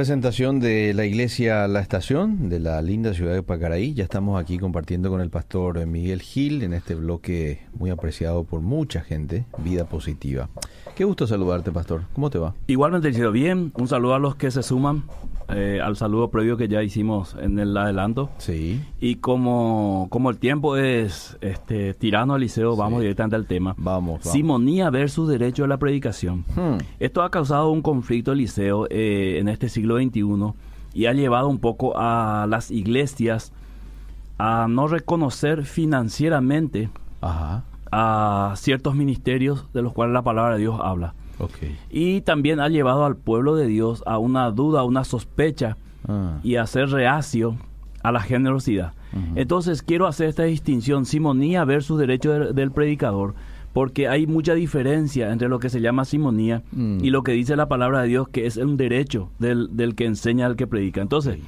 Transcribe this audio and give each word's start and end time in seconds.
presentación 0.00 0.60
de 0.60 0.94
la 0.94 1.04
iglesia 1.04 1.68
La 1.68 1.80
Estación 1.80 2.48
de 2.48 2.58
la 2.58 2.80
linda 2.80 3.12
ciudad 3.12 3.34
de 3.34 3.42
Pacaraí. 3.42 3.92
Ya 3.92 4.04
estamos 4.04 4.40
aquí 4.40 4.56
compartiendo 4.56 5.10
con 5.10 5.20
el 5.20 5.28
pastor 5.28 5.84
Miguel 5.84 6.22
Gil 6.22 6.62
en 6.62 6.72
este 6.72 6.94
bloque 6.94 7.60
muy 7.74 7.90
apreciado 7.90 8.44
por 8.44 8.62
mucha 8.62 9.02
gente, 9.02 9.44
Vida 9.58 9.84
Positiva. 9.84 10.48
Qué 10.96 11.04
gusto 11.04 11.26
saludarte, 11.26 11.70
pastor. 11.70 12.04
¿Cómo 12.14 12.30
te 12.30 12.38
va? 12.38 12.54
Igualmente, 12.66 13.12
sido 13.12 13.30
bien. 13.30 13.72
Un 13.74 13.88
saludo 13.88 14.14
a 14.14 14.18
los 14.18 14.36
que 14.36 14.50
se 14.50 14.62
suman 14.62 15.04
eh, 15.54 15.80
al 15.82 15.96
saludo 15.96 16.30
previo 16.30 16.56
que 16.56 16.68
ya 16.68 16.82
hicimos 16.82 17.36
en 17.40 17.58
el 17.58 17.76
adelanto. 17.76 18.30
Sí. 18.38 18.80
Y 19.00 19.16
como, 19.16 20.08
como 20.10 20.30
el 20.30 20.38
tiempo 20.38 20.76
es 20.76 21.36
este 21.40 21.94
tirano 21.94 22.34
al 22.34 22.40
liceo, 22.40 22.76
vamos 22.76 23.00
directamente 23.00 23.36
al 23.36 23.46
tema. 23.46 23.74
Vamos, 23.76 24.20
vamos. 24.20 24.32
Simonía 24.32 24.90
versus 24.90 25.28
derecho 25.28 25.64
a 25.64 25.68
la 25.68 25.78
predicación. 25.78 26.44
Hmm. 26.54 26.78
Esto 26.98 27.22
ha 27.22 27.30
causado 27.30 27.70
un 27.70 27.82
conflicto 27.82 28.32
al 28.32 28.38
liceo 28.38 28.86
eh, 28.90 29.38
en 29.38 29.48
este 29.48 29.68
siglo 29.68 29.96
XXI 29.96 30.54
y 30.94 31.06
ha 31.06 31.12
llevado 31.12 31.48
un 31.48 31.58
poco 31.58 31.92
a 31.96 32.46
las 32.48 32.70
iglesias 32.70 33.52
a 34.38 34.66
no 34.68 34.88
reconocer 34.88 35.64
financieramente 35.64 36.88
Ajá. 37.20 37.64
a 37.92 38.54
ciertos 38.56 38.94
ministerios 38.94 39.66
de 39.72 39.82
los 39.82 39.92
cuales 39.92 40.14
la 40.14 40.22
palabra 40.22 40.54
de 40.54 40.60
Dios 40.60 40.80
habla. 40.82 41.14
Y 41.90 42.20
también 42.22 42.60
ha 42.60 42.68
llevado 42.68 43.04
al 43.04 43.16
pueblo 43.16 43.54
de 43.56 43.66
Dios 43.66 44.02
a 44.06 44.18
una 44.18 44.50
duda, 44.50 44.80
a 44.80 44.84
una 44.84 45.04
sospecha 45.04 45.76
Ah. 46.08 46.38
y 46.42 46.56
a 46.56 46.66
ser 46.66 46.88
reacio 46.88 47.56
a 48.02 48.10
la 48.10 48.20
generosidad. 48.20 48.94
Entonces 49.34 49.82
quiero 49.82 50.06
hacer 50.06 50.28
esta 50.28 50.44
distinción, 50.44 51.04
simonía 51.04 51.64
versus 51.66 51.98
derecho 51.98 52.32
del, 52.32 52.54
del 52.54 52.70
predicador, 52.70 53.34
porque 53.74 54.08
hay 54.08 54.26
mucha 54.26 54.54
diferencia 54.54 55.30
entre 55.30 55.48
lo 55.48 55.58
que 55.58 55.68
se 55.68 55.80
llama 55.82 56.04
simonía 56.06 56.62
Mm. 56.72 57.04
y 57.04 57.10
lo 57.10 57.22
que 57.22 57.32
dice 57.32 57.54
la 57.54 57.68
palabra 57.68 58.00
de 58.02 58.08
Dios, 58.08 58.28
que 58.28 58.46
es 58.46 58.56
un 58.56 58.76
derecho 58.78 59.28
del, 59.38 59.76
del 59.76 59.94
que 59.94 60.06
enseña 60.06 60.46
al 60.46 60.56
que 60.56 60.66
predica. 60.66 61.02
Entonces, 61.02 61.38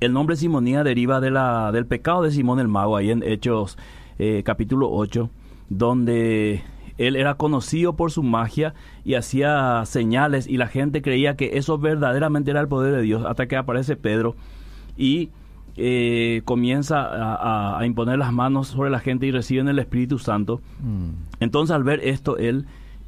el 0.00 0.12
nombre 0.12 0.36
simonía 0.36 0.84
deriva 0.84 1.20
de 1.20 1.30
la, 1.32 1.72
del 1.72 1.86
pecado 1.86 2.22
de 2.22 2.30
Simón 2.30 2.60
el 2.60 2.68
Mago, 2.68 2.96
ahí 2.96 3.10
en 3.10 3.22
Hechos 3.24 3.78
eh, 4.18 4.42
capítulo 4.44 4.90
8, 4.92 5.28
donde 5.70 6.62
él 6.98 7.16
era 7.16 7.34
conocido 7.34 7.94
por 7.94 8.10
su 8.10 8.22
magia 8.22 8.74
y 9.04 9.14
hacía 9.14 9.82
señales 9.84 10.46
y 10.46 10.56
la 10.56 10.66
gente 10.66 11.02
creía 11.02 11.36
que 11.36 11.58
eso 11.58 11.78
verdaderamente 11.78 12.50
era 12.50 12.60
el 12.60 12.68
poder 12.68 12.94
de 12.94 13.02
Dios, 13.02 13.24
hasta 13.26 13.46
que 13.46 13.56
aparece 13.56 13.96
Pedro 13.96 14.34
y 14.96 15.30
eh, 15.76 16.42
comienza 16.44 17.78
a, 17.78 17.86
imponer 17.86 18.18
las 18.18 18.32
manos 18.32 18.68
sobre 18.68 18.90
la 18.90 18.98
gente 18.98 19.26
y 19.26 19.30
reciben 19.30 19.68
el 19.68 19.78
Espíritu 19.78 20.18
Santo. 20.18 20.60
Mm. 20.80 21.40
Entonces 21.40 21.74
al 21.74 21.82
ver 21.82 22.00
esto, 22.04 22.36
él 22.36 22.66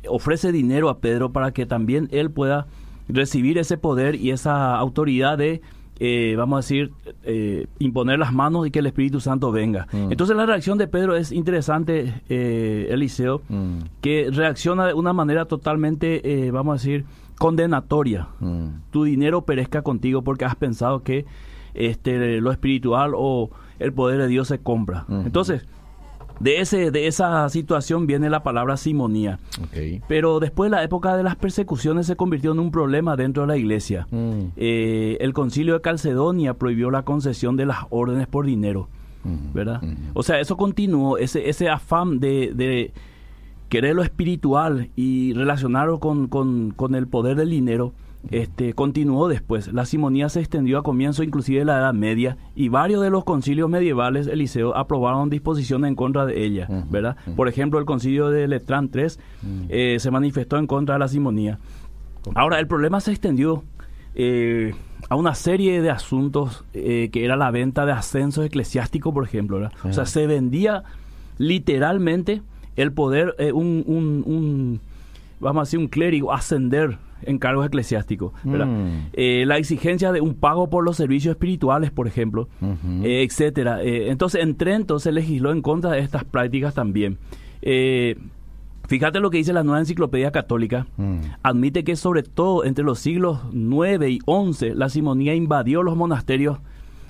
ofrece 0.09 0.53
dinero 0.53 0.89
a 0.89 0.99
Pedro 0.99 1.33
para 1.33 1.53
que 1.53 1.67
también 1.67 2.09
él 2.11 2.31
pueda 2.31 2.67
recibir 3.09 3.59
ese 3.59 3.77
poder 3.77 4.15
y 4.15 4.31
esa 4.31 4.77
autoridad 4.77 5.37
de, 5.37 5.61
eh, 6.01 6.35
vamos 6.37 6.57
a 6.57 6.61
decir, 6.61 6.91
eh, 7.23 7.67
imponer 7.79 8.19
las 8.19 8.33
manos 8.33 8.67
y 8.67 8.71
que 8.71 8.81
el 8.81 8.87
Espíritu 8.87 9.21
Santo 9.21 9.53
venga. 9.53 9.87
Mm. 9.93 10.11
Entonces 10.11 10.37
la 10.37 10.45
reacción 10.47 10.77
de 10.79 10.89
Pedro 10.89 11.15
es 11.17 11.31
interesante, 11.33 12.23
eh, 12.29 12.89
Eliseo, 12.91 13.43
Mm. 13.49 13.79
que 14.01 14.29
reacciona 14.33 14.87
de 14.87 14.95
una 14.95 15.13
manera 15.13 15.45
totalmente, 15.47 16.47
eh, 16.47 16.51
vamos 16.51 16.73
a 16.73 16.75
decir, 16.83 17.05
condenatoria. 17.39 18.29
Mm. 18.41 18.67
Tu 18.91 19.05
dinero 19.05 19.43
perezca 19.43 19.83
contigo 19.83 20.23
porque 20.23 20.45
has 20.45 20.57
pensado 20.57 21.03
que 21.03 21.25
este, 21.75 22.41
lo 22.41 22.51
espiritual 22.53 23.13
o 23.17 23.51
el 23.79 23.93
poder 23.93 24.19
de 24.21 24.29
Dios 24.29 24.49
se 24.49 24.59
compra. 24.59 25.05
Entonces, 25.09 25.67
de, 26.41 26.61
ese, 26.61 26.91
de 26.91 27.07
esa 27.07 27.49
situación 27.49 28.07
viene 28.07 28.29
la 28.31 28.43
palabra 28.43 28.77
simonía. 28.77 29.39
Pero 30.09 30.41
después 30.41 30.71
la 30.71 30.83
época 30.83 31.17
de 31.17 31.23
las 31.23 31.37
persecuciones 31.37 32.07
se 32.07 32.17
convirtió 32.17 32.53
en 32.53 32.59
un 32.61 32.71
problema 32.71 33.17
dentro 33.17 33.43
de 33.45 33.47
la 33.49 33.57
iglesia. 33.57 34.07
Mm. 34.11 34.47
Eh, 34.57 35.17
el 35.21 35.33
concilio 35.33 35.75
de 35.75 35.81
Calcedonia 35.81 36.55
prohibió 36.55 36.91
la 36.91 37.03
concesión 37.03 37.57
de 37.57 37.67
las 37.67 37.79
órdenes 37.91 38.27
por 38.27 38.47
dinero, 38.47 38.89
Mm. 39.25 39.55
¿verdad? 39.55 39.81
Mm. 39.83 39.95
O 40.15 40.23
sea, 40.23 40.39
eso 40.41 40.57
continuó, 40.57 41.17
ese, 41.17 41.49
ese 41.49 41.71
afán 41.71 42.21
de, 42.21 42.53
de 42.55 42.93
querer 43.71 43.95
lo 43.97 44.03
espiritual 44.03 44.91
y 44.97 45.33
relacionarlo 45.33 45.99
con, 45.99 46.29
con- 46.29 46.73
con 46.73 46.95
el 46.95 47.07
poder 47.07 47.37
del 47.37 47.49
dinero, 47.51 47.95
este, 48.31 48.73
continuó 48.73 49.29
después. 49.29 49.73
La 49.73 49.85
simonía 49.87 50.29
se 50.29 50.41
extendió 50.41 50.79
a 50.79 50.83
comienzo 50.83 51.23
inclusive 51.23 51.61
de 51.61 51.65
la 51.67 51.79
Edad 51.79 51.95
Media 51.95 52.37
y 52.57 52.69
varios 52.69 53.03
de 53.03 53.11
los 53.11 53.25
concilios 53.25 53.69
medievales, 53.69 54.27
Eliseo, 54.27 54.77
aprobaron 54.77 55.31
disposiciones 55.31 55.89
en 55.89 55.95
contra 55.95 56.25
de 56.27 56.45
ella, 56.45 56.67
¿verdad? 56.91 57.17
Por 57.37 57.49
ejemplo, 57.49 57.79
el 57.79 57.85
concilio 57.85 58.31
de 58.31 58.49
Letrán 58.49 58.91
III 58.95 59.03
Mm. 59.43 59.65
eh, 59.69 59.97
se 60.01 60.11
manifestó 60.11 60.57
en 60.59 60.67
contra 60.67 60.95
de 60.95 60.99
la 61.01 61.09
simonía. 61.09 61.59
Ahora, 62.35 62.59
el 62.59 62.67
problema 62.67 63.01
se 63.01 63.11
extendió 63.11 63.63
eh, 64.15 64.73
a 65.11 65.17
una 65.17 65.35
serie 65.35 65.83
de 65.83 65.91
asuntos 65.91 66.65
eh, 66.73 67.11
que 67.13 67.25
era 67.25 67.37
la 67.37 67.51
venta 67.51 67.85
de 67.85 67.93
ascensos 67.93 68.47
eclesiásticos, 68.47 69.13
por 69.13 69.25
ejemplo. 69.25 69.57
¿verdad? 69.59 69.73
O 69.85 69.93
sea, 69.93 70.07
se 70.07 70.27
vendía 70.27 70.85
literalmente 71.39 72.43
el 72.77 72.93
poder, 72.93 73.35
eh, 73.39 73.53
un, 73.53 73.85
un- 73.87 74.23
un, 74.27 74.81
vamos 75.41 75.61
a 75.61 75.65
decir, 75.65 75.79
un 75.79 75.89
clérigo 75.89 76.33
ascender 76.33 76.97
en 77.27 77.39
cargos 77.39 77.67
eclesiásticos. 77.67 78.33
¿verdad? 78.45 78.67
Mm. 78.67 79.09
Eh, 79.13 79.45
la 79.47 79.59
exigencia 79.59 80.13
de 80.13 80.21
un 80.21 80.35
pago 80.35 80.71
por 80.71 80.85
los 80.85 80.97
servicios 80.97 81.33
espirituales, 81.33 81.91
por 81.91 82.07
ejemplo, 82.07 82.49
eh, 83.03 83.27
etcétera. 83.29 83.83
Eh, 83.83 84.11
entonces, 84.11 84.43
en 84.43 84.57
Trento 84.57 84.99
se 84.99 85.13
legisló 85.13 85.53
en 85.53 85.63
contra 85.63 85.93
de 85.93 86.01
estas 86.01 86.25
prácticas 86.25 86.75
también. 86.75 87.19
Fíjate 88.87 89.21
lo 89.21 89.31
que 89.31 89.39
dice 89.39 89.53
la 89.55 89.65
nueva 89.65 89.81
enciclopedia 89.81 90.31
católica. 90.31 90.87
Mm. 90.97 91.21
Admite 91.43 91.85
que 91.85 91.97
sobre 91.97 92.23
todo 92.23 92.65
entre 92.65 92.85
los 92.85 92.99
siglos 92.99 93.41
9 93.53 94.11
y 94.11 94.19
11 94.27 94.75
la 94.75 94.91
simonía 94.91 95.35
invadió 95.35 95.83
los 95.83 95.97
monasterios, 95.97 96.59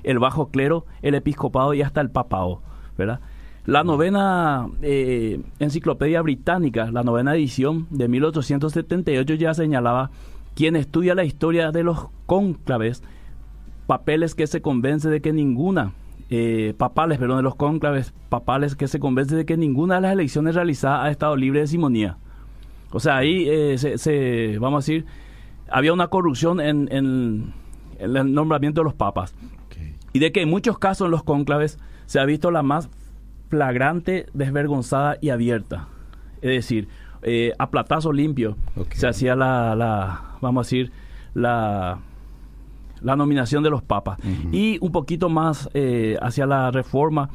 el 0.04 0.18
bajo 0.18 0.48
clero, 0.48 0.86
el 1.02 1.14
episcopado 1.14 1.74
y 1.74 1.82
hasta 1.82 2.00
el 2.00 2.10
papado, 2.10 2.62
¿verdad? 2.96 3.20
La 3.66 3.82
novena 3.82 4.68
eh, 4.82 5.40
enciclopedia 5.58 6.20
británica, 6.20 6.90
la 6.90 7.02
novena 7.02 7.34
edición 7.34 7.86
de 7.90 8.08
1878 8.08 9.34
ya 9.34 9.54
señalaba 9.54 10.10
quien 10.54 10.76
estudia 10.76 11.14
la 11.14 11.24
historia 11.24 11.72
de 11.72 11.82
los 11.82 12.08
cónclaves, 12.26 13.02
papeles 13.86 14.34
que 14.34 14.46
se 14.46 14.60
convence 14.60 15.08
de 15.08 15.22
que 15.22 15.32
ninguna, 15.32 15.92
eh, 16.28 16.74
papales, 16.76 17.18
perdón, 17.18 17.38
de 17.38 17.42
los 17.42 17.54
cónclaves 17.54 18.12
papales 18.28 18.76
que 18.76 18.86
se 18.86 18.98
convence 19.00 19.34
de 19.34 19.46
que 19.46 19.56
ninguna 19.56 19.94
de 19.96 20.00
las 20.02 20.12
elecciones 20.12 20.54
realizadas 20.54 21.00
ha 21.06 21.10
estado 21.10 21.34
libre 21.34 21.60
de 21.60 21.66
simonía. 21.66 22.18
O 22.92 23.00
sea, 23.00 23.16
ahí 23.16 23.48
eh, 23.48 23.78
se, 23.78 23.96
se- 23.98 24.58
vamos 24.60 24.76
a 24.76 24.82
decir, 24.86 25.06
había 25.70 25.92
una 25.94 26.08
corrupción 26.08 26.60
en, 26.60 26.86
en- 26.92 27.54
en 27.98 28.16
el 28.16 28.32
nombramiento 28.34 28.82
de 28.82 28.84
los 28.84 28.94
papas. 28.94 29.34
Y 30.12 30.18
de 30.20 30.30
que 30.32 30.42
en 30.42 30.50
muchos 30.50 30.78
casos 30.78 31.06
en 31.06 31.10
los 31.12 31.24
cónclaves 31.24 31.78
se 32.06 32.20
ha 32.20 32.24
visto 32.24 32.50
la 32.52 32.62
más 32.62 32.88
flagrante, 33.54 34.26
desvergonzada 34.34 35.16
y 35.20 35.30
abierta. 35.30 35.86
Es 36.42 36.50
decir, 36.50 36.88
eh, 37.22 37.52
a 37.56 37.70
platazo 37.70 38.12
limpio 38.12 38.56
se 38.90 39.06
hacía 39.06 39.36
la, 39.36 39.76
la, 39.76 40.36
vamos 40.40 40.66
a 40.66 40.66
decir, 40.66 40.90
la, 41.34 42.00
la 43.00 43.14
nominación 43.14 43.62
de 43.62 43.70
los 43.70 43.82
papas. 43.82 44.18
Y 44.50 44.78
un 44.80 44.90
poquito 44.90 45.28
más 45.28 45.70
eh, 45.72 46.16
hacia 46.20 46.46
la 46.46 46.72
reforma, 46.72 47.30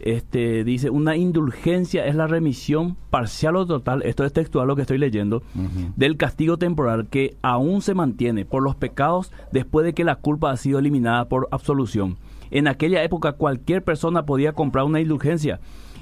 este, 0.00 0.64
dice, 0.64 0.88
una 0.88 1.16
indulgencia 1.16 2.06
es 2.06 2.14
la 2.14 2.26
remisión 2.26 2.96
parcial 3.10 3.56
o 3.56 3.66
total, 3.66 4.02
esto 4.04 4.24
es 4.24 4.32
textual 4.32 4.68
lo 4.68 4.74
que 4.74 4.82
estoy 4.82 4.96
leyendo, 4.96 5.42
del 5.96 6.16
castigo 6.16 6.56
temporal 6.56 7.08
que 7.08 7.36
aún 7.42 7.82
se 7.82 7.92
mantiene 7.92 8.46
por 8.46 8.62
los 8.62 8.74
pecados 8.74 9.32
después 9.52 9.84
de 9.84 9.92
que 9.92 10.04
la 10.04 10.16
culpa 10.16 10.50
ha 10.50 10.56
sido 10.56 10.78
eliminada 10.78 11.28
por 11.28 11.46
absolución. 11.50 12.16
En 12.50 12.68
aquella 12.68 13.02
época 13.02 13.32
cualquier 13.32 13.82
persona 13.82 14.24
podía 14.24 14.52
comprar 14.52 14.84
una 14.84 15.00
indulgencia, 15.00 15.60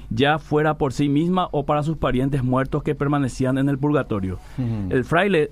ya 0.09 0.39
fuera 0.39 0.77
por 0.77 0.93
sí 0.93 1.09
misma 1.09 1.49
o 1.51 1.65
para 1.65 1.83
sus 1.83 1.97
parientes 1.97 2.43
muertos 2.43 2.83
que 2.83 2.95
permanecían 2.95 3.57
en 3.57 3.67
el 3.69 3.77
purgatorio. 3.77 4.39
El 4.89 5.03
fraile 5.03 5.51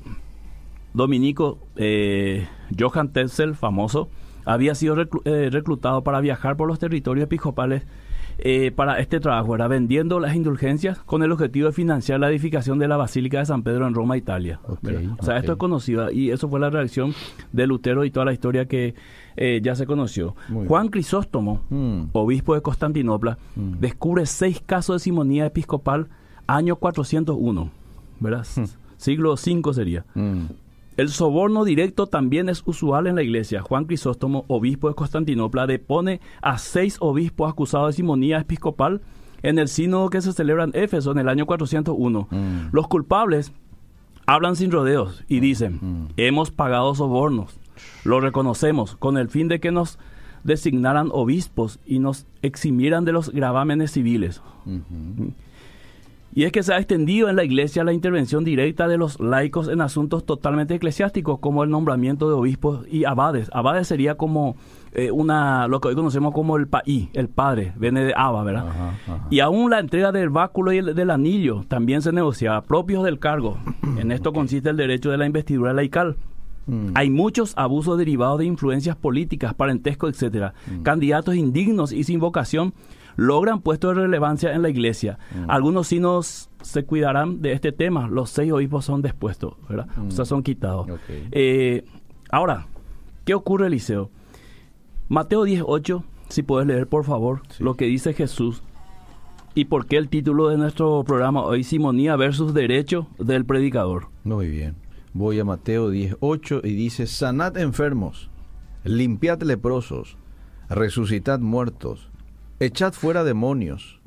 dominico 0.94 1.60
eh, 1.76 2.48
Johann 2.80 3.10
Tetzel, 3.10 3.56
famoso, 3.56 4.10
había 4.46 4.76
sido 4.76 4.96
reclu- 4.96 5.22
eh, 5.26 5.50
reclutado 5.52 6.04
para 6.04 6.22
viajar 6.22 6.56
por 6.56 6.68
los 6.68 6.80
territorios 6.80 7.26
episcopales 7.26 7.84
eh, 8.38 8.72
para 8.72 9.00
este 9.00 9.20
trabajo. 9.20 9.56
Era 9.56 9.68
vendiendo 9.68 10.20
las 10.20 10.36
indulgencias 10.36 11.00
con 11.00 11.24
el 11.24 11.32
objetivo 11.32 11.68
de 11.68 11.74
financiar 11.74 12.20
la 12.20 12.30
edificación 12.30 12.80
de 12.80 12.88
la 12.88 12.96
Basílica 12.98 13.40
de 13.40 13.46
San 13.46 13.64
Pedro 13.64 13.88
en 13.88 13.94
Roma, 13.94 14.18
Italia. 14.18 14.60
O 15.20 15.24
sea, 15.24 15.38
esto 15.38 15.54
es 15.54 15.58
conocido 15.58 16.12
y 16.12 16.32
eso 16.32 16.48
fue 16.48 16.60
la 16.60 16.70
reacción 16.70 17.14
de 17.52 17.68
Lutero 17.68 18.06
y 18.06 18.12
toda 18.12 18.26
la 18.26 18.34
historia 18.34 18.66
que 18.68 18.94
eh, 19.38 19.60
ya 19.64 19.76
se 19.76 19.86
conoció. 19.86 20.36
Juan 20.68 20.88
Crisóstomo, 20.90 21.62
Mm. 21.70 22.10
obispo 22.14 22.56
de 22.56 22.62
Constantinopla, 22.62 23.38
Mm. 23.56 23.80
descubre 23.80 24.26
seis 24.26 24.62
casos 24.66 24.96
de 24.96 25.00
simonía 25.04 25.46
episcopal 25.48 26.08
año 26.48 26.76
401, 26.78 27.72
¿verdad? 28.20 28.46
Mm. 28.56 28.64
Siglo 28.98 29.34
V 29.34 29.74
sería. 29.74 30.06
El 30.98 31.10
soborno 31.10 31.66
directo 31.66 32.08
también 32.08 32.48
es 32.48 32.64
usual 32.66 33.08
en 33.08 33.16
la 33.16 33.24
iglesia. 33.24 33.62
Juan 33.62 33.84
Crisóstomo, 33.86 34.46
obispo 34.48 34.88
de 34.88 34.96
Constantinopla, 34.96 35.68
depone 35.68 36.22
a 36.42 36.58
seis 36.58 36.96
obispos 37.02 37.52
acusados 37.52 37.88
de 37.90 37.94
simonía 37.98 38.40
episcopal 38.40 39.02
en 39.44 39.60
el 39.60 39.68
sínodo 39.68 40.10
que 40.10 40.22
se 40.22 40.32
celebra 40.32 40.64
en 40.64 40.72
Éfeso 40.74 41.12
en 41.12 41.18
el 41.20 41.28
año 41.28 41.46
401. 41.46 42.28
Mm. 42.32 42.70
Los 42.72 42.88
culpables 42.88 43.52
hablan 44.26 44.56
sin 44.56 44.72
rodeos 44.72 45.24
y 45.28 45.42
dicen, 45.42 46.08
hemos 46.16 46.50
pagado 46.52 46.96
sobornos, 46.96 47.60
Lo 48.04 48.20
reconocemos 48.20 48.96
con 48.96 49.18
el 49.18 49.30
fin 49.30 49.48
de 49.48 49.60
que 49.60 49.72
nos 49.72 50.00
designaran 50.44 51.10
obispos 51.12 51.80
y 51.86 52.00
nos 52.00 52.28
eximieran 52.42 53.04
de 53.04 53.12
los 53.12 53.32
gravámenes 53.32 53.92
civiles. 53.92 54.42
Y 56.36 56.44
es 56.44 56.52
que 56.52 56.64
se 56.64 56.74
ha 56.74 56.78
extendido 56.78 57.30
en 57.30 57.38
la 57.38 57.46
iglesia 57.46 57.86
la 57.86 57.94
intervención 57.94 58.44
directa 58.44 58.90
de 58.90 58.98
los 58.98 59.22
laicos 59.22 59.70
en 59.70 59.80
asuntos 59.80 60.26
totalmente 60.26 60.76
eclesiásticos, 60.76 61.40
como 61.40 61.64
el 61.64 61.70
nombramiento 61.70 62.28
de 62.28 62.36
obispos 62.36 62.86
y 62.92 63.06
abades. 63.06 63.50
Abades 63.54 63.88
sería 63.88 64.16
como 64.16 64.58
eh, 64.92 65.12
una 65.12 65.70
lo 65.70 65.80
que 65.80 65.88
hoy 65.88 65.96
conocemos 65.96 66.34
como 66.34 66.58
el 66.58 66.68
paí, 66.68 67.10
el 67.14 67.30
padre, 67.30 67.72
viene 67.78 68.04
de 68.04 68.14
Abba, 68.16 68.44
¿verdad? 68.44 68.66
Y 69.30 69.40
aún 69.40 69.72
la 69.72 69.80
entrega 69.80 70.12
del 70.12 70.30
báculo 70.30 70.74
y 70.74 70.82
del 70.82 71.10
anillo 71.10 71.64
también 71.70 72.02
se 72.02 72.12
negocia, 72.12 72.62
propios 72.64 73.06
del 73.06 73.18
cargo. 73.18 73.58
en 73.98 74.12
esto 74.12 74.34
consiste 74.34 74.70
el 74.70 74.76
derecho 74.76 75.12
de 75.12 75.18
la 75.18 75.26
investidura 75.26 75.72
laical. 75.72 76.18
Mm. 76.68 76.90
Hay 76.96 77.10
muchos 77.10 77.54
abusos 77.58 77.98
derivados 77.98 78.40
de 78.40 78.46
influencias 78.46 78.96
políticas, 78.96 79.54
parentesco, 79.54 80.08
etcétera. 80.08 80.54
Mm. 80.68 80.84
Candidatos 80.84 81.36
indignos 81.36 81.92
y 81.92 82.04
sin 82.04 82.20
vocación 82.20 82.74
logran 83.16 83.62
puestos 83.62 83.96
de 83.96 84.02
relevancia 84.02 84.54
en 84.54 84.62
la 84.62 84.70
iglesia. 84.70 85.20
Mm. 85.34 85.50
Algunos 85.50 85.88
sí 85.88 86.00
nos 86.00 86.50
se 86.62 86.84
cuidarán 86.84 87.42
de 87.42 87.54
este 87.54 87.72
tema. 87.72 88.08
Los 88.08 88.32
seis 88.32 88.52
obispos 88.52 88.86
son 88.86 89.02
despuestos, 89.02 89.54
¿verdad? 89.70 89.88
O 90.08 90.12
sea, 90.12 90.26
son 90.26 90.42
quitados. 90.42 90.88
Eh, 91.32 91.86
ahora, 92.32 92.68
¿qué 93.24 93.36
ocurre, 93.36 93.68
Eliseo? 93.68 94.10
Mateo 95.08 95.44
18, 95.44 96.04
si 96.30 96.42
puedes 96.42 96.68
leer, 96.68 96.88
por 96.88 97.04
favor, 97.04 97.42
lo 97.60 97.76
que 97.76 97.86
dice 97.86 98.14
Jesús. 98.14 98.64
¿Y 99.54 99.66
por 99.66 99.86
qué 99.86 99.98
el 99.98 100.10
título 100.10 100.50
de 100.50 100.58
nuestro 100.58 101.04
programa 101.06 101.44
hoy, 101.44 101.64
Simonía 101.64 102.16
versus 102.16 102.54
Derecho 102.54 103.08
del 103.20 103.46
Predicador? 103.46 104.08
Muy 104.24 104.50
bien. 104.50 104.76
Voy 105.16 105.40
a 105.40 105.46
Mateo 105.46 105.92
18 105.92 106.60
y 106.66 106.74
dice, 106.74 107.08
sanad 107.08 107.56
enfermos, 107.56 108.30
limpiad 108.84 109.42
leprosos, 109.44 110.18
resucitad 110.68 111.40
muertos, 111.40 112.10
echad 112.60 112.92
fuera 112.92 113.24
demonios. 113.24 114.02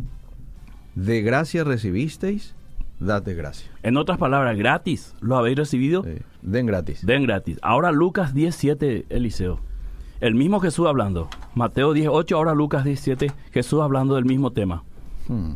De 0.94 1.22
gracia 1.22 1.64
recibisteis, 1.64 2.54
dad 3.00 3.22
de 3.22 3.34
gracia. 3.34 3.70
En 3.82 3.96
otras 3.96 4.18
palabras, 4.18 4.58
gratis, 4.58 5.14
¿lo 5.22 5.38
habéis 5.38 5.56
recibido? 5.56 6.04
Den 6.42 6.66
gratis. 6.66 7.06
Den 7.06 7.22
gratis. 7.22 7.58
Ahora 7.62 7.90
Lucas 7.90 8.34
17, 8.34 9.06
Eliseo. 9.08 9.60
El 10.20 10.34
mismo 10.34 10.60
Jesús 10.60 10.86
hablando. 10.88 11.30
Mateo 11.54 11.94
18, 11.94 12.36
ahora 12.36 12.52
Lucas 12.52 12.84
17, 12.84 13.32
Jesús 13.50 13.80
hablando 13.80 14.16
del 14.16 14.26
mismo 14.26 14.52
tema. 14.52 14.84
Hmm. 15.26 15.52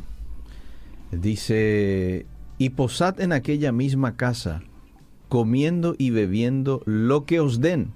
Dice, 1.11 2.25
y 2.57 2.71
posad 2.71 3.21
en 3.21 3.33
aquella 3.33 3.71
misma 3.71 4.17
casa 4.17 4.63
comiendo 5.33 5.95
y 5.97 6.11
bebiendo 6.11 6.83
lo 6.85 7.25
que 7.25 7.41
os 7.41 7.63
den, 7.63 7.93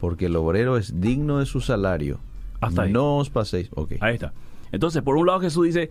porque 0.00 0.26
el 0.26 0.36
obrero 0.36 0.76
es 0.76 1.00
digno 1.00 1.38
de 1.38 1.46
su 1.46 1.62
salario. 1.62 2.18
Hasta 2.60 2.82
ahí. 2.82 2.92
No 2.92 3.16
os 3.16 3.30
paséis. 3.30 3.70
Okay. 3.74 3.96
Ahí 4.02 4.16
está. 4.16 4.34
Entonces, 4.70 5.00
por 5.00 5.16
un 5.16 5.28
lado 5.28 5.40
Jesús 5.40 5.64
dice, 5.64 5.88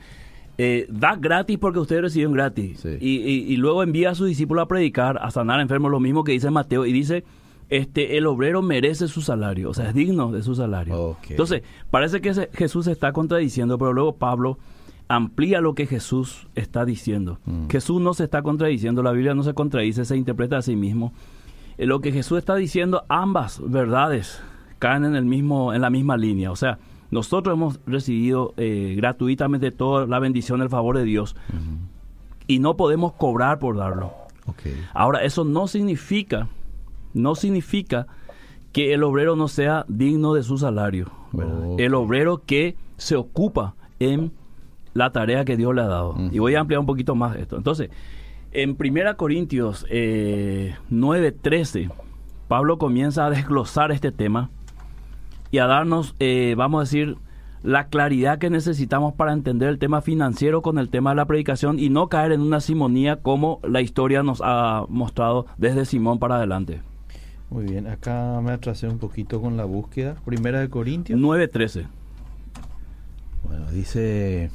eh, 0.59 0.85
da 0.87 1.15
gratis 1.15 1.57
porque 1.57 1.79
ustedes 1.79 2.03
reciben 2.03 2.31
gratis. 2.31 2.85
Y, 3.01 3.57
luego 3.57 3.81
envía 3.81 4.11
a 4.11 4.13
sus 4.13 4.27
discípulos 4.27 4.65
a 4.65 4.67
predicar, 4.67 5.17
a 5.19 5.31
sanar 5.31 5.61
enfermos, 5.61 5.89
lo 5.89 5.99
mismo 5.99 6.23
que 6.23 6.33
dice 6.33 6.51
Mateo, 6.51 6.85
y 6.85 6.93
dice, 6.93 7.23
este, 7.69 8.19
el 8.19 8.27
obrero 8.27 8.61
merece 8.61 9.07
su 9.07 9.23
salario, 9.23 9.71
o 9.71 9.73
sea, 9.73 9.89
es 9.89 9.95
digno 9.95 10.31
de 10.31 10.43
su 10.43 10.53
salario. 10.53 11.17
Entonces, 11.27 11.63
parece 11.89 12.21
que 12.21 12.49
Jesús 12.53 12.85
se 12.85 12.91
está 12.91 13.13
contradiciendo, 13.13 13.79
pero 13.79 13.93
luego 13.93 14.17
Pablo 14.17 14.59
amplía 15.07 15.61
lo 15.61 15.73
que 15.73 15.87
Jesús 15.87 16.47
está 16.55 16.85
diciendo. 16.85 17.39
Mm. 17.45 17.67
Jesús 17.69 18.01
no 18.01 18.13
se 18.13 18.25
está 18.25 18.41
contradiciendo, 18.41 19.03
la 19.03 19.11
Biblia 19.11 19.33
no 19.33 19.43
se 19.43 19.53
contradice, 19.53 20.05
se 20.05 20.17
interpreta 20.17 20.57
a 20.57 20.61
sí 20.61 20.75
mismo. 20.75 21.13
Eh, 21.77 21.85
lo 21.85 22.01
que 22.01 22.11
Jesús 22.11 22.37
está 22.37 22.55
diciendo, 22.55 23.03
ambas 23.07 23.61
verdades 23.63 24.41
caen 24.79 25.05
en, 25.05 25.15
el 25.15 25.25
mismo, 25.25 25.73
en 25.73 25.81
la 25.81 25.89
misma 25.89 26.17
línea. 26.17 26.51
O 26.51 26.55
sea, 26.55 26.79
nosotros 27.11 27.53
hemos 27.53 27.79
recibido 27.85 28.53
eh, 28.57 28.93
gratuitamente 28.97 29.71
toda 29.71 30.05
la 30.05 30.19
bendición, 30.19 30.61
el 30.61 30.69
favor 30.69 30.97
de 30.97 31.05
Dios, 31.05 31.35
y 32.47 32.59
no 32.59 32.75
podemos 32.75 33.13
cobrar 33.13 33.59
por 33.59 33.77
darlo. 33.77 34.13
Ahora, 34.93 35.23
eso 35.23 35.43
no 35.43 35.67
significa, 35.67 36.47
no 37.13 37.35
significa 37.35 38.07
que 38.71 38.93
el 38.93 39.03
obrero 39.03 39.35
no 39.35 39.47
sea 39.47 39.85
digno 39.87 40.33
de 40.33 40.43
su 40.43 40.57
salario. 40.57 41.11
El 41.77 41.93
obrero 41.93 42.43
que 42.45 42.75
se 42.97 43.15
ocupa 43.15 43.75
en 43.99 44.31
la 44.97 45.11
tarea 45.11 45.45
que 45.45 45.55
Dios 45.55 45.73
le 45.75 45.81
ha 45.81 45.87
dado. 45.87 46.15
Y 46.31 46.39
voy 46.39 46.55
a 46.55 46.59
ampliar 46.59 46.79
un 46.79 46.87
poquito 46.87 47.13
más 47.15 47.35
esto. 47.37 47.55
Entonces, 47.55 47.89
en 48.51 48.75
1 48.79 49.17
Corintios 49.17 49.85
eh, 49.89 50.75
9:13, 50.89 51.91
Pablo 52.47 52.77
comienza 52.77 53.25
a 53.25 53.29
desglosar 53.29 53.91
este 53.91 54.11
tema 54.11 54.49
y 55.51 55.59
a 55.59 55.67
darnos, 55.67 56.15
eh, 56.19 56.55
vamos 56.57 56.79
a 56.79 56.83
decir, 56.83 57.17
la 57.61 57.87
claridad 57.87 58.39
que 58.39 58.49
necesitamos 58.49 59.13
para 59.13 59.33
entender 59.33 59.69
el 59.69 59.77
tema 59.77 60.01
financiero 60.01 60.61
con 60.61 60.79
el 60.79 60.89
tema 60.89 61.11
de 61.11 61.17
la 61.17 61.25
predicación 61.25 61.79
y 61.79 61.89
no 61.89 62.07
caer 62.07 62.31
en 62.31 62.41
una 62.41 62.59
simonía 62.59 63.17
como 63.17 63.59
la 63.63 63.81
historia 63.81 64.23
nos 64.23 64.41
ha 64.43 64.85
mostrado 64.89 65.45
desde 65.57 65.85
Simón 65.85 66.17
para 66.17 66.37
adelante. 66.37 66.81
Muy 67.49 67.65
bien, 67.65 67.87
acá 67.87 68.41
me 68.43 68.51
atrasé 68.51 68.87
un 68.87 68.97
poquito 68.97 69.41
con 69.41 69.57
la 69.57 69.65
búsqueda. 69.65 70.15
Primera 70.25 70.59
de 70.59 70.69
Corintios. 70.69 71.19
9.13. 71.19 71.87
Bueno, 73.43 73.71
dice 73.71 74.49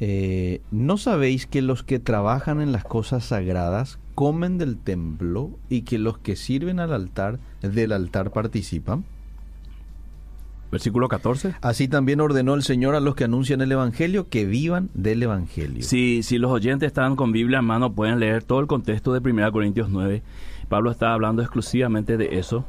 eh, 0.00 0.60
¿no 0.70 0.96
sabéis 0.96 1.46
que 1.46 1.62
los 1.62 1.82
que 1.82 1.98
trabajan 1.98 2.60
en 2.60 2.72
las 2.72 2.84
cosas 2.84 3.24
sagradas 3.24 3.98
comen 4.14 4.58
del 4.58 4.76
templo 4.76 5.50
y 5.68 5.82
que 5.82 5.98
los 5.98 6.18
que 6.18 6.36
sirven 6.36 6.80
al 6.80 6.92
altar 6.92 7.38
del 7.62 7.92
altar 7.92 8.30
participan? 8.30 9.04
Versículo 10.72 11.06
14. 11.08 11.54
Así 11.60 11.86
también 11.86 12.20
ordenó 12.20 12.54
el 12.54 12.64
Señor 12.64 12.96
a 12.96 13.00
los 13.00 13.14
que 13.14 13.24
anuncian 13.24 13.60
el 13.60 13.70
Evangelio 13.70 14.28
que 14.28 14.44
vivan 14.44 14.90
del 14.94 15.22
Evangelio. 15.22 15.84
Si, 15.84 16.24
si 16.24 16.38
los 16.38 16.50
oyentes 16.50 16.88
están 16.88 17.14
con 17.14 17.30
Biblia 17.30 17.60
en 17.60 17.64
mano, 17.64 17.92
pueden 17.92 18.18
leer 18.18 18.42
todo 18.42 18.58
el 18.58 18.66
contexto 18.66 19.12
de 19.12 19.20
1 19.20 19.52
Corintios 19.52 19.88
9. 19.88 20.22
Pablo 20.68 20.90
está 20.90 21.12
hablando 21.12 21.42
exclusivamente 21.42 22.16
de 22.16 22.38
eso, 22.38 22.64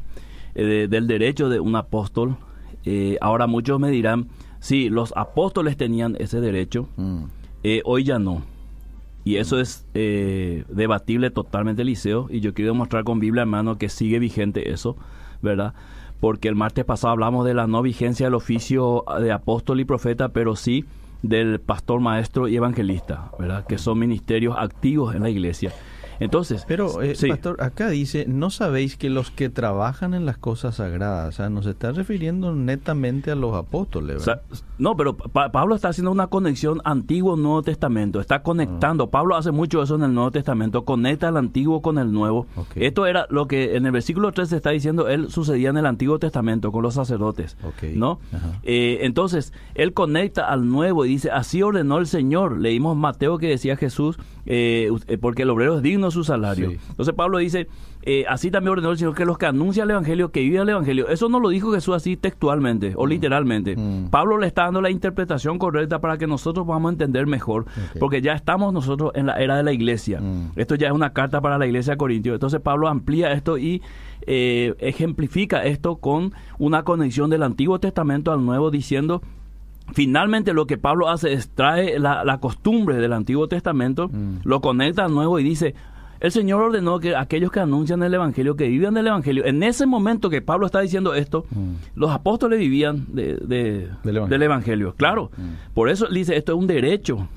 eh, 0.53 0.87
del 0.87 1.07
derecho 1.07 1.49
de 1.49 1.59
un 1.59 1.75
apóstol. 1.75 2.37
Eh, 2.83 3.17
ahora 3.21 3.47
muchos 3.47 3.79
me 3.79 3.89
dirán, 3.89 4.27
Sí, 4.65 4.89
los 4.89 5.13
apóstoles 5.15 5.77
tenían 5.77 6.15
ese 6.17 6.41
derecho, 6.41 6.87
mm. 6.97 7.25
eh, 7.63 7.83
hoy 7.85 8.03
ya 8.03 8.17
no. 8.17 8.41
Y 9.23 9.35
eso 9.35 9.59
es 9.59 9.85
eh, 9.93 10.63
debatible 10.69 11.29
totalmente, 11.29 11.83
Liceo, 11.83 12.25
y 12.31 12.39
yo 12.39 12.55
quiero 12.55 12.71
demostrar 12.71 13.03
con 13.03 13.19
Biblia 13.19 13.43
en 13.43 13.49
mano 13.49 13.77
que 13.77 13.89
sigue 13.89 14.17
vigente 14.17 14.71
eso, 14.71 14.97
¿verdad? 15.43 15.75
Porque 16.19 16.47
el 16.47 16.55
martes 16.55 16.83
pasado 16.83 17.11
hablamos 17.11 17.45
de 17.45 17.53
la 17.53 17.67
no 17.67 17.83
vigencia 17.83 18.25
del 18.25 18.33
oficio 18.33 19.05
de 19.21 19.31
apóstol 19.31 19.81
y 19.81 19.85
profeta, 19.85 20.29
pero 20.29 20.55
sí 20.55 20.83
del 21.21 21.59
pastor, 21.59 21.99
maestro 21.99 22.47
y 22.47 22.55
evangelista, 22.55 23.29
¿verdad? 23.37 23.67
Que 23.67 23.77
son 23.77 23.99
ministerios 23.99 24.55
activos 24.57 25.13
en 25.13 25.21
la 25.21 25.29
iglesia. 25.29 25.73
Entonces, 26.19 26.65
pero 26.67 27.01
eh, 27.01 27.15
pastor, 27.27 27.61
acá 27.61 27.89
dice, 27.89 28.25
no 28.27 28.49
sabéis 28.49 28.97
que 28.97 29.09
los 29.09 29.31
que 29.31 29.49
trabajan 29.49 30.13
en 30.13 30.25
las 30.25 30.37
cosas 30.37 30.75
sagradas, 30.75 31.29
o 31.29 31.37
sea, 31.37 31.49
nos 31.49 31.65
está 31.65 31.91
refiriendo 31.91 32.53
netamente 32.53 33.31
a 33.31 33.35
los 33.35 33.55
apóstoles. 33.55 34.25
no, 34.77 34.95
pero 34.95 35.15
Pablo 35.15 35.75
está 35.75 35.89
haciendo 35.89 36.11
una 36.11 36.27
conexión 36.27 36.81
antiguo 36.83 37.35
Nuevo 37.35 37.63
Testamento, 37.63 38.19
está 38.19 38.43
conectando. 38.43 39.05
Ah. 39.05 39.11
Pablo 39.11 39.35
hace 39.35 39.51
mucho 39.51 39.81
eso 39.81 39.95
en 39.95 40.03
el 40.03 40.13
Nuevo 40.13 40.31
Testamento, 40.31 40.85
conecta 40.85 41.29
el 41.29 41.37
antiguo 41.37 41.81
con 41.81 41.97
el 41.97 42.11
nuevo. 42.11 42.47
Esto 42.75 43.05
era 43.05 43.27
lo 43.29 43.47
que 43.47 43.75
en 43.75 43.85
el 43.85 43.91
versículo 43.91 44.31
3 44.31 44.49
se 44.49 44.55
está 44.57 44.71
diciendo, 44.71 45.07
él 45.07 45.29
sucedía 45.29 45.69
en 45.69 45.77
el 45.77 45.85
Antiguo 45.85 46.19
Testamento 46.19 46.71
con 46.71 46.83
los 46.83 46.93
sacerdotes, 46.93 47.57
¿no? 47.93 48.19
Eh, 48.63 48.99
entonces, 49.01 49.53
él 49.75 49.93
conecta 49.93 50.49
al 50.49 50.69
nuevo 50.69 51.05
y 51.05 51.09
dice, 51.09 51.31
así 51.31 51.61
ordenó 51.61 51.97
el 51.97 52.07
Señor. 52.07 52.59
Leímos 52.59 52.97
Mateo 52.97 53.37
que 53.37 53.47
decía 53.47 53.75
Jesús, 53.75 54.17
eh, 54.45 54.91
porque 55.21 55.43
el 55.43 55.49
obrero 55.49 55.77
es 55.77 55.81
digno 55.81 56.04
su 56.11 56.23
salario. 56.23 56.71
Entonces 56.71 57.13
Pablo 57.13 57.37
dice, 57.37 57.67
eh, 58.03 58.25
así 58.29 58.51
también 58.51 58.73
ordenó 58.73 58.91
el 58.91 58.97
Señor 58.97 59.15
que 59.15 59.25
los 59.25 59.37
que 59.37 59.45
anuncian 59.45 59.85
el 59.85 59.91
Evangelio, 59.91 60.31
que 60.31 60.41
viven 60.41 60.61
el 60.61 60.69
Evangelio. 60.69 61.07
Eso 61.07 61.27
no 61.29 61.39
lo 61.39 61.49
dijo 61.49 61.71
Jesús 61.73 61.95
así 61.95 62.17
textualmente 62.17 62.93
o 62.95 63.05
mm. 63.05 63.09
literalmente. 63.09 63.75
Mm. 63.75 64.09
Pablo 64.09 64.37
le 64.37 64.47
está 64.47 64.63
dando 64.63 64.81
la 64.81 64.89
interpretación 64.89 65.57
correcta 65.57 65.99
para 65.99 66.17
que 66.17 66.27
nosotros 66.27 66.65
podamos 66.65 66.91
entender 66.91 67.25
mejor, 67.27 67.65
porque 67.99 68.21
ya 68.21 68.33
estamos 68.33 68.73
nosotros 68.73 69.11
en 69.15 69.25
la 69.25 69.33
era 69.35 69.57
de 69.57 69.63
la 69.63 69.73
iglesia. 69.73 70.21
Mm. 70.21 70.51
Esto 70.55 70.75
ya 70.75 70.87
es 70.87 70.93
una 70.93 71.13
carta 71.13 71.41
para 71.41 71.57
la 71.57 71.65
iglesia 71.65 71.93
de 71.93 71.97
Corintios. 71.97 72.35
Entonces 72.35 72.61
Pablo 72.61 72.87
amplía 72.87 73.31
esto 73.31 73.57
y 73.57 73.81
eh, 74.27 74.75
ejemplifica 74.79 75.63
esto 75.65 75.97
con 75.97 76.33
una 76.59 76.83
conexión 76.83 77.29
del 77.29 77.43
Antiguo 77.43 77.79
Testamento 77.79 78.31
al 78.31 78.45
Nuevo 78.45 78.71
diciendo 78.71 79.21
Finalmente 79.93 80.53
lo 80.53 80.65
que 80.65 80.77
Pablo 80.77 81.09
hace 81.09 81.33
es 81.33 81.49
trae 81.49 81.99
la, 81.99 82.23
la 82.23 82.39
costumbre 82.39 82.95
del 82.97 83.13
Antiguo 83.13 83.47
Testamento, 83.47 84.09
lo 84.43 84.59
conecta 84.59 85.05
al 85.05 85.13
Nuevo 85.13 85.39
y 85.39 85.43
dice, 85.43 85.75
el 86.25 86.31
Señor 86.31 86.61
ordenó 86.61 86.99
que 86.99 87.15
aquellos 87.15 87.51
que 87.51 87.59
anuncian 87.59 88.01
el 88.01 88.13
Evangelio, 88.13 88.55
que 88.55 88.67
vivan 88.67 88.95
del 88.95 89.07
Evangelio, 89.07 89.45
en 89.45 89.61
ese 89.61 89.85
momento 89.85 90.29
que 90.29 90.41
Pablo 90.41 90.65
está 90.65 90.81
diciendo 90.81 91.13
esto, 91.13 91.45
mm. 91.51 91.99
los 91.99 92.09
apóstoles 92.09 92.57
vivían 92.57 93.05
de, 93.09 93.35
del, 93.35 94.41
evangelio. 94.41 94.95
claro. 94.97 95.29
Mm. 95.37 95.73
Por 95.75 95.89
eso 95.89 96.07
dice, 96.07 96.35
esto 96.35 96.53
es 96.53 96.57
un 96.57 96.65
derecho 96.65 97.27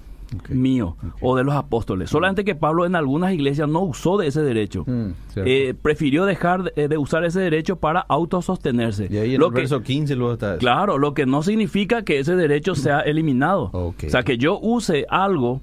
mío 0.49 0.97
o 1.21 1.37
de 1.37 1.45
los 1.45 1.55
apóstoles. 1.55 2.09
Solamente 2.09 2.45
que 2.45 2.55
Pablo 2.55 2.87
en 2.87 2.97
algunas 2.97 3.33
iglesias 3.33 3.69
no 3.69 3.81
usó 3.81 4.17
de 4.17 4.29
ese 4.29 4.43
derecho. 4.43 4.85
Mm, 4.87 5.11
eh, 5.37 5.75
prefirió 5.81 6.25
dejar 6.25 6.73
de, 6.73 6.99
usar 6.99 7.25
ese 7.25 7.41
derecho 7.41 7.77
para 7.77 8.01
autosostenerse. 8.01 9.09
Y 9.11 9.19
ahí 9.19 9.35
en 9.35 9.41
lo 9.41 9.49
el 9.49 9.55
verso 9.55 9.83
15 9.83 10.17
luego 10.17 10.33
está 10.35 10.57
Claro, 10.57 10.97
lo 10.97 11.13
que 11.13 11.27
no 11.27 11.43
significa 11.43 12.03
que 12.03 12.19
ese 12.21 12.37
derecho 12.37 12.75
sea 12.75 13.01
eliminado. 13.07 13.71
O 13.73 13.95
sea, 14.07 14.23
que 14.23 14.39
yo 14.39 14.59
use 14.59 15.05
algo 15.11 15.61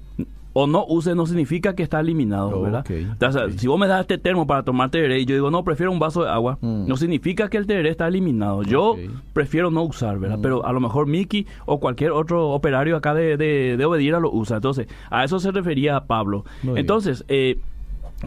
o 0.58 0.66
no 0.66 0.86
use 0.88 1.14
no 1.14 1.26
significa 1.26 1.74
que 1.74 1.82
está 1.82 2.00
eliminado, 2.00 2.62
¿verdad? 2.62 2.82
si 3.58 3.66
vos 3.66 3.78
me 3.78 3.86
das 3.86 4.00
este 4.00 4.16
termo 4.16 4.46
para 4.46 4.62
tomar 4.62 4.90
tereré 4.90 5.20
y 5.20 5.26
yo 5.26 5.34
digo, 5.34 5.50
no, 5.50 5.62
prefiero 5.64 5.92
un 5.92 5.98
vaso 5.98 6.24
de 6.24 6.30
agua, 6.30 6.56
mm. 6.62 6.86
no 6.86 6.96
significa 6.96 7.50
que 7.50 7.58
el 7.58 7.66
tereré 7.66 7.90
está 7.90 8.08
eliminado. 8.08 8.62
Yo 8.62 8.96
prefiero 9.34 9.70
no 9.70 9.82
usar, 9.82 10.18
¿verdad? 10.18 10.38
Mm. 10.38 10.40
Pero 10.42 10.64
a 10.64 10.72
lo 10.72 10.80
mejor 10.80 11.08
Miki 11.08 11.46
o 11.66 11.78
cualquier 11.78 12.12
otro 12.12 12.52
operario 12.52 12.96
acá 12.96 13.12
de, 13.12 13.36
de, 13.36 13.84
Obedira 13.84 14.18
lo 14.18 14.32
usa. 14.32 14.56
Entonces, 14.56 14.86
a 15.10 15.24
eso 15.24 15.38
se 15.40 15.50
refería 15.50 16.00
Pablo. 16.06 16.46
Entonces, 16.74 17.26
eh, 17.28 17.58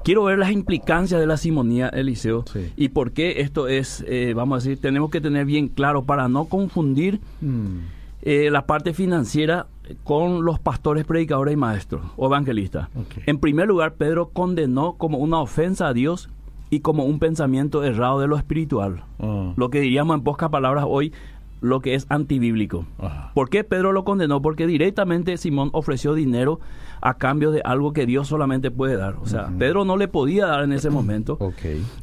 quiero 0.04 0.26
ver 0.26 0.38
las 0.38 0.52
implicancias 0.52 1.20
de 1.20 1.26
la 1.26 1.36
simonía, 1.36 1.90
Eliseo, 1.90 2.46
y 2.78 2.90
por 2.90 3.12
qué 3.12 3.42
esto 3.42 3.68
es, 3.68 4.06
eh, 4.08 4.34
vamos 4.36 4.58
a 4.58 4.70
decir, 4.70 4.80
tenemos 4.80 5.10
que 5.10 5.20
tener 5.20 5.48
bien 5.48 5.68
claro 5.68 6.04
para 6.04 6.30
no 6.30 6.46
confundir 6.46 7.22
mm. 7.42 7.78
eh, 8.22 8.50
la 8.52 8.68
parte 8.68 8.94
financiera 8.94 9.66
con 10.04 10.46
los 10.46 10.60
pastores, 10.60 11.06
predicadores 11.06 11.54
y 11.54 11.58
maestros 11.58 12.02
o 12.16 12.28
evangelistas. 12.28 12.90
En 13.26 13.40
primer 13.40 13.68
lugar, 13.68 13.96
Pedro 13.96 14.30
condenó 14.30 14.94
como 14.94 15.18
una 15.18 15.40
ofensa 15.40 15.88
a 15.88 15.94
Dios 15.94 16.30
y 16.70 16.82
como 16.82 17.06
un 17.06 17.20
pensamiento 17.20 17.84
errado 17.84 18.20
de 18.20 18.28
lo 18.28 18.38
espiritual. 18.38 19.04
Ah. 19.20 19.54
Lo 19.56 19.70
que 19.70 19.82
diríamos 19.82 20.18
en 20.18 20.24
pocas 20.24 20.50
palabras 20.50 20.86
hoy, 20.88 21.14
lo 21.62 21.82
que 21.82 21.94
es 21.96 22.06
antibíblico. 22.10 22.86
¿Por 23.34 23.50
qué 23.50 23.64
Pedro 23.64 23.92
lo 23.92 24.06
condenó? 24.06 24.42
Porque 24.42 24.66
directamente 24.66 25.38
Simón 25.38 25.70
ofreció 25.74 26.14
dinero 26.14 26.60
a 27.02 27.16
cambio 27.16 27.52
de 27.52 27.62
algo 27.66 27.92
que 27.92 28.06
Dios 28.06 28.28
solamente 28.28 28.72
puede 28.72 28.96
dar. 28.96 29.16
O 29.22 29.26
sea, 29.26 29.52
Pedro 29.58 29.84
no 29.86 29.98
le 29.98 30.08
podía 30.08 30.48
dar 30.48 30.64
en 30.64 30.72
ese 30.72 30.90
momento. 30.90 31.38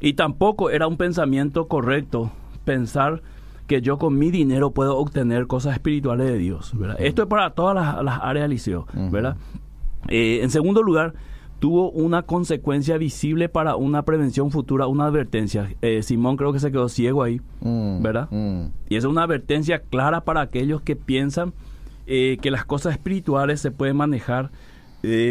Y 0.01 0.15
tampoco 0.15 0.71
era 0.71 0.87
un 0.87 0.97
pensamiento 0.97 1.69
correcto 1.69 2.33
pensar 2.65 3.23
que 3.67 3.83
yo 3.83 3.99
con 3.99 4.19
mi 4.19 4.31
dinero 4.31 4.71
puedo 4.71 4.97
obtener 4.97 5.47
cosas 5.47 5.75
espirituales 5.75 6.27
de 6.27 6.39
Dios. 6.39 6.73
Esto 6.99 7.23
es 7.23 7.29
para 7.29 7.51
todas 7.51 7.75
las, 8.05 8.21
áreas 8.23 8.45
del 8.45 8.51
liceo. 8.51 8.87
¿verdad? 9.11 9.37
Eh, 10.09 10.41
en 10.43 10.51
segundo 10.51 10.83
lugar, 10.83 11.15
tuvo 11.59 11.91
una 11.91 12.23
consecuencia 12.23 12.97
visible 12.99 13.49
para 13.49 13.77
una 13.77 14.03
prevención 14.03 14.51
futura, 14.51 14.87
una 14.87 15.07
advertencia. 15.07 15.75
Eh, 15.83 16.03
Simón 16.03 16.37
creo 16.37 16.53
que 16.53 16.61
se 16.61 16.71
quedó 16.71 16.89
ciego 16.89 17.23
ahí, 17.23 17.41
mm, 17.61 18.03
¿verdad? 18.03 18.29
Mm. 18.31 18.67
Y 18.89 18.97
es 18.97 19.05
una 19.05 19.25
advertencia 19.25 19.81
clara 19.81 20.23
para 20.23 20.43
aquellos 20.43 20.83
que 20.83 20.97
piensan 20.97 21.55
eh, 22.07 22.39
que 22.41 22.51
las 22.51 22.65
cosas 22.65 22.93
espirituales 22.93 23.61
se 23.61 23.71
pueden 23.71 23.97
manejar 23.97 24.51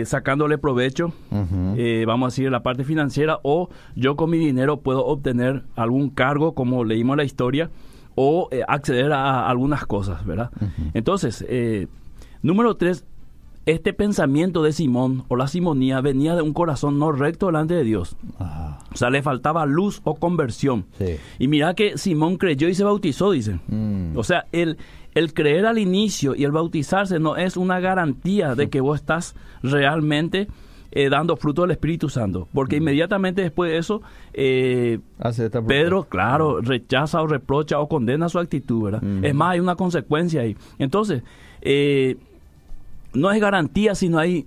sacándole 0.05 0.57
provecho, 0.57 1.11
vamos 1.29 2.27
a 2.27 2.27
decir, 2.27 2.49
la 2.49 2.63
parte 2.63 2.85
financiera, 2.85 3.39
o 3.43 3.67
yo 3.93 4.15
con 4.15 4.29
mi 4.29 4.37
dinero 4.37 4.77
puedo 4.77 5.05
obtener 5.05 5.63
algún 5.75 6.09
cargo, 6.09 6.53
como 6.53 6.85
leímos 6.85 7.17
la 7.17 7.25
historia, 7.25 7.69
o 8.15 8.47
eh, 8.51 8.63
acceder 8.67 9.11
a, 9.11 9.47
algunas 9.47 9.85
cosas, 9.85 10.25
¿verdad? 10.25 10.49
Entonces, 10.93 11.45
eh, 11.47 11.87
número 12.41 12.75
tres, 12.75 13.05
este 13.65 13.93
pensamiento 13.93 14.63
de 14.63 14.71
Simón 14.71 15.23
o 15.27 15.35
la 15.35 15.47
simonía 15.47 15.99
venía 16.01 16.35
de 16.35 16.41
un 16.41 16.53
corazón 16.53 16.99
no 16.99 17.11
recto 17.11 17.47
delante 17.47 17.73
de 17.73 17.83
Dios. 17.83 18.15
O 18.39 18.97
sea, 18.97 19.09
le 19.09 19.21
faltaba 19.21 19.65
luz 19.65 20.01
o 20.03 20.15
conversión. 20.15 20.85
Y 21.39 21.47
mira 21.47 21.73
que 21.73 21.97
Simón 21.97 22.37
creyó 22.37 22.69
y 22.69 22.75
se 22.75 22.83
bautizó, 22.83 23.31
dice. 23.31 23.59
Mm. 23.67 24.15
O 24.15 24.23
sea, 24.23 24.45
el, 24.51 24.77
el 25.15 25.33
creer 25.33 25.65
al 25.65 25.79
inicio 25.79 26.35
y 26.35 26.43
el 26.43 26.51
bautizarse 26.51 27.19
no 27.19 27.37
es 27.37 27.57
una 27.57 27.79
garantía 27.79 28.53
de 28.53 28.69
que 28.69 28.81
vos 28.81 28.99
estás 28.99 29.35
realmente 29.63 30.47
eh, 30.91 31.09
dando 31.09 31.35
fruto 31.35 31.63
del 31.63 31.71
Espíritu 31.71 32.09
Santo. 32.09 32.47
Porque 32.53 32.77
inmediatamente 32.77 33.41
después 33.41 33.71
de 33.71 33.77
eso, 33.77 34.01
eh, 34.33 34.99
Pedro, 35.67 36.03
claro, 36.05 36.61
rechaza 36.61 37.21
o 37.21 37.27
reprocha 37.27 37.79
o 37.79 37.87
condena 37.87 38.29
su 38.29 38.39
actitud, 38.39 38.83
¿verdad? 38.83 39.03
Es 39.23 39.33
más, 39.33 39.53
hay 39.53 39.59
una 39.59 39.75
consecuencia 39.75 40.41
ahí. 40.41 40.55
Entonces, 40.79 41.23
eh, 41.61 42.17
no 43.13 43.31
es 43.31 43.41
garantía 43.41 43.95
si 43.95 44.09
no 44.09 44.19
hay 44.19 44.45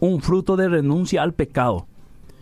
un 0.00 0.20
fruto 0.20 0.56
de 0.56 0.68
renuncia 0.68 1.22
al 1.22 1.32
pecado. 1.34 1.86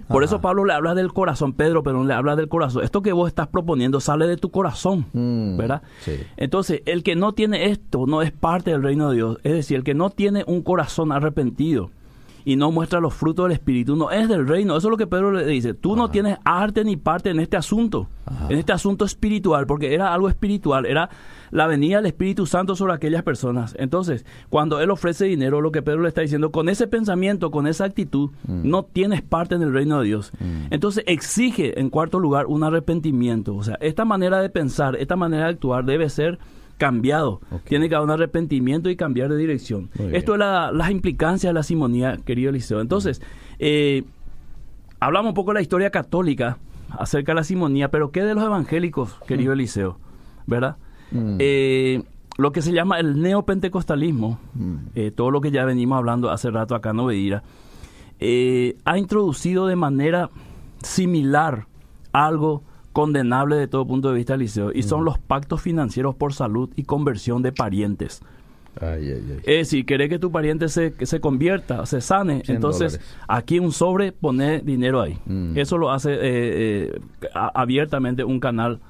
Por 0.09 0.25
eso 0.25 0.41
Pablo 0.41 0.65
le 0.65 0.73
habla 0.73 0.95
del 0.95 1.13
corazón, 1.13 1.53
Pedro, 1.53 1.83
pero 1.83 2.03
le 2.03 2.15
habla 2.15 2.35
del 2.35 2.49
corazón. 2.49 2.83
Esto 2.83 3.03
que 3.03 3.13
vos 3.13 3.29
estás 3.29 3.49
proponiendo 3.49 4.01
sale 4.01 4.27
de 4.27 4.37
tu 4.37 4.51
corazón, 4.51 5.05
mm, 5.13 5.57
¿verdad? 5.59 5.83
Entonces, 6.37 6.83
el 6.87 7.03
que 7.03 7.15
no 7.15 7.33
tiene 7.33 7.67
esto 7.67 8.07
no 8.07 8.23
es 8.23 8.33
parte 8.33 8.71
del 8.71 8.83
reino 8.83 9.11
de 9.11 9.17
Dios. 9.17 9.39
Es 9.45 9.53
decir, 9.53 9.77
el 9.77 9.85
que 9.85 9.95
no 9.95 10.11
tiene 10.11 10.45
un 10.47 10.63
corazón 10.63 11.13
arrepentido, 11.13 11.91
y 12.45 12.57
no 12.57 12.71
muestra 12.71 13.01
los 13.01 13.15
frutos 13.15 13.45
del 13.45 13.53
Espíritu, 13.53 13.97
no 13.97 14.11
es 14.11 14.29
del 14.29 14.47
reino. 14.47 14.77
Eso 14.77 14.89
es 14.89 14.91
lo 14.91 14.97
que 14.97 15.07
Pedro 15.07 15.33
le 15.33 15.45
dice. 15.47 15.75
Tú 15.75 15.97
no 15.97 16.11
tienes 16.11 16.39
arte 16.45 16.85
ni 16.85 16.97
parte 16.97 17.31
en 17.31 17.41
este 17.41 17.57
asunto, 17.57 18.09
en 18.49 18.59
este 18.59 18.73
asunto 18.73 19.05
espiritual, 19.05 19.67
porque 19.67 19.95
era 19.95 20.13
algo 20.13 20.29
espiritual, 20.29 20.87
era 20.87 21.11
la 21.51 21.67
venida 21.67 21.97
del 21.97 22.07
Espíritu 22.07 22.47
Santo 22.47 22.77
sobre 22.77 22.95
aquellas 22.95 23.23
personas. 23.23 23.75
Entonces, 23.79 24.25
cuando 24.51 24.81
Él 24.81 24.91
ofrece 24.91 25.25
dinero, 25.25 25.61
lo 25.61 25.73
que 25.73 25.83
Pedro 25.83 26.03
le 26.03 26.09
está 26.09 26.21
diciendo, 26.21 26.51
con 26.51 26.69
ese 26.69 26.87
pensamiento, 26.87 27.51
con 27.51 27.67
esa 27.67 27.85
actitud, 27.85 28.31
mm. 28.47 28.69
no 28.69 28.85
tienes 28.85 29.23
parte 29.23 29.55
en 29.55 29.63
el 29.63 29.73
reino 29.73 30.01
de 30.01 30.07
Dios. 30.07 30.33
Mm. 30.39 30.67
Entonces, 30.73 31.05
exige, 31.07 31.81
en 31.81 31.91
cuarto 31.91 32.19
lugar, 32.19 32.47
un 32.47 32.65
arrepentimiento. 32.65 33.55
O 33.55 33.63
sea, 33.63 33.77
esta 33.81 34.05
manera 34.05 34.41
de 34.41 34.51
pensar, 34.51 34.97
esta 34.97 35.17
manera 35.17 35.45
de 35.45 35.51
actuar 35.51 35.85
debe 35.85 36.09
ser 36.11 36.39
cambiado. 36.79 37.41
Tiene 37.65 37.89
que 37.89 37.95
haber 37.95 38.07
un 38.07 38.13
arrepentimiento 38.13 38.89
y 38.89 38.97
cambiar 38.97 39.29
de 39.29 39.37
dirección. 39.37 39.91
Esto 40.13 40.33
es 40.33 40.39
la, 40.39 40.73
las 40.73 40.91
implicancias 40.91 41.51
de 41.51 41.55
la 41.55 41.63
simonía, 41.63 42.17
querido 42.25 42.51
Eliseo. 42.51 42.81
Entonces, 42.81 43.21
eh, 43.59 44.05
hablamos 45.01 45.31
un 45.31 45.35
poco 45.35 45.51
de 45.51 45.55
la 45.55 45.61
historia 45.61 45.91
católica 45.91 46.59
acerca 46.89 47.33
de 47.33 47.37
la 47.37 47.45
simonía, 47.45 47.91
pero 47.91 48.11
¿qué 48.11 48.23
de 48.23 48.35
los 48.35 48.45
evangélicos, 48.45 49.19
querido 49.27 49.51
mm. 49.51 49.55
Eliseo? 49.55 49.99
¿Verdad? 50.47 50.77
Mm. 51.11 51.37
Eh, 51.41 52.03
lo 52.39 52.53
que 52.53 52.63
se 52.63 52.73
llama 52.73 52.99
el 52.99 53.21
neopentecostalismo, 53.21 54.39
mm. 54.55 54.77
eh, 54.95 55.11
todo 55.11 55.31
lo 55.31 55.41
que 55.41 55.51
ya 55.51 55.65
venimos 55.65 55.99
hablando 55.99 56.31
hace 56.31 56.51
rato 56.51 56.75
acá 56.75 56.91
en 56.91 57.01
Obedira, 57.01 57.43
ha 58.85 58.99
introducido 58.99 59.67
de 59.67 59.77
manera 59.77 60.31
similar 60.83 61.67
algo 62.13 62.63
condenable 62.99 63.55
de 63.55 63.69
todo 63.69 63.87
punto 63.87 64.09
de 64.09 64.17
vista 64.17 64.37
liceo 64.37 64.73
y 64.75 64.83
son 64.83 65.05
los 65.05 65.21
pactos 65.21 65.63
financieros 65.63 66.17
por 66.17 66.35
salud 66.35 66.69
y 66.75 66.83
conversión 66.83 67.43
de 67.43 67.53
parientes. 67.53 68.23
Es 68.81 69.45
decir, 69.45 69.87
querés 69.87 70.09
que 70.09 70.19
tu 70.19 70.33
pariente 70.33 70.69
se, 70.69 70.95
se 71.07 71.21
convierta, 71.21 71.87
se 71.87 72.01
sane, 72.01 72.43
entonces 72.49 72.99
aquí 73.29 73.61
un 73.61 73.71
sobre, 73.71 74.11
pone 74.11 74.63
dinero 74.63 75.01
ahí. 75.01 75.17
Mm. 75.27 75.57
Eso 75.57 75.79
lo 75.79 75.93
hace 75.93 76.13
eh, 76.13 76.19
eh, 76.23 77.01
abiertamente 77.33 78.25
un 78.25 78.41
canal 78.41 78.81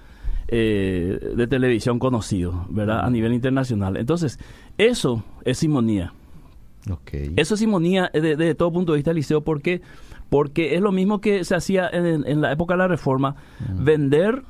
eh, 0.49 1.35
de 1.37 1.47
televisión 1.47 1.99
conocido, 1.99 2.65
¿verdad? 2.71 3.05
A 3.05 3.11
nivel 3.11 3.35
internacional. 3.35 3.99
Entonces, 3.99 4.39
eso 4.79 5.23
es 5.45 5.59
simonía. 5.59 6.15
Eso 7.37 7.55
es 7.55 7.61
simonía 7.61 8.11
de, 8.15 8.55
todo 8.55 8.73
punto 8.73 8.93
de 8.93 8.97
vista 8.97 9.13
liceo 9.13 9.43
porque 9.43 9.83
porque 10.29 10.75
es 10.75 10.81
lo 10.81 10.93
mismo 10.93 11.21
que 11.21 11.45
se 11.45 11.55
hacía 11.55 11.89
en, 11.91 12.41
la 12.41 12.53
época 12.53 12.75
de 12.75 12.79
la 12.79 12.89
Reforma, 12.89 13.37
vender 13.75 14.43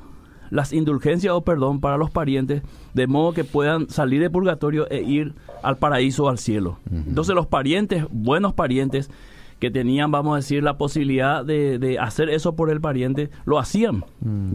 las 0.49 0.73
indulgencias 0.73 1.33
o 1.33 1.41
perdón 1.41 1.79
para 1.79 1.97
los 1.97 2.09
parientes, 2.09 2.63
de 2.93 3.07
modo 3.07 3.33
que 3.33 3.43
puedan 3.43 3.89
salir 3.89 4.21
de 4.21 4.29
purgatorio 4.29 4.89
e 4.89 5.01
ir 5.01 5.35
al 5.63 5.77
paraíso 5.77 6.25
o 6.25 6.29
al 6.29 6.37
cielo. 6.37 6.79
Entonces 6.91 7.35
los 7.35 7.47
parientes, 7.47 8.05
buenos 8.11 8.53
parientes, 8.53 9.09
que 9.59 9.69
tenían, 9.69 10.09
vamos 10.09 10.33
a 10.33 10.35
decir, 10.37 10.63
la 10.63 10.77
posibilidad 10.77 11.43
de, 11.45 11.97
hacer 11.99 12.29
eso 12.29 12.55
por 12.55 12.69
el 12.69 12.81
pariente, 12.81 13.29
lo 13.45 13.59
hacían, 13.59 14.05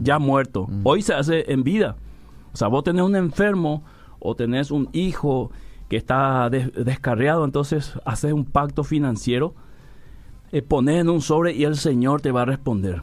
ya 0.01 0.19
muerto. 0.19 0.67
Hoy 0.83 1.01
se 1.01 1.13
hace 1.13 1.51
en 1.51 1.63
vida. 1.63 1.95
O 2.53 2.57
sea, 2.57 2.67
vos 2.67 2.83
tenés 2.83 3.03
un 3.03 3.15
enfermo 3.15 3.83
o 4.19 4.35
tenés 4.35 4.71
un 4.71 4.89
hijo 4.93 5.51
que 5.89 5.97
está 5.97 6.49
descarriado, 6.49 7.45
entonces 7.45 7.93
haces 8.05 8.33
un 8.33 8.45
pacto 8.45 8.83
financiero 8.83 9.53
eh, 10.55 10.61
poner 10.61 10.99
en 10.99 11.09
un 11.09 11.19
sobre 11.19 11.53
y 11.53 11.65
el 11.65 11.75
Señor 11.75 12.21
te 12.21 12.31
va 12.31 12.43
a 12.43 12.45
responder. 12.45 13.01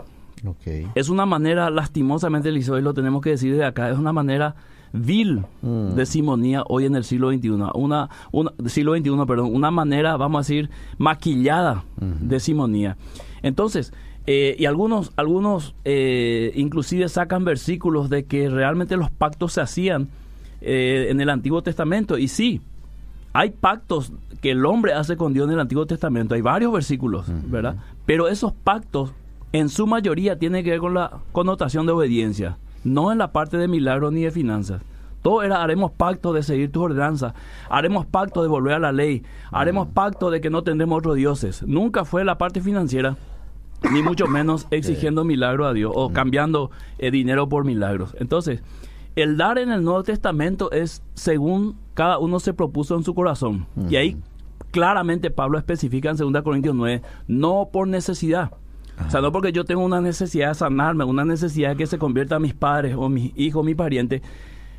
Es 0.94 1.10
una 1.10 1.26
manera, 1.26 1.68
lastimosamente, 1.68 2.48
Eliseo, 2.48 2.78
y 2.78 2.82
lo 2.82 2.94
tenemos 2.94 3.20
que 3.20 3.28
decir 3.28 3.54
de 3.54 3.64
acá, 3.64 3.90
es 3.90 3.98
una 3.98 4.12
manera 4.12 4.54
vil 4.94 5.42
mm. 5.60 5.94
de 5.94 6.06
simonía 6.06 6.64
hoy 6.66 6.86
en 6.86 6.96
el 6.96 7.04
siglo 7.04 7.30
XXI. 7.30 7.50
Una, 7.74 8.08
una, 8.32 8.52
siglo 8.68 8.96
XXI, 8.96 9.10
perdón, 9.26 9.54
una 9.54 9.70
manera, 9.70 10.16
vamos 10.16 10.38
a 10.38 10.42
decir, 10.42 10.70
maquillada 10.96 11.84
de 11.98 12.40
simonía. 12.40 12.96
Entonces, 13.42 13.92
eh, 14.26 14.56
y 14.58 14.64
algunos, 14.64 15.12
algunos 15.16 15.74
eh, 15.84 16.52
inclusive 16.54 17.10
sacan 17.10 17.44
versículos 17.44 18.08
de 18.08 18.24
que 18.24 18.48
realmente 18.48 18.96
los 18.96 19.10
pactos 19.10 19.52
se 19.52 19.60
hacían 19.60 20.08
eh, 20.62 21.08
en 21.10 21.20
el 21.20 21.28
Antiguo 21.28 21.62
Testamento. 21.62 22.16
Y 22.16 22.28
sí, 22.28 22.62
hay 23.32 23.50
pactos 23.50 24.12
que 24.40 24.50
el 24.50 24.66
hombre 24.66 24.92
hace 24.92 25.16
con 25.16 25.32
Dios 25.32 25.46
en 25.46 25.54
el 25.54 25.60
Antiguo 25.60 25.86
Testamento. 25.86 26.34
Hay 26.34 26.40
varios 26.40 26.72
versículos, 26.72 27.26
¿verdad? 27.28 27.76
Pero 28.06 28.28
esos 28.28 28.52
pactos, 28.52 29.12
en 29.52 29.68
su 29.68 29.86
mayoría, 29.86 30.38
tienen 30.38 30.64
que 30.64 30.70
ver 30.70 30.80
con 30.80 30.94
la 30.94 31.18
connotación 31.32 31.86
de 31.86 31.92
obediencia, 31.92 32.58
no 32.84 33.12
en 33.12 33.18
la 33.18 33.32
parte 33.32 33.56
de 33.56 33.68
milagros 33.68 34.12
ni 34.12 34.24
de 34.24 34.30
finanzas. 34.30 34.82
Todo 35.22 35.44
era 35.44 35.62
haremos 35.62 35.92
pacto 35.92 36.32
de 36.32 36.42
seguir 36.42 36.72
tus 36.72 36.82
ordenanzas, 36.82 37.32
haremos 37.70 38.04
pacto 38.06 38.42
de 38.42 38.48
volver 38.48 38.74
a 38.74 38.78
la 38.80 38.90
ley, 38.90 39.22
haremos 39.52 39.86
pacto 39.88 40.30
de 40.30 40.40
que 40.40 40.50
no 40.50 40.62
tendremos 40.62 40.98
otros 40.98 41.14
dioses. 41.14 41.62
Nunca 41.62 42.04
fue 42.04 42.24
la 42.24 42.38
parte 42.38 42.60
financiera, 42.60 43.16
ni 43.92 44.02
mucho 44.02 44.26
menos 44.26 44.66
exigiendo 44.72 45.24
milagro 45.24 45.66
a 45.66 45.72
Dios 45.72 45.92
o 45.94 46.12
cambiando 46.12 46.72
eh, 46.98 47.12
dinero 47.12 47.48
por 47.48 47.64
milagros. 47.64 48.16
Entonces, 48.18 48.62
el 49.16 49.36
dar 49.36 49.58
en 49.58 49.70
el 49.70 49.84
Nuevo 49.84 50.02
Testamento 50.02 50.70
es 50.72 51.02
según 51.14 51.76
cada 51.94 52.18
uno 52.18 52.40
se 52.40 52.54
propuso 52.54 52.96
en 52.96 53.04
su 53.04 53.14
corazón. 53.14 53.66
Y 53.88 53.96
ahí 53.96 54.16
claramente 54.70 55.30
Pablo 55.30 55.58
especifica 55.58 56.10
en 56.10 56.16
2 56.16 56.42
Corintios 56.42 56.74
9, 56.74 57.02
no 57.28 57.68
por 57.72 57.86
necesidad. 57.88 58.52
O 59.06 59.10
sea, 59.10 59.20
no 59.20 59.32
porque 59.32 59.52
yo 59.52 59.64
tengo 59.64 59.84
una 59.84 60.00
necesidad 60.00 60.48
de 60.48 60.54
sanarme, 60.54 61.04
una 61.04 61.24
necesidad 61.24 61.70
de 61.70 61.76
que 61.76 61.86
se 61.86 61.98
convierta 61.98 62.36
a 62.36 62.38
mis 62.38 62.54
padres 62.54 62.94
o 62.96 63.08
mis 63.08 63.32
hijos, 63.36 63.64
mis 63.64 63.74
parientes, 63.74 64.22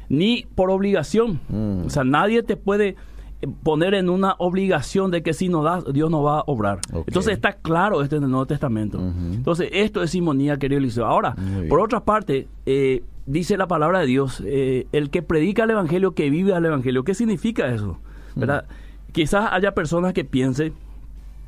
ni 0.10 0.46
por 0.56 0.70
obligación. 0.72 1.40
O 1.86 1.90
sea, 1.90 2.04
nadie 2.04 2.44
te 2.44 2.56
puede 2.56 2.96
poner 3.64 3.94
en 3.94 4.10
una 4.10 4.36
obligación 4.38 5.12
de 5.12 5.22
que 5.22 5.34
si 5.34 5.50
no 5.50 5.64
das, 5.64 5.84
Dios 5.92 6.10
no 6.10 6.24
va 6.24 6.40
a 6.40 6.44
obrar. 6.48 6.80
Entonces 7.08 7.34
está 7.34 7.54
claro 7.54 8.02
esto 8.02 8.16
en 8.16 8.24
el 8.24 8.30
Nuevo 8.30 8.46
Testamento. 8.46 9.00
Entonces 9.00 9.70
esto 9.72 10.02
es 10.02 10.12
simonía, 10.12 10.58
querido 10.58 10.80
Eliseo. 10.80 11.06
Ahora, 11.06 11.36
por 11.68 11.80
otra 11.80 12.04
parte, 12.04 12.48
eh, 12.66 13.04
dice 13.26 13.58
la 13.58 13.68
palabra 13.68 14.00
de 14.00 14.08
Dios, 14.08 14.42
eh, 14.46 14.88
el 14.92 15.10
que 15.10 15.22
predica 15.22 15.64
el 15.64 15.72
Evangelio, 15.72 16.12
que 16.12 16.30
vive 16.30 16.54
al 16.54 16.66
Evangelio. 16.66 17.04
¿Qué 17.04 17.14
significa 17.14 17.74
eso? 17.74 18.00
¿Verdad? 18.36 18.66
Quizás 19.12 19.50
haya 19.52 19.74
personas 19.74 20.14
que 20.14 20.26
piensen, 20.26 20.74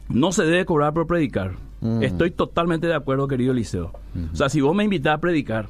no 0.10 0.32
se 0.32 0.44
debe 0.44 0.66
cobrar 0.66 0.94
por 0.94 1.08
predicar. 1.08 1.54
Estoy 2.02 2.32
totalmente 2.32 2.88
de 2.88 2.96
acuerdo, 2.96 3.28
querido 3.28 3.52
Eliseo. 3.52 3.92
O 4.34 4.36
sea, 4.36 4.50
si 4.50 4.60
vos 4.60 4.76
me 4.76 4.84
invitas 4.84 5.14
a 5.14 5.20
predicar 5.20 5.70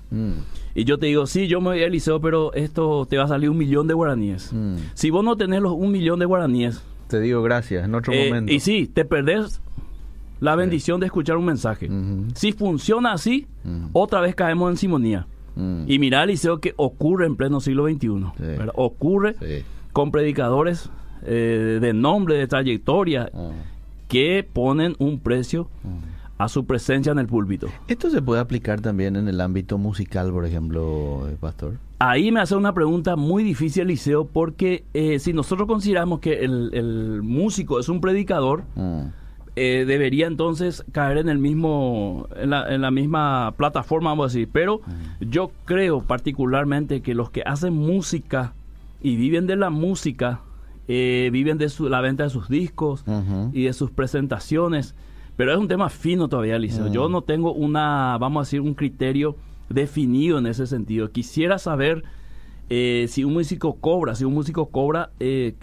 y 0.73 0.83
yo 0.83 0.97
te 0.97 1.07
digo, 1.07 1.25
sí, 1.25 1.47
yo 1.47 1.59
me 1.61 1.69
voy 1.69 1.81
a 1.81 1.87
Eliseo, 1.87 2.21
pero 2.21 2.53
esto 2.53 3.05
te 3.05 3.17
va 3.17 3.23
a 3.23 3.27
salir 3.27 3.49
un 3.49 3.57
millón 3.57 3.87
de 3.87 3.93
guaraníes. 3.93 4.53
Si 4.93 5.09
vos 5.09 5.23
no 5.23 5.35
tenés 5.35 5.61
los 5.61 5.73
un 5.73 5.91
millón 5.91 6.19
de 6.19 6.25
guaraníes... 6.25 6.83
Te 7.07 7.19
digo 7.19 7.43
gracias, 7.43 7.85
en 7.85 7.93
otro 7.93 8.13
eh, 8.13 8.29
momento. 8.29 8.51
Y 8.51 8.59
sí, 8.59 8.87
te 8.87 9.05
perdés 9.05 9.61
la 10.39 10.55
bendición 10.55 10.99
de 10.99 11.05
escuchar 11.05 11.37
un 11.37 11.45
mensaje. 11.45 11.89
Si 12.33 12.51
funciona 12.51 13.13
así, 13.13 13.47
otra 13.93 14.21
vez 14.21 14.35
caemos 14.35 14.71
en 14.71 14.77
simonía. 14.77 15.27
Y 15.87 15.99
mira, 15.99 16.23
Eliseo, 16.23 16.59
que 16.59 16.73
ocurre 16.77 17.25
en 17.25 17.35
pleno 17.35 17.59
siglo 17.59 17.87
XXI. 17.87 18.09
Ocurre 18.75 19.35
con 19.93 20.11
predicadores 20.11 20.89
eh, 21.23 21.79
de 21.81 21.93
nombre, 21.93 22.35
de 22.35 22.47
trayectoria, 22.47 23.31
ah. 23.33 23.49
que 24.07 24.47
ponen 24.51 24.95
un 24.99 25.19
precio 25.19 25.69
ah. 25.83 26.43
a 26.43 26.49
su 26.49 26.65
presencia 26.65 27.11
en 27.11 27.19
el 27.19 27.27
púlpito. 27.27 27.67
¿Esto 27.87 28.09
se 28.09 28.21
puede 28.21 28.41
aplicar 28.41 28.81
también 28.81 29.15
en 29.15 29.27
el 29.27 29.41
ámbito 29.41 29.77
musical, 29.77 30.31
por 30.31 30.45
ejemplo, 30.45 31.27
eh, 31.27 31.35
Pastor? 31.39 31.77
Ahí 31.97 32.31
me 32.31 32.41
hace 32.41 32.55
una 32.55 32.73
pregunta 32.73 33.15
muy 33.15 33.43
difícil, 33.43 33.83
Eliseo, 33.83 34.25
porque 34.27 34.83
eh, 34.93 35.17
si 35.17 35.33
nosotros 35.33 35.67
consideramos 35.67 36.19
que 36.19 36.43
el, 36.43 37.21
músico 37.23 37.79
es 37.79 37.89
un 37.89 38.01
predicador, 38.01 38.65
ah. 39.55 39.85
debería 39.85 40.27
entonces 40.27 40.83
caer 40.91 41.17
en 41.17 41.29
el 41.29 41.39
mismo 41.39 42.27
en 42.35 42.49
la, 42.49 42.73
en 42.73 42.81
la, 42.81 42.91
misma 42.91 43.53
plataforma 43.57 44.11
vamos 44.11 44.25
a 44.25 44.27
decir 44.33 44.49
pero 44.51 44.81
yo 45.19 45.51
creo 45.65 46.01
particularmente 46.01 47.01
que 47.01 47.15
los 47.15 47.29
que 47.29 47.41
hacen 47.45 47.73
música 47.73 48.53
y 49.01 49.15
viven 49.15 49.47
de 49.47 49.55
la 49.55 49.69
música 49.69 50.41
eh, 50.87 51.29
viven 51.31 51.57
de 51.57 51.71
la 51.89 52.01
venta 52.01 52.23
de 52.23 52.29
sus 52.29 52.47
discos 52.47 53.03
y 53.53 53.63
de 53.63 53.73
sus 53.73 53.89
presentaciones. 53.91 54.95
Pero 55.35 55.51
es 55.51 55.57
un 55.57 55.67
tema 55.67 55.89
fino 55.89 56.27
todavía, 56.27 56.59
Liceo. 56.59 56.91
Yo 56.91 57.09
no 57.09 57.23
tengo 57.23 57.53
una, 57.53 58.17
vamos 58.19 58.41
a 58.41 58.43
decir, 58.45 58.61
un 58.61 58.75
criterio 58.75 59.35
definido 59.69 60.37
en 60.37 60.45
ese 60.45 60.67
sentido. 60.67 61.11
Quisiera 61.11 61.57
saber 61.57 62.03
eh, 62.69 63.07
si 63.09 63.23
un 63.23 63.33
músico 63.33 63.75
cobra, 63.75 64.15
si 64.15 64.25
un 64.25 64.33
músico 64.33 64.67
cobra, 64.67 65.09
eh, 65.19 65.55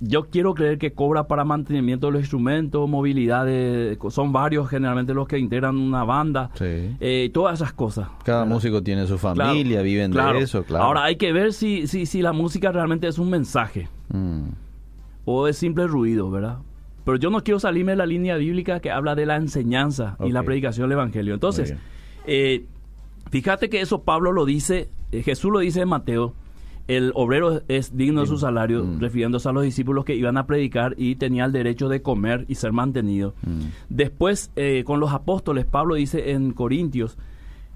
yo 0.00 0.24
quiero 0.24 0.54
creer 0.54 0.78
que 0.78 0.92
cobra 0.92 1.26
para 1.26 1.44
mantenimiento 1.44 2.06
de 2.06 2.12
los 2.12 2.20
instrumentos, 2.22 2.88
movilidad, 2.88 3.46
son 4.10 4.32
varios 4.32 4.68
generalmente 4.68 5.14
los 5.14 5.26
que 5.26 5.38
integran 5.38 5.76
una 5.76 6.04
banda, 6.04 6.50
sí. 6.54 7.30
todas 7.32 7.60
esas 7.60 7.72
cosas. 7.72 8.08
Cada 8.24 8.44
músico 8.44 8.82
tiene 8.82 9.06
su 9.06 9.18
familia, 9.18 9.82
viven 9.82 10.12
de 10.12 10.38
eso, 10.38 10.64
claro. 10.64 10.84
Ahora 10.84 11.04
hay 11.04 11.16
que 11.16 11.32
ver 11.32 11.52
si, 11.52 11.86
si, 11.86 12.06
si 12.06 12.22
la 12.22 12.32
música 12.32 12.72
realmente 12.72 13.08
es 13.08 13.18
un 13.18 13.30
mensaje. 13.30 13.88
Mm. 14.08 14.48
O 15.24 15.48
es 15.48 15.56
simple 15.56 15.86
ruido, 15.86 16.30
¿verdad? 16.30 16.58
Pero 17.06 17.18
yo 17.18 17.30
no 17.30 17.44
quiero 17.44 17.60
salirme 17.60 17.92
de 17.92 17.96
la 17.96 18.06
línea 18.06 18.36
bíblica 18.36 18.80
que 18.80 18.90
habla 18.90 19.14
de 19.14 19.26
la 19.26 19.36
enseñanza 19.36 20.16
y 20.24 20.32
la 20.32 20.42
predicación 20.42 20.88
del 20.88 20.98
Evangelio. 20.98 21.34
Entonces, 21.34 21.72
eh, 22.26 22.64
fíjate 23.30 23.68
que 23.68 23.80
eso 23.80 24.02
Pablo 24.02 24.32
lo 24.32 24.44
dice, 24.44 24.88
eh, 25.12 25.22
Jesús 25.22 25.52
lo 25.52 25.60
dice 25.60 25.82
en 25.82 25.88
Mateo, 25.88 26.34
el 26.88 27.12
obrero 27.14 27.62
es 27.68 27.96
digno 27.96 28.20
de 28.20 28.26
su 28.26 28.38
salario, 28.38 28.84
mm. 28.84 29.00
refiriéndose 29.00 29.48
a 29.48 29.52
los 29.52 29.64
discípulos 29.64 30.04
que 30.04 30.14
iban 30.14 30.36
a 30.36 30.46
predicar 30.46 30.94
y 30.96 31.16
tenía 31.16 31.44
el 31.44 31.52
derecho 31.52 31.88
de 31.88 32.02
comer 32.02 32.44
y 32.48 32.54
ser 32.56 32.72
mantenido. 32.72 33.34
Mm. 33.42 33.60
Después, 33.88 34.50
eh, 34.56 34.84
con 34.84 35.00
los 35.00 35.12
apóstoles, 35.12 35.64
Pablo 35.64 35.96
dice 35.96 36.32
en 36.32 36.52
Corintios, 36.52 37.18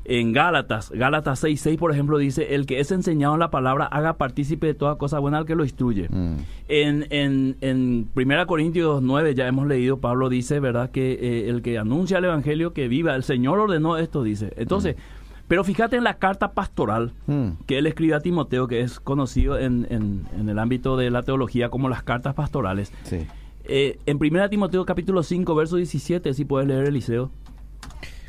en 0.05 0.33
Gálatas, 0.33 0.91
Gálatas 0.91 1.45
6.6, 1.45 1.77
por 1.79 1.93
ejemplo, 1.93 2.19
dice, 2.19 2.55
el 2.55 2.67
que 2.67 2.81
es 2.81 2.91
enseñado 2.91 3.35
en 3.35 3.41
la 3.41 3.51
palabra 3.51 3.85
haga 3.85 4.15
partícipe 4.15 4.67
de 4.67 4.75
toda 4.75 4.97
cosa 4.97 5.19
buena 5.19 5.39
al 5.39 5.47
que 5.47 5.55
lo 5.55 5.65
instruye. 5.65 6.09
Mm. 6.09 6.37
En, 6.69 7.07
en, 7.11 7.57
en 7.61 8.09
1 8.15 8.47
Corintios 8.47 9.03
9 9.03 9.35
ya 9.35 9.47
hemos 9.47 9.67
leído, 9.67 9.99
Pablo 9.99 10.29
dice, 10.29 10.59
¿verdad? 10.59 10.91
Que 10.91 11.13
eh, 11.13 11.49
el 11.49 11.63
que 11.63 11.79
anuncia 11.79 12.19
el 12.19 12.25
Evangelio, 12.25 12.73
que 12.73 12.89
viva, 12.89 13.15
el 13.15 13.25
Señor 13.25 13.59
ordenó 13.59 13.99
esto, 13.99 14.23
dice. 14.23 14.53
Entonces, 14.57 14.97
mm. 14.97 15.20
Pero 15.51 15.65
fíjate 15.65 15.97
en 15.97 16.05
la 16.05 16.15
carta 16.15 16.53
pastoral 16.53 17.13
mm. 17.27 17.65
que 17.67 17.79
él 17.79 17.89
escribe 17.89 18.15
a 18.15 18.21
Timoteo, 18.21 18.69
que 18.69 18.83
es 18.83 19.01
conocido 19.01 19.59
en, 19.59 19.85
en, 19.91 20.49
el 20.49 20.61
ámbito 20.61 20.97
de 20.97 21.11
la 21.11 21.25
teología 21.25 21.71
como 21.71 21.89
las 21.89 22.05
cartas 22.05 22.35
pastorales. 22.35 22.93
Sí. 23.03 23.27
Eh, 23.65 23.99
en 24.07 24.19
1 24.23 24.49
Timoteo 24.49 24.87
capítulo 24.87 25.25
5, 25.25 25.53
verso 25.57 25.75
17, 25.75 26.35
si 26.35 26.45
puedes 26.45 26.69
leer 26.69 26.85
Eliseo. 26.85 27.33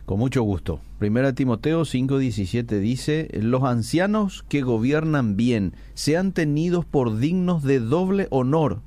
Con 0.07 0.17
mucho 0.17 0.41
gusto. 0.41 0.79
Primera 0.97 1.35
Timoteo 1.35 1.81
5:17 1.81 2.79
dice, 2.79 3.29
los 3.39 3.65
ancianos 3.65 4.43
que 4.49 4.63
gobiernan 4.63 5.37
bien 5.37 5.75
sean 5.93 6.31
tenidos 6.31 6.85
por 6.85 7.19
dignos 7.19 7.61
de 7.61 7.81
doble 7.81 8.29
honor, 8.31 8.81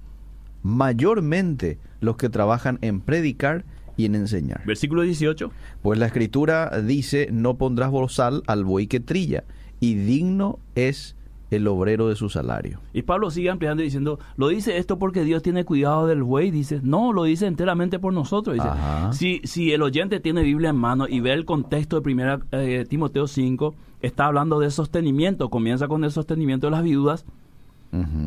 mayormente 0.64 1.78
los 2.00 2.16
que 2.16 2.30
trabajan 2.30 2.80
en 2.80 3.00
predicar 3.00 3.64
y 3.96 4.06
en 4.06 4.14
enseñar. 4.14 4.62
Versículo 4.66 5.02
18. 5.02 5.50
Pues 5.82 5.98
la 5.98 6.06
escritura 6.06 6.70
dice, 6.80 7.28
no 7.32 7.54
pondrás 7.54 7.90
bozal 7.90 8.42
al 8.46 8.64
buey 8.64 8.86
que 8.86 9.00
trilla, 9.00 9.44
y 9.80 9.94
digno 9.94 10.58
es 10.74 11.16
el 11.50 11.66
obrero 11.68 12.08
de 12.08 12.16
su 12.16 12.28
salario. 12.28 12.80
Y 12.92 13.02
Pablo 13.02 13.30
sigue 13.30 13.50
ampliando 13.50 13.82
diciendo, 13.82 14.18
lo 14.36 14.48
dice 14.48 14.78
esto 14.78 14.98
porque 14.98 15.24
Dios 15.24 15.42
tiene 15.42 15.64
cuidado 15.64 16.06
del 16.06 16.22
buey, 16.22 16.50
dice, 16.50 16.80
no, 16.82 17.12
lo 17.12 17.24
dice 17.24 17.46
enteramente 17.46 17.98
por 17.98 18.12
nosotros. 18.12 18.54
Dice, 18.54 18.68
si, 19.12 19.40
si 19.44 19.72
el 19.72 19.82
oyente 19.82 20.20
tiene 20.20 20.42
Biblia 20.42 20.70
en 20.70 20.76
mano 20.76 21.06
y 21.08 21.20
ve 21.20 21.32
el 21.32 21.44
contexto 21.44 21.96
de 21.96 22.02
primera 22.02 22.40
eh, 22.52 22.86
Timoteo 22.88 23.26
5, 23.26 23.74
está 24.00 24.26
hablando 24.26 24.58
de 24.58 24.70
sostenimiento, 24.70 25.50
comienza 25.50 25.88
con 25.88 26.04
el 26.04 26.10
sostenimiento 26.10 26.66
de 26.66 26.70
las 26.72 26.82
viudas 26.82 27.24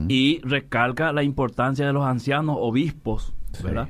y 0.07 0.39
recalca 0.43 1.11
la 1.11 1.23
importancia 1.23 1.85
de 1.85 1.91
los 1.91 2.05
ancianos 2.05 2.55
obispos, 2.57 3.33
¿verdad? 3.63 3.89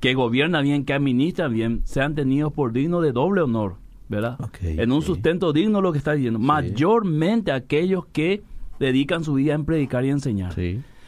Que 0.00 0.14
gobiernan 0.14 0.64
bien, 0.64 0.84
que 0.84 0.92
administran 0.92 1.52
bien, 1.52 1.82
sean 1.84 2.14
tenidos 2.14 2.52
por 2.52 2.72
digno 2.72 3.00
de 3.00 3.12
doble 3.12 3.42
honor. 3.42 3.76
¿verdad? 4.06 4.38
en 4.60 4.92
un 4.92 5.02
sustento 5.02 5.52
digno 5.52 5.80
lo 5.80 5.92
que 5.92 5.98
está 5.98 6.12
diciendo. 6.12 6.38
Mayormente 6.38 7.52
aquellos 7.52 8.06
que 8.06 8.42
dedican 8.78 9.24
su 9.24 9.34
vida 9.34 9.54
en 9.54 9.64
predicar 9.64 10.04
y 10.04 10.10
enseñar. 10.10 10.54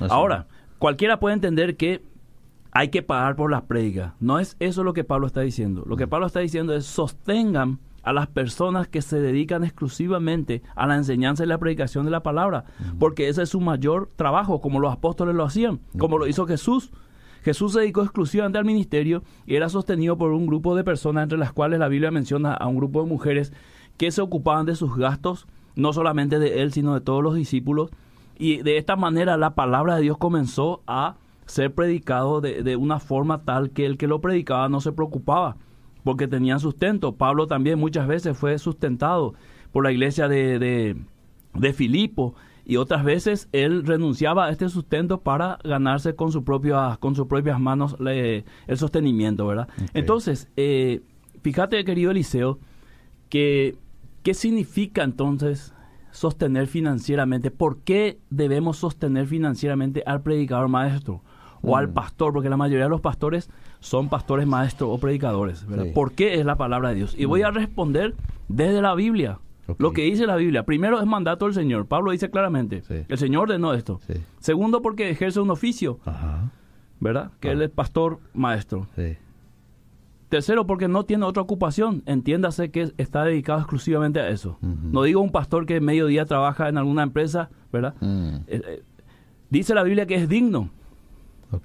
Ahora, 0.00 0.46
cualquiera 0.78 1.20
puede 1.20 1.34
entender 1.34 1.76
que 1.76 2.02
hay 2.72 2.88
que 2.88 3.02
pagar 3.02 3.36
por 3.36 3.50
las 3.50 3.62
prédicas. 3.62 4.12
No 4.20 4.38
es 4.38 4.56
eso 4.60 4.84
lo 4.84 4.92
que 4.92 5.04
Pablo 5.04 5.26
está 5.26 5.40
diciendo. 5.40 5.82
Lo 5.86 5.96
que 5.96 6.06
mm. 6.06 6.10
Pablo 6.10 6.26
está 6.26 6.40
diciendo 6.40 6.74
es 6.74 6.84
sostengan 6.84 7.78
a 8.02 8.12
las 8.12 8.28
personas 8.28 8.86
que 8.86 9.02
se 9.02 9.18
dedican 9.20 9.64
exclusivamente 9.64 10.62
a 10.74 10.86
la 10.86 10.96
enseñanza 10.96 11.42
y 11.42 11.46
la 11.46 11.58
predicación 11.58 12.04
de 12.04 12.10
la 12.10 12.22
palabra, 12.22 12.64
mm. 12.78 12.98
porque 12.98 13.28
ese 13.28 13.42
es 13.42 13.48
su 13.48 13.60
mayor 13.60 14.10
trabajo, 14.14 14.60
como 14.60 14.78
los 14.78 14.92
apóstoles 14.92 15.34
lo 15.34 15.44
hacían, 15.44 15.80
como 15.98 16.18
lo 16.18 16.26
hizo 16.26 16.46
Jesús. 16.46 16.92
Jesús 17.46 17.74
se 17.74 17.78
dedicó 17.78 18.02
exclusivamente 18.02 18.58
al 18.58 18.64
ministerio 18.64 19.22
y 19.46 19.54
era 19.54 19.68
sostenido 19.68 20.18
por 20.18 20.32
un 20.32 20.48
grupo 20.48 20.74
de 20.74 20.82
personas, 20.82 21.22
entre 21.22 21.38
las 21.38 21.52
cuales 21.52 21.78
la 21.78 21.86
Biblia 21.86 22.10
menciona 22.10 22.52
a 22.52 22.66
un 22.66 22.74
grupo 22.74 23.04
de 23.04 23.08
mujeres 23.08 23.52
que 23.96 24.10
se 24.10 24.20
ocupaban 24.20 24.66
de 24.66 24.74
sus 24.74 24.96
gastos 24.96 25.46
no 25.76 25.92
solamente 25.92 26.40
de 26.40 26.60
él, 26.60 26.72
sino 26.72 26.94
de 26.94 27.02
todos 27.02 27.22
los 27.22 27.36
discípulos. 27.36 27.90
Y 28.36 28.62
de 28.62 28.78
esta 28.78 28.96
manera 28.96 29.36
la 29.36 29.54
palabra 29.54 29.94
de 29.94 30.02
Dios 30.02 30.18
comenzó 30.18 30.82
a 30.88 31.18
ser 31.46 31.72
predicado 31.72 32.40
de, 32.40 32.74
una 32.74 32.98
forma 32.98 33.44
tal 33.44 33.70
que 33.70 33.86
el 33.86 33.96
que 33.96 34.08
lo 34.08 34.20
predicaba 34.20 34.68
no 34.68 34.80
se 34.80 34.90
preocupaba, 34.90 35.56
porque 36.02 36.26
tenía 36.26 36.58
sustento. 36.58 37.12
Pablo 37.12 37.46
también 37.46 37.78
muchas 37.78 38.08
veces 38.08 38.36
fue 38.36 38.58
sustentado 38.58 39.34
por 39.70 39.84
la 39.84 39.92
iglesia 39.92 40.26
de, 40.26 40.58
de, 41.54 41.72
Filipo 41.72 42.34
y 42.66 42.76
otras 42.76 43.04
veces 43.04 43.48
él 43.52 43.86
renunciaba 43.86 44.46
a 44.46 44.50
este 44.50 44.68
sustento 44.68 45.20
para 45.20 45.58
ganarse 45.64 46.14
con, 46.14 46.32
su 46.32 46.44
propia, 46.44 46.98
con 47.00 47.14
sus 47.14 47.26
propias 47.26 47.58
manos 47.60 47.96
el 48.00 48.44
sostenimiento, 48.76 49.46
¿verdad? 49.46 49.68
Entonces, 49.94 50.50
eh, 50.56 51.00
fíjate, 51.42 51.82
querido 51.84 52.10
Eliseo, 52.10 52.58
que 53.28 53.76
¿Qué 54.26 54.34
significa 54.34 55.04
entonces 55.04 55.72
sostener 56.10 56.66
financieramente? 56.66 57.52
¿Por 57.52 57.78
qué 57.82 58.18
debemos 58.28 58.76
sostener 58.76 59.28
financieramente 59.28 60.02
al 60.04 60.20
predicador 60.22 60.66
maestro 60.68 61.22
o 61.62 61.76
al 61.76 61.86
Mm. 61.86 61.92
pastor? 61.92 62.32
Porque 62.32 62.48
la 62.48 62.56
mayoría 62.56 62.86
de 62.86 62.90
los 62.90 63.00
pastores 63.00 63.48
son 63.78 64.08
pastores 64.08 64.48
maestros 64.48 64.90
o 64.92 64.98
predicadores. 64.98 65.64
¿verdad? 65.68 65.84
Sí. 65.84 65.90
¿Por 65.94 66.10
qué 66.10 66.40
es 66.40 66.44
la 66.44 66.56
palabra 66.56 66.88
de 66.88 66.96
Dios? 66.96 67.14
Y 67.16 67.24
voy 67.26 67.42
a 67.42 67.52
responder 67.52 68.16
desde 68.48 68.82
la 68.82 68.96
Biblia. 68.96 69.38
Lo 69.78 69.92
que 69.92 70.02
dice 70.02 70.26
la 70.26 70.36
Biblia. 70.36 70.64
Primero 70.64 71.00
es 71.00 71.06
mandato 71.06 71.44
del 71.46 71.54
Señor. 71.54 71.86
Pablo 71.86 72.12
dice 72.12 72.30
claramente. 72.30 72.82
Sí. 72.82 73.04
El 73.08 73.18
Señor 73.18 73.44
ordenó 73.44 73.72
esto. 73.74 74.00
Sí. 74.06 74.14
Segundo, 74.38 74.82
porque 74.82 75.10
ejerce 75.10 75.40
un 75.40 75.50
oficio, 75.50 75.98
Ajá. 76.04 76.50
¿verdad? 77.00 77.32
Que 77.40 77.48
Ah. 77.48 77.52
él 77.52 77.62
es 77.62 77.70
pastor 77.70 78.20
maestro. 78.34 78.86
Sí. 78.96 79.16
Tercero, 80.28 80.66
porque 80.66 80.88
no 80.88 81.04
tiene 81.04 81.24
otra 81.24 81.42
ocupación. 81.42 82.02
Entiéndase 82.06 82.70
que 82.70 82.92
está 82.96 83.24
dedicado 83.24 83.60
exclusivamente 83.60 84.20
a 84.20 84.28
eso. 84.28 84.58
No 84.60 85.04
digo 85.04 85.20
un 85.20 85.30
pastor 85.30 85.66
que 85.66 85.80
mediodía 85.80 86.24
trabaja 86.26 86.68
en 86.68 86.78
alguna 86.78 87.04
empresa, 87.04 87.48
¿verdad? 87.72 87.94
Mm. 88.00 88.34
Eh, 88.48 88.62
eh, 88.66 88.82
dice 89.50 89.72
la 89.74 89.84
Biblia 89.84 90.06
que 90.06 90.16
es 90.16 90.28
digno. 90.28 90.70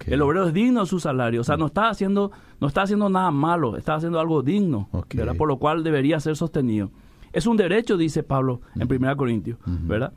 El 0.06 0.22
obrero 0.22 0.48
es 0.48 0.54
digno 0.54 0.82
de 0.82 0.86
su 0.86 1.00
salario. 1.00 1.42
O 1.42 1.44
sea, 1.44 1.58
no 1.58 1.66
está 1.66 1.90
haciendo, 1.90 2.32
no 2.60 2.68
está 2.68 2.84
haciendo 2.84 3.10
nada 3.10 3.32
malo, 3.32 3.78
está 3.78 3.96
haciendo 3.96 4.20
algo 4.20 4.44
digno. 4.44 4.90
¿verdad? 5.14 5.36
Por 5.36 5.48
lo 5.48 5.58
cual 5.58 5.84
debería 5.84 6.20
ser 6.20 6.36
sostenido. 6.36 6.92
Es 7.34 7.48
un 7.48 7.58
derecho, 7.58 7.98
dice 7.98 8.24
Pablo 8.24 8.62
en 8.76 8.92
1 8.92 9.18
Corintios. 9.18 9.58
¿verdad? 9.66 10.14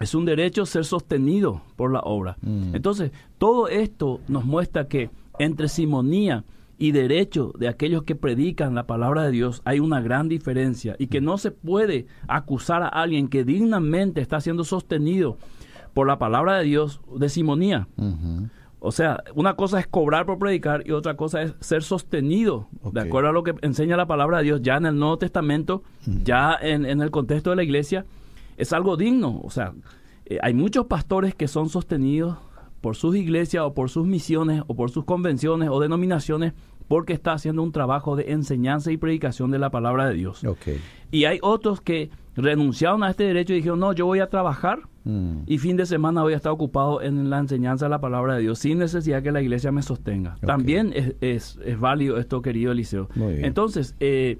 Es 0.00 0.14
un 0.14 0.24
derecho 0.24 0.66
ser 0.66 0.84
sostenido 0.84 1.62
por 1.76 1.92
la 1.92 2.00
obra. 2.00 2.36
Mm. 2.42 2.74
Entonces, 2.74 3.12
todo 3.38 3.68
esto 3.68 4.20
nos 4.28 4.44
muestra 4.44 4.88
que 4.88 5.10
entre 5.38 5.68
simonía 5.68 6.44
y 6.78 6.92
derecho 6.92 7.52
de 7.58 7.68
aquellos 7.68 8.02
que 8.02 8.16
predican 8.16 8.74
la 8.74 8.86
palabra 8.86 9.22
de 9.22 9.30
Dios 9.30 9.62
hay 9.64 9.80
una 9.80 10.00
gran 10.00 10.28
diferencia 10.28 10.96
y 10.98 11.06
que 11.06 11.20
no 11.20 11.38
se 11.38 11.50
puede 11.50 12.06
acusar 12.26 12.82
a 12.82 12.88
alguien 12.88 13.28
que 13.28 13.44
dignamente 13.44 14.20
está 14.20 14.40
siendo 14.40 14.64
sostenido 14.64 15.38
por 15.92 16.06
la 16.08 16.18
palabra 16.18 16.58
de 16.58 16.64
Dios 16.64 17.00
de 17.16 17.28
simonía. 17.28 17.86
O 18.84 18.92
sea, 18.92 19.24
una 19.34 19.56
cosa 19.56 19.80
es 19.80 19.86
cobrar 19.86 20.26
por 20.26 20.38
predicar 20.38 20.86
y 20.86 20.92
otra 20.92 21.16
cosa 21.16 21.40
es 21.40 21.54
ser 21.60 21.82
sostenido, 21.82 22.68
de 22.92 23.00
acuerdo 23.00 23.30
a 23.30 23.32
lo 23.32 23.42
que 23.42 23.54
enseña 23.62 23.96
la 23.96 24.06
palabra 24.06 24.38
de 24.38 24.44
Dios 24.44 24.60
ya 24.62 24.76
en 24.76 24.84
el 24.84 24.98
Nuevo 24.98 25.16
Testamento, 25.16 25.82
ya 26.04 26.54
en, 26.60 26.84
en 26.84 27.00
el 27.00 27.10
contexto 27.10 27.48
de 27.48 27.56
la 27.56 27.62
iglesia, 27.62 28.04
es 28.58 28.74
algo 28.74 28.98
digno. 28.98 29.40
O 29.42 29.50
sea, 29.50 29.72
eh, 30.26 30.38
hay 30.42 30.52
muchos 30.52 30.84
pastores 30.84 31.34
que 31.34 31.48
son 31.48 31.70
sostenidos 31.70 32.36
por 32.82 32.94
sus 32.94 33.16
iglesias 33.16 33.64
o 33.64 33.72
por 33.72 33.88
sus 33.88 34.06
misiones 34.06 34.62
o 34.66 34.76
por 34.76 34.90
sus 34.90 35.06
convenciones 35.06 35.70
o 35.70 35.80
denominaciones 35.80 36.52
porque 36.86 37.14
está 37.14 37.32
haciendo 37.32 37.62
un 37.62 37.72
trabajo 37.72 38.16
de 38.16 38.32
enseñanza 38.32 38.92
y 38.92 38.98
predicación 38.98 39.50
de 39.50 39.58
la 39.58 39.70
palabra 39.70 40.06
de 40.06 40.12
Dios. 40.14 40.44
Y 41.10 41.24
hay 41.24 41.38
otros 41.40 41.80
que 41.80 42.10
renunciaron 42.36 43.02
a 43.02 43.08
este 43.08 43.24
derecho 43.24 43.54
y 43.54 43.56
dijeron, 43.56 43.80
no, 43.80 43.94
yo 43.94 44.04
voy 44.04 44.20
a 44.20 44.28
trabajar 44.28 44.80
Mm. 45.06 45.40
y 45.46 45.58
fin 45.58 45.76
de 45.76 45.84
semana 45.84 46.22
voy 46.22 46.32
a 46.32 46.36
estar 46.36 46.50
ocupado 46.50 47.02
en 47.02 47.28
la 47.28 47.38
enseñanza 47.38 47.84
de 47.84 47.90
la 47.90 48.00
palabra 48.00 48.36
de 48.36 48.40
Dios 48.40 48.58
sin 48.58 48.78
necesidad 48.78 49.22
que 49.22 49.32
la 49.32 49.42
iglesia 49.42 49.70
me 49.70 49.82
sostenga. 49.82 50.36
También 50.40 50.92
es, 50.94 51.14
es- 51.20 51.58
es 51.64 51.78
válido 51.78 52.16
esto, 52.18 52.40
querido 52.40 52.72
Eliseo. 52.72 53.08
Entonces, 53.16 53.94
eh, 54.00 54.38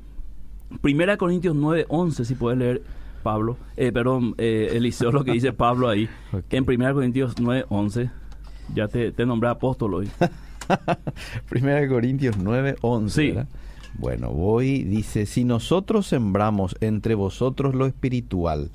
Primera 0.81 1.16
Corintios 1.18 1.55
9, 1.55 1.85
11, 1.88 2.24
si 2.24 2.35
puedes 2.35 2.59
leer, 2.59 2.83
Pablo, 3.22 3.57
eh, 3.77 3.92
perdón, 3.92 4.35
eh, 4.38 4.70
Eliseo, 4.72 5.12
lo 5.12 5.22
que 5.24 5.33
dice 5.33 5.53
Pablo 5.53 5.88
ahí, 5.88 6.09
en 6.50 6.64
Primera 6.64 6.92
Corintios 6.94 7.35
9, 7.40 7.66
11, 7.68 8.11
ya 8.74 8.88
te, 8.88 9.12
te 9.12 9.27
nombré 9.27 9.50
apóstol 9.50 9.92
hoy. 9.94 10.09
Primera 11.48 11.87
Corintios 11.88 12.37
9, 12.38 12.77
11. 12.81 13.14
Sí. 13.22 13.29
¿verdad? 13.29 13.48
Bueno, 13.98 14.31
voy, 14.31 14.83
dice, 14.83 15.27
si 15.27 15.44
nosotros 15.44 16.07
sembramos 16.07 16.74
entre 16.81 17.14
vosotros 17.14 17.74
lo 17.74 17.87
espiritual, 17.87 18.70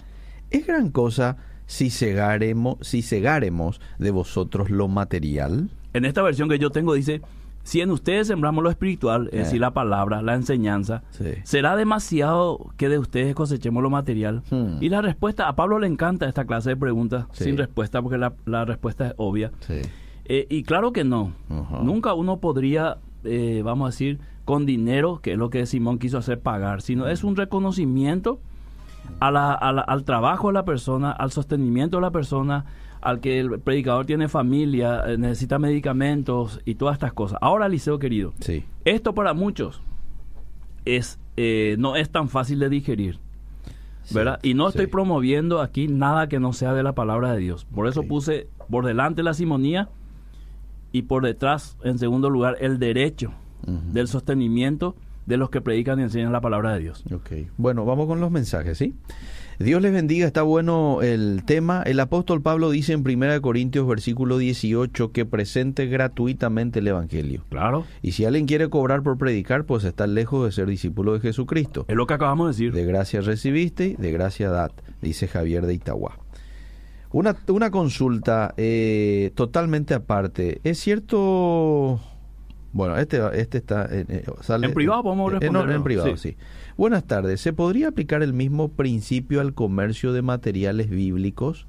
¿es 0.49 0.65
gran 0.65 0.91
cosa 0.91 1.38
si 1.69 1.91
cegaremos, 1.91 2.77
si 2.82 3.03
cegaremos 3.03 3.79
de 3.99 4.10
vosotros 4.10 4.71
lo 4.71 4.88
material? 4.88 5.69
En 5.93 6.03
esta 6.05 6.23
versión 6.23 6.49
que 6.49 6.58
yo 6.58 6.71
tengo 6.71 6.95
dice, 6.95 7.21
si 7.62 7.82
en 7.82 7.91
ustedes 7.91 8.25
sembramos 8.25 8.63
lo 8.63 8.71
espiritual, 8.71 9.27
es 9.32 9.34
Eh. 9.34 9.38
decir, 9.43 9.62
la 9.62 9.71
palabra, 9.71 10.23
la 10.23 10.34
enseñanza, 10.34 11.03
Sí. 11.12 11.25
¿será 11.43 11.75
demasiado 11.75 12.71
que 12.77 12.89
de 12.89 12.97
ustedes 12.97 13.36
cosechemos 13.36 13.84
lo 13.84 13.91
material? 13.91 14.41
Hmm. 14.49 14.82
Y 14.82 14.89
la 14.89 15.03
respuesta, 15.03 15.47
a 15.47 15.55
Pablo 15.55 15.77
le 15.77 15.86
encanta 15.86 16.27
esta 16.27 16.45
clase 16.45 16.71
de 16.71 16.77
preguntas 16.77 17.25
Sí. 17.34 17.43
sin 17.43 17.58
respuesta 17.58 18.01
porque 18.01 18.17
la, 18.17 18.34
la 18.45 18.65
respuesta 18.65 19.10
es 19.10 19.13
obvia. 19.17 19.51
Sí. 19.60 19.75
Eh, 20.25 20.47
y 20.49 20.63
claro 20.63 20.91
que 20.91 21.03
no. 21.03 21.34
Nunca 21.84 22.13
uno 22.15 22.38
podría, 22.38 22.97
eh, 23.23 23.62
vamos 23.63 23.86
a 23.86 23.91
decir, 23.91 24.19
con 24.43 24.65
dinero, 24.65 25.19
que 25.21 25.34
es 25.34 25.38
lo 25.38 25.51
que 25.51 25.67
Simón 25.67 25.99
quiso 25.99 26.17
hacer 26.17 26.39
pagar, 26.39 26.82
sino 26.82 27.08
es 27.08 27.23
un 27.23 27.36
reconocimiento 27.36 28.39
a 29.19 29.31
la- 29.31 29.53
a 29.53 29.71
la- 29.71 29.81
al 29.81 30.03
trabajo 30.03 30.47
de 30.47 30.53
la 30.53 30.65
persona, 30.65 31.11
al 31.11 31.31
sostenimiento 31.31 31.97
de 31.97 32.01
la 32.01 32.11
persona, 32.11 32.65
al 33.01 33.19
que 33.21 33.39
el 33.39 33.59
predicador 33.59 34.05
tiene 34.05 34.27
familia, 34.27 35.03
eh, 35.07 35.17
necesita 35.17 35.57
medicamentos 35.59 36.59
y 36.65 36.75
todas 36.75 36.93
estas 36.95 37.13
cosas. 37.13 37.37
Ahora, 37.41 37.69
Liceo 37.69 37.97
querido, 37.99 38.33
Sí. 38.39 38.65
esto 38.85 39.13
para 39.13 39.33
muchos 39.33 39.81
es 40.85 41.19
eh, 41.37 41.75
no 41.79 41.95
es 41.95 42.09
tan 42.09 42.27
fácil 42.27 42.59
de 42.59 42.67
digerir. 42.69 43.19
¿verdad? 44.11 44.39
Y 44.41 44.55
no 44.55 44.63
sí. 44.65 44.69
estoy 44.69 44.87
promoviendo 44.87 45.61
aquí 45.61 45.87
nada 45.87 46.27
que 46.27 46.39
no 46.39 46.51
sea 46.51 46.73
de 46.73 46.81
la 46.81 46.93
palabra 46.93 47.31
de 47.31 47.37
Dios. 47.39 47.65
Por 47.65 47.87
eso 47.87 48.01
puse 48.03 48.47
por 48.69 48.83
delante 48.85 49.21
la 49.21 49.35
simonía 49.35 49.87
y 50.91 51.03
por 51.03 51.23
detrás, 51.23 51.77
en 51.83 51.99
segundo 51.99 52.29
lugar, 52.31 52.57
el 52.59 52.79
derecho 52.79 53.31
del 53.67 54.07
sostenimiento 54.07 54.95
de 55.29 55.37
los 55.37 55.51
que 55.51 55.61
predican 55.61 55.99
y 55.99 56.03
enseñan 56.03 56.31
la 56.31 56.41
palabra 56.41 56.73
de 56.73 56.79
Dios. 56.79 57.03
Ok. 57.13 57.29
Bueno, 57.55 57.85
vamos 57.85 58.07
con 58.07 58.19
los 58.19 58.31
mensajes, 58.31 58.79
¿sí? 58.79 58.95
Dios 59.59 59.79
les 59.79 59.93
bendiga, 59.93 60.25
está 60.25 60.41
bueno 60.41 61.03
el 61.03 61.43
tema. 61.45 61.83
El 61.83 61.99
apóstol 61.99 62.41
Pablo 62.41 62.71
dice 62.71 62.93
en 62.93 63.07
1 63.07 63.39
Corintios 63.43 63.87
versículo 63.87 64.39
18 64.39 65.11
que 65.11 65.25
presente 65.27 65.85
gratuitamente 65.85 66.79
el 66.79 66.87
Evangelio. 66.87 67.43
Claro. 67.49 67.85
Y 68.01 68.13
si 68.13 68.25
alguien 68.25 68.47
quiere 68.47 68.69
cobrar 68.69 69.03
por 69.03 69.19
predicar, 69.19 69.65
pues 69.65 69.83
está 69.83 70.07
lejos 70.07 70.45
de 70.45 70.51
ser 70.51 70.65
discípulo 70.65 71.13
de 71.13 71.19
Jesucristo. 71.19 71.85
Es 71.87 71.95
lo 71.95 72.07
que 72.07 72.15
acabamos 72.15 72.47
de 72.47 72.65
decir. 72.65 72.73
De 72.73 72.85
gracia 72.85 73.21
recibiste, 73.21 73.97
de 73.99 74.11
gracia 74.11 74.49
dad, 74.49 74.71
dice 74.99 75.27
Javier 75.27 75.67
de 75.67 75.75
Itagua. 75.75 76.17
Una, 77.11 77.35
una 77.49 77.69
consulta 77.69 78.55
eh, 78.57 79.31
totalmente 79.35 79.93
aparte. 79.93 80.59
¿Es 80.63 80.79
cierto? 80.79 81.99
Bueno, 82.71 82.97
este, 82.97 83.19
este 83.39 83.58
está... 83.58 83.86
eh, 83.89 84.05
eh, 84.08 84.25
sale- 84.41 84.67
En 84.67 84.73
privado 84.73 85.03
podemos 85.03 85.32
eh, 85.32 85.36
no, 85.36 85.39
responderlo, 85.39 85.75
en 85.75 85.84
privado, 85.84 86.17
sí. 86.17 86.32
sí. 86.32 86.38
Buenas 86.77 87.03
tardes. 87.05 87.41
¿Se 87.41 87.51
podría 87.53 87.88
aplicar 87.89 88.21
el 88.23 88.34
mismo 88.34 88.69
principio 88.69 89.41
al 89.41 89.53
comercio 89.53 90.13
de 90.13 90.21
materiales 90.21 90.89
bíblicos? 90.89 91.65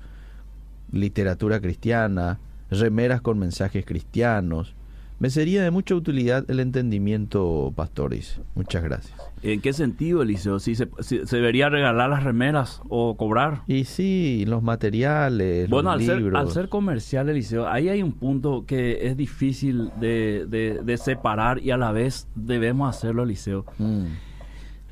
Literatura 0.92 1.60
cristiana, 1.60 2.38
remeras 2.70 3.20
con 3.20 3.38
mensajes 3.38 3.84
cristianos. 3.86 4.74
Me 5.20 5.28
sería 5.28 5.62
de 5.62 5.70
mucha 5.70 5.94
utilidad 5.94 6.50
el 6.50 6.60
entendimiento, 6.60 7.72
pastores. 7.76 8.40
Muchas 8.54 8.82
gracias. 8.82 9.20
¿En 9.42 9.60
qué 9.60 9.74
sentido, 9.74 10.22
Eliseo? 10.22 10.58
Si 10.60 10.74
se, 10.74 10.88
si 11.00 11.26
se 11.26 11.36
debería 11.36 11.68
regalar 11.68 12.08
las 12.08 12.24
remeras 12.24 12.80
o 12.88 13.16
cobrar. 13.18 13.62
Y 13.66 13.84
sí, 13.84 14.44
los 14.48 14.62
materiales, 14.62 15.68
Bueno, 15.68 15.90
los 15.92 16.00
al 16.00 16.06
ser, 16.06 16.16
libros. 16.22 16.40
al 16.40 16.50
ser 16.50 16.68
comercial, 16.70 17.28
Eliseo, 17.28 17.68
ahí 17.68 17.90
hay 17.90 18.02
un 18.02 18.12
punto 18.12 18.64
que 18.66 19.06
es 19.08 19.16
difícil 19.16 19.90
de, 20.00 20.46
de- 20.48 20.80
de 20.82 20.96
separar 20.96 21.58
y 21.62 21.70
a 21.70 21.76
la 21.76 21.92
vez 21.92 22.26
debemos 22.34 22.88
hacerlo, 22.96 23.22
Eliseo. 23.24 23.66
Mm, 23.78 24.06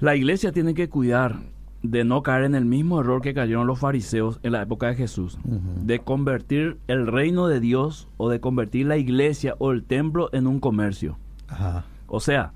La 0.01 0.15
iglesia 0.15 0.53
tiene 0.53 0.75
que 0.75 0.89
cuidar 0.91 1.37
de 1.83 2.05
no 2.05 2.23
caer 2.23 2.45
en 2.45 2.55
el 2.55 2.65
mismo 2.65 3.01
error 3.01 3.23
que 3.23 3.35
cayeron 3.35 3.67
los 3.67 3.79
fariseos 3.79 4.41
en 4.43 4.53
la 4.53 4.63
época 4.63 4.89
de 4.89 4.97
Jesús, 4.97 5.39
de 5.45 6.01
convertir 6.01 6.79
el 6.89 7.07
reino 7.07 7.47
de 7.47 7.61
Dios 7.61 8.09
o 8.17 8.31
de 8.31 8.41
convertir 8.41 8.87
la 8.87 8.97
iglesia 8.97 9.55
o 9.59 9.73
el 9.73 9.85
templo 9.85 10.29
en 10.33 10.47
un 10.47 10.61
comercio. 10.61 11.19
Ajá. 11.49 11.85
O 12.07 12.21
sea, 12.21 12.53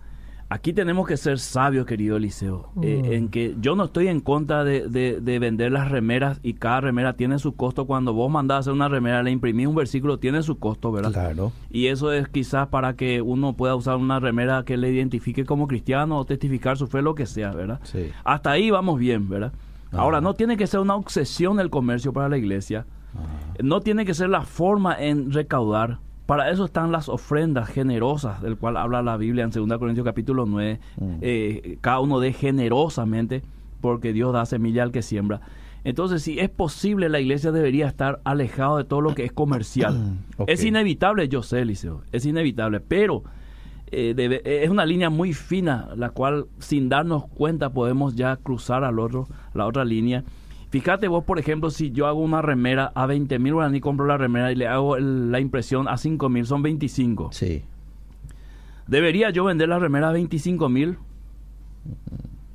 aquí 0.53 0.73
tenemos 0.73 1.07
que 1.07 1.17
ser 1.17 1.39
sabios, 1.39 1.87
querido 1.87 2.17
Eliseo, 2.17 2.71
eh, 2.83 3.03
Mm. 3.05 3.13
en 3.13 3.29
que 3.29 3.55
yo 3.61 3.75
no 3.77 3.85
estoy 3.85 4.09
en 4.09 4.21
contra 4.21 4.65
de, 4.65 4.89
de- 4.89 5.21
de 5.21 5.39
vender 5.39 5.73
las 5.73 5.91
remeras 5.91 6.41
y 6.43 6.55
cada 6.55 6.81
remera 6.83 7.15
tiene 7.15 7.39
su 7.39 7.55
costo. 7.57 7.87
Cuando 7.87 8.13
vos 8.13 8.31
mandás 8.31 8.57
a 8.57 8.59
hacer 8.61 8.73
una 8.73 8.89
remera, 8.89 9.23
le 9.23 9.31
imprimís 9.31 9.67
un 9.67 9.75
versículo, 9.75 10.19
tiene 10.19 10.43
su 10.43 10.59
costo, 10.59 10.93
¿verdad? 10.93 11.13
Claro. 11.13 11.53
Y 11.71 11.87
eso 11.87 12.13
es 12.13 12.29
quizás 12.29 12.69
para 12.69 12.95
que 12.95 13.23
uno 13.23 13.55
pueda 13.55 13.75
usar 13.75 13.97
una 13.97 14.21
remera 14.21 14.65
que 14.65 14.77
le 14.77 14.91
identifique 14.93 15.45
como 15.45 15.67
cristiano 15.67 16.19
o 16.19 16.25
testificar 16.25 16.77
su 16.77 16.87
fe, 16.87 17.03
lo 17.03 17.15
que 17.15 17.27
sea, 17.27 17.51
¿verdad? 17.53 17.81
Sí. 17.85 18.11
Hasta 18.25 18.51
ahí 18.51 18.71
vamos 18.71 18.99
bien, 18.99 19.29
¿verdad? 19.29 19.53
Ajá. 19.91 20.03
Ahora, 20.03 20.21
no 20.21 20.35
tiene 20.35 20.57
que 20.57 20.67
ser 20.67 20.81
una 20.81 20.95
obsesión 20.97 21.61
el 21.61 21.71
comercio 21.71 22.13
para 22.13 22.29
la 22.29 22.37
iglesia. 22.39 22.87
Ajá. 23.15 23.55
No 23.63 23.81
tiene 23.81 24.05
que 24.07 24.15
ser 24.15 24.29
la 24.31 24.43
forma 24.43 24.95
en 24.99 25.33
recaudar. 25.33 25.99
Para 26.33 26.51
eso 26.51 26.65
están 26.65 26.93
las 26.93 27.11
ofrendas 27.11 27.69
generosas, 27.69 28.41
del 28.41 28.57
cual 28.57 28.79
habla 28.79 29.03
la 29.03 29.19
Biblia 29.19 29.45
en 29.45 29.51
2 29.51 29.79
Corintios 29.79 30.03
capítulo 30.03 30.47
9. 30.47 30.81
Mm. 30.99 31.05
Eh, 31.21 31.77
cada 31.83 32.01
uno 32.01 32.21
dé 32.21 32.33
generosamente, 32.33 33.43
porque 33.83 34.15
Dios 34.15 34.33
da 34.33 34.47
semilla 34.47 34.83
al 34.83 34.93
que 34.93 35.03
siembra. 35.03 35.43
Entonces, 35.85 36.23
si 36.23 36.39
es 36.41 36.49
posible, 36.49 37.11
la 37.11 37.21
iglesia 37.21 37.53
debería 37.53 37.87
estar 37.87 38.23
alejado 38.25 38.79
de 38.79 38.85
todo 38.85 39.03
lo 39.03 39.15
que 39.15 39.27
es 39.27 39.33
comercial. 39.33 40.17
Es 40.47 40.65
inevitable, 40.65 41.29
yo 41.29 41.43
sé, 41.43 41.61
Eliseo, 41.61 42.01
es 42.13 42.25
inevitable, 42.25 42.81
pero 42.81 43.25
eh, 43.89 44.15
debe- 44.17 44.41
es 44.65 44.71
una 44.71 44.87
línea 44.87 45.11
muy 45.11 45.35
fina, 45.35 45.91
la 45.97 46.09
cual 46.09 46.47
sin 46.61 46.89
darnos 46.89 47.27
cuenta 47.27 47.75
podemos 47.75 48.17
ya 48.17 48.37
cruzar 48.37 48.85
al 48.85 48.99
otro, 49.01 49.29
la 49.53 49.67
otra 49.67 49.85
línea. 49.85 50.25
Fíjate 50.73 51.07
vos, 51.07 51.23
por 51.25 51.39
ejemplo, 51.39 51.69
si 51.71 51.91
yo 51.93 52.07
hago 52.07 52.21
una 52.21 52.41
remera 52.41 52.91
a 52.95 53.05
20 53.05 53.39
mil 53.39 53.53
guaraní, 53.53 53.81
compro 53.83 54.07
la 54.07 54.17
remera 54.17 54.51
y 54.51 54.55
le 54.55 54.67
hago 54.67 54.97
el- 54.97 55.31
la 55.31 55.39
impresión 55.39 55.87
a 55.87 55.99
5 55.99 56.31
mil, 56.31 56.47
son 56.47 56.63
25. 56.63 57.29
Sí. 57.31 57.63
¿Debería 58.87 59.29
yo 59.29 59.45
vender 59.45 59.69
la 59.69 59.79
remera 59.79 60.09
a 60.09 60.13
25 60.13 60.71
mil? 60.71 60.97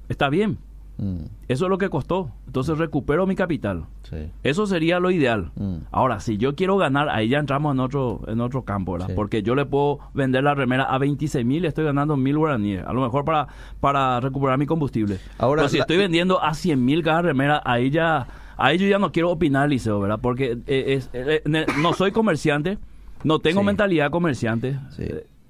Está 0.09 0.29
bien. 0.29 0.57
Mm, 0.99 1.25
Eso 1.47 1.65
es 1.65 1.69
lo 1.69 1.77
que 1.77 1.89
costó. 1.89 2.31
Entonces 2.47 2.77
recupero 2.77 3.27
mi 3.27 3.35
capital. 3.35 3.85
sí. 4.09 4.31
Eso 4.43 4.65
sería 4.65 4.99
lo 4.99 5.11
ideal. 5.11 5.51
Mm. 5.55 5.77
Ahora, 5.91 6.19
si 6.19 6.37
yo 6.37 6.55
quiero 6.55 6.77
ganar, 6.77 7.09
ahí 7.09 7.29
ya 7.29 7.37
entramos 7.39 7.73
en 7.75 7.79
otro, 7.79 8.21
en 8.27 8.41
otro 8.41 8.63
campo, 8.63 8.93
¿verdad? 8.93 9.07
Sí. 9.07 9.13
Porque 9.15 9.43
yo 9.43 9.53
le 9.53 9.65
puedo 9.65 9.99
vender 10.13 10.43
la 10.43 10.55
remera 10.55 10.83
a 10.85 10.97
26 10.97 11.45
mil 11.45 11.63
y 11.63 11.67
estoy 11.67 11.85
ganando 11.85 12.17
mil 12.17 12.37
guaraníes. 12.37 12.83
A 12.85 12.93
lo 12.93 13.01
mejor 13.01 13.25
para, 13.25 13.47
para 13.79 14.19
recuperar 14.19 14.57
mi 14.57 14.65
combustible. 14.65 15.19
Ahora, 15.37 15.61
Pero 15.63 15.69
si 15.69 15.77
la- 15.77 15.83
estoy 15.83 15.97
vendiendo 15.97 16.41
a 16.43 16.53
100 16.53 16.83
mil 16.83 17.03
cada 17.03 17.21
remera, 17.21 17.61
ahí 17.63 17.89
ya, 17.91 18.27
ahí 18.57 18.77
yo 18.79 18.87
ya 18.87 18.97
no 18.97 19.11
quiero 19.11 19.29
opinar, 19.29 19.69
Liceo, 19.69 19.99
¿verdad? 19.99 20.19
Porque 20.21 20.57
eh, 20.65 20.83
es- 20.95 21.09
eh, 21.13 21.41
eh, 21.45 21.65
no 21.79 21.93
soy 21.93 22.11
comerciante, 22.11 22.77
no 23.23 23.37
tengo 23.39 23.59
Sí. 23.61 23.65
mentalidad 23.67 24.09
comerciante. 24.09 24.79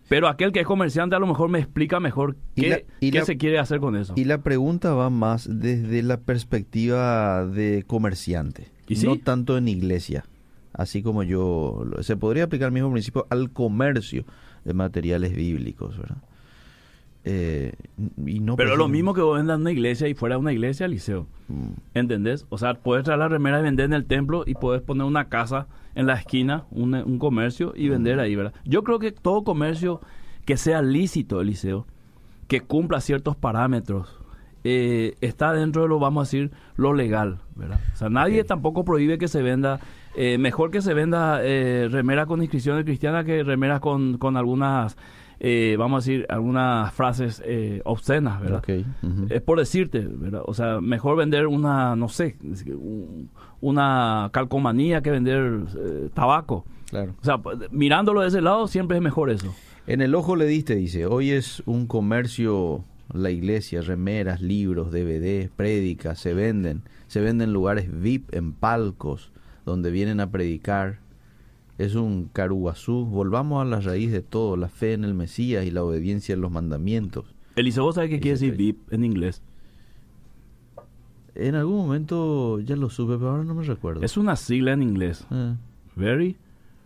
Pero 0.09 0.27
aquel 0.29 0.51
que 0.51 0.61
es 0.61 0.65
comerciante 0.65 1.15
a 1.15 1.19
lo 1.19 1.27
mejor 1.27 1.49
me 1.49 1.59
explica 1.59 1.99
mejor 1.99 2.37
qué, 2.55 2.69
la- 2.69 2.79
y 3.01 3.11
qué 3.11 3.19
la- 3.19 3.25
se 3.25 3.37
quiere 3.37 3.59
hacer 3.59 3.79
con 3.79 3.95
eso. 3.95 4.13
Y 4.15 4.23
la 4.23 4.37
pregunta 4.41 4.93
va 4.93 5.09
más 5.09 5.47
desde 5.51 6.01
la 6.03 6.17
perspectiva 6.21 7.45
de 7.45 7.83
comerciante, 7.85 8.67
¿Y 8.87 8.95
sí? 8.95 9.05
no 9.05 9.17
tanto 9.17 9.57
en 9.57 9.67
iglesia, 9.67 10.25
así 10.73 11.01
como 11.03 11.23
yo, 11.23 11.83
lo- 11.85 12.03
se 12.03 12.15
podría 12.15 12.45
aplicar 12.45 12.67
el 12.67 12.73
mismo 12.73 12.91
principio 12.91 13.27
al 13.29 13.51
comercio 13.51 14.23
de 14.63 14.73
materiales 14.73 15.35
bíblicos, 15.35 15.97
¿verdad? 15.97 16.17
Eh, 17.29 17.73
y 18.25 18.39
no 18.39 18.55
Pero 18.55 18.75
lo 18.75 18.87
mismo 18.87 19.13
que 19.13 19.21
vos 19.21 19.37
vendas 19.37 19.55
en 19.55 19.61
una 19.61 19.71
iglesia 19.71 20.07
y 20.07 20.13
fuera 20.13 20.35
de 20.35 20.39
una 20.39 20.53
iglesia, 20.53 20.87
Liceo. 20.87 21.27
Mm, 21.49 21.69
¿Entendés? 21.93 22.45
O 22.49 22.57
sea, 22.57 22.75
puedes 22.75 23.03
traer 23.03 23.19
la 23.19 23.27
remera 23.27 23.59
y 23.59 23.63
vender 23.63 23.85
en 23.85 23.93
el 23.93 24.05
templo 24.05 24.43
y 24.45 24.53
puedes 24.53 24.81
poner 24.81 25.05
una 25.05 25.27
casa 25.27 25.67
en 25.95 26.07
la 26.07 26.13
esquina, 26.13 26.65
un, 26.71 26.93
un 26.93 27.19
comercio 27.19 27.73
y 27.75 27.89
vender 27.89 28.19
ahí, 28.19 28.35
¿verdad? 28.35 28.53
Yo 28.63 28.83
creo 28.83 28.99
que 28.99 29.11
todo 29.11 29.43
comercio 29.43 29.99
que 30.45 30.55
sea 30.55 30.81
lícito, 30.81 31.41
Eliseo, 31.41 31.85
que 32.47 32.61
cumpla 32.61 33.01
ciertos 33.01 33.35
parámetros, 33.35 34.21
eh, 34.63 35.15
está 35.21 35.53
dentro 35.53 35.83
de 35.83 35.87
lo, 35.87 35.99
vamos 35.99 36.21
a 36.21 36.25
decir, 36.25 36.51
lo 36.75 36.93
legal, 36.93 37.39
¿verdad? 37.55 37.79
O 37.93 37.95
sea, 37.95 38.09
nadie 38.09 38.43
tampoco 38.43 38.83
prohíbe 38.83 39.17
que 39.17 39.27
se 39.27 39.41
venda, 39.41 39.79
eh, 40.15 40.37
mejor 40.37 40.71
que 40.71 40.81
se 40.81 40.93
venda 40.93 41.39
eh, 41.41 41.87
remera 41.89 42.25
con 42.25 42.41
inscripciones 42.41 42.83
cristianas 42.83 43.23
que 43.23 43.43
remeras 43.43 43.79
con, 43.79 44.17
con 44.17 44.35
algunas, 44.35 44.97
eh, 45.39 45.75
vamos 45.77 46.03
a 46.03 46.09
decir, 46.09 46.25
algunas 46.29 46.93
frases 46.93 47.41
eh, 47.45 47.81
obscenas, 47.85 48.41
¿verdad? 48.41 48.61
Es 49.29 49.41
por 49.41 49.59
decirte, 49.59 49.99
¿verdad? 49.99 50.41
O 50.45 50.53
sea, 50.53 50.81
mejor 50.81 51.15
vender 51.17 51.47
una, 51.47 51.95
no 51.95 52.09
sé, 52.09 52.37
un- 52.41 53.29
una 53.61 54.29
calcomanía 54.33 55.01
que 55.01 55.11
vender 55.11 55.61
eh, 55.77 56.09
tabaco. 56.13 56.65
claro. 56.89 57.13
O 57.21 57.23
sea, 57.23 57.39
mirándolo 57.71 58.21
de 58.21 58.27
ese 58.29 58.41
lado, 58.41 58.67
siempre 58.67 58.97
es 58.97 59.03
mejor 59.03 59.29
eso. 59.29 59.53
En 59.87 60.01
el 60.01 60.15
ojo 60.15 60.35
le 60.35 60.45
diste, 60.45 60.75
dice, 60.75 61.05
hoy 61.05 61.31
es 61.31 61.63
un 61.65 61.87
comercio, 61.87 62.83
la 63.13 63.29
iglesia, 63.31 63.81
remeras, 63.81 64.41
libros, 64.41 64.91
DVD, 64.91 65.49
prédicas, 65.55 66.19
se 66.19 66.33
venden, 66.33 66.81
se 67.07 67.21
venden 67.21 67.49
en 67.49 67.53
lugares 67.53 67.87
VIP, 67.89 68.33
en 68.35 68.51
palcos, 68.53 69.31
donde 69.65 69.91
vienen 69.91 70.19
a 70.19 70.29
predicar. 70.29 70.99
Es 71.77 71.95
un 71.95 72.29
caruazú, 72.33 73.05
volvamos 73.05 73.61
a 73.61 73.65
la 73.65 73.79
raíz 73.79 74.11
de 74.11 74.21
todo, 74.21 74.57
la 74.57 74.67
fe 74.67 74.93
en 74.93 75.03
el 75.03 75.13
Mesías 75.13 75.65
y 75.65 75.71
la 75.71 75.83
obediencia 75.83 76.33
en 76.33 76.41
los 76.41 76.51
mandamientos. 76.51 77.35
Eliseo, 77.55 77.83
¿vos 77.83 77.95
sabés 77.95 78.09
qué 78.09 78.19
quiere 78.19 78.37
decir. 78.37 78.55
VIP 78.55 78.91
en 78.91 79.03
inglés? 79.03 79.41
En 81.35 81.53
algún 81.53 81.77
momento 81.77 82.59
ya 82.59 82.75
lo 82.75 82.89
supe, 82.89 83.13
pero 83.17 83.29
ahora 83.31 83.43
no 83.43 83.53
me 83.53 83.63
recuerdo. 83.63 84.01
Es 84.01 84.17
una 84.17 84.35
sigla 84.35 84.73
en 84.73 84.81
inglés. 84.81 85.25
Ah, 85.29 85.55
Very 85.95 86.35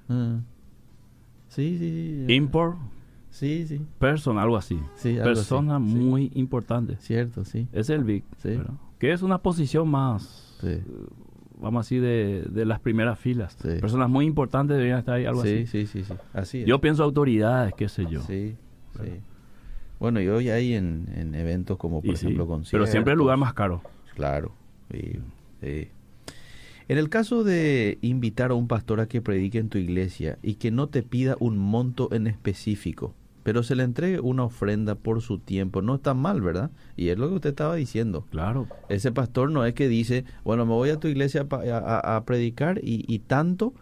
ah. 0.10 0.39
Sí, 1.47 1.77
sí, 1.77 2.25
sí. 2.27 2.34
Import 2.34 2.77
Sí, 3.32 3.65
sí, 3.65 3.82
Person, 3.97 4.38
algo 4.38 4.58
así. 4.58 4.77
sí. 4.95 5.12
algo 5.17 5.23
Persona 5.23 5.77
así, 5.77 5.86
sí. 5.88 5.95
muy 5.97 6.32
importante. 6.36 6.97
Cierto, 6.97 7.45
sí. 7.45 7.67
Es 7.71 7.89
el 7.89 8.04
VIP. 8.04 8.25
Sí. 8.38 8.49
¿verdad? 8.49 8.73
Que 8.99 9.13
es 9.13 9.21
una 9.21 9.38
posición 9.38 9.89
más, 9.89 10.58
Sí, 10.60 10.80
vamos 11.62 11.80
a 11.80 11.84
decir, 11.86 12.02
de, 12.02 12.45
de 12.50 12.65
las 12.65 12.80
primeras 12.80 13.19
filas. 13.19 13.56
Sí. 13.62 13.80
Personas 13.80 14.10
muy 14.10 14.26
importantes 14.26 14.76
deberían 14.76 15.00
estar 15.00 15.15
ahí, 15.15 15.26
algo 15.26 15.43
sí, 15.43 15.63
así. 15.63 15.67
sí, 15.67 15.88
sí, 15.88 16.04
sí. 16.04 16.13
Así 16.34 16.62
es. 16.62 16.67
Yo 16.67 16.82
pienso 16.82 17.04
autoridades, 17.04 17.74
qué 17.76 17.88
sé 17.88 18.06
yo. 18.10 18.21
Sí, 18.21 18.56
sí. 19.02 19.10
Bueno, 20.00 20.19
y 20.19 20.28
hoy 20.28 20.50
hay 20.50 20.74
en, 20.74 21.08
en 21.15 21.36
eventos 21.36 21.78
como, 21.78 22.02
por 22.02 22.15
ejemplo, 22.15 22.45
pero 22.45 22.47
conciertos. 22.47 22.89
siempre 22.89 23.13
el 23.13 23.19
lugar 23.19 23.38
más 23.38 23.54
caro. 23.54 23.82
Claro. 24.15 24.52
sí. 24.91 25.19
En 26.88 26.97
el 26.97 27.08
caso 27.08 27.45
de 27.45 28.00
invitar 28.02 28.52
a 28.52 28.56
un 28.56 28.67
pastor 28.67 29.00
a 29.00 29.08
que 29.08 29.21
predique 29.21 29.60
en 29.60 29.69
tu 29.69 29.78
iglesia 29.78 30.38
y 30.41 30.56
que 30.56 30.71
no 30.71 30.89
te 30.89 31.04
pida 31.04 31.38
un 31.39 31.58
monto 31.58 32.10
en 32.12 32.28
específico, 32.28 33.13
pero 33.43 33.63
se 33.63 33.75
le 33.75 33.84
entregue 33.84 34.19
una 34.19 34.43
ofrenda 34.43 34.95
por 34.95 35.21
su 35.21 35.39
tiempo, 35.39 35.82
no 35.82 35.95
está 35.95 36.13
mal, 36.13 36.41
¿verdad? 36.41 36.71
Y 36.95 37.10
es 37.10 37.17
lo 37.17 37.27
que 37.30 37.36
usted 37.36 37.49
estaba 37.51 37.75
diciendo. 37.75 38.25
Claro. 38.30 38.67
Ese 38.89 39.12
pastor 39.12 39.51
no 39.51 39.65
es 39.65 39.73
que 39.73 39.88
dice, 39.88 40.25
bueno, 40.43 40.65
me 40.65 40.73
voy 40.73 40.89
a 40.91 40.99
tu 40.99 41.08
iglesia 41.08 41.47
a, 41.49 41.56
a- 41.56 42.15
a 42.17 42.25
predicar 42.25 42.80
y, 42.84 43.04
y 43.08 43.19
tanto, 43.19 43.73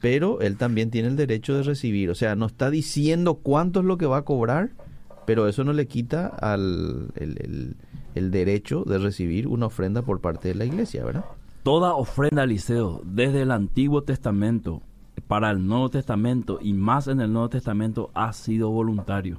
pero 0.00 0.40
él 0.40 0.56
también 0.56 0.90
tiene 0.90 1.08
el 1.08 1.16
derecho 1.16 1.54
de 1.56 1.62
recibir. 1.62 2.10
O 2.10 2.14
sea, 2.14 2.36
no 2.36 2.46
está 2.46 2.70
diciendo 2.70 3.34
cuánto 3.36 3.80
es 3.80 3.86
lo 3.86 3.98
que 3.98 4.06
va 4.06 4.18
a 4.18 4.22
cobrar, 4.24 4.70
pero 5.26 5.48
eso 5.48 5.64
no 5.64 5.72
le 5.72 5.86
quita 5.86 6.26
al 6.28 7.08
el, 7.16 7.36
el- 7.42 7.76
el 8.14 8.30
derecho 8.30 8.82
de 8.84 8.98
recibir 8.98 9.46
una 9.46 9.66
ofrenda 9.66 10.02
por 10.02 10.20
parte 10.20 10.48
de 10.48 10.54
la 10.56 10.64
iglesia, 10.64 11.04
¿verdad? 11.04 11.24
Toda 11.62 11.94
ofrenda 11.94 12.46
liceo, 12.46 13.00
desde 13.04 13.42
el 13.42 13.50
Antiguo 13.52 14.02
Testamento 14.02 14.82
para 15.20 15.50
el 15.50 15.66
Nuevo 15.66 15.88
Testamento 15.88 16.58
y 16.60 16.72
más 16.72 17.08
en 17.08 17.20
el 17.20 17.32
Nuevo 17.32 17.48
Testamento, 17.48 18.10
ha 18.14 18.32
sido 18.32 18.70
voluntario. 18.70 19.38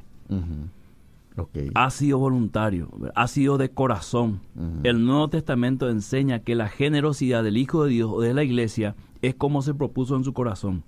Ha 1.73 1.89
sido 1.89 2.17
voluntario, 2.17 2.89
ha 3.15 3.27
sido 3.27 3.57
de 3.57 3.69
corazón. 3.69 4.41
El 4.83 5.05
Nuevo 5.05 5.29
Testamento 5.29 5.89
enseña 5.89 6.39
que 6.39 6.55
la 6.55 6.67
generosidad 6.67 7.43
del 7.43 7.57
Hijo 7.57 7.83
de 7.83 7.91
Dios 7.91 8.11
o 8.13 8.21
de 8.21 8.33
la 8.33 8.43
Iglesia 8.43 8.95
es 9.21 9.35
como 9.35 9.61
se 9.61 9.73
propuso 9.73 10.15
en 10.15 10.23
su 10.23 10.33
corazón. 10.33 10.83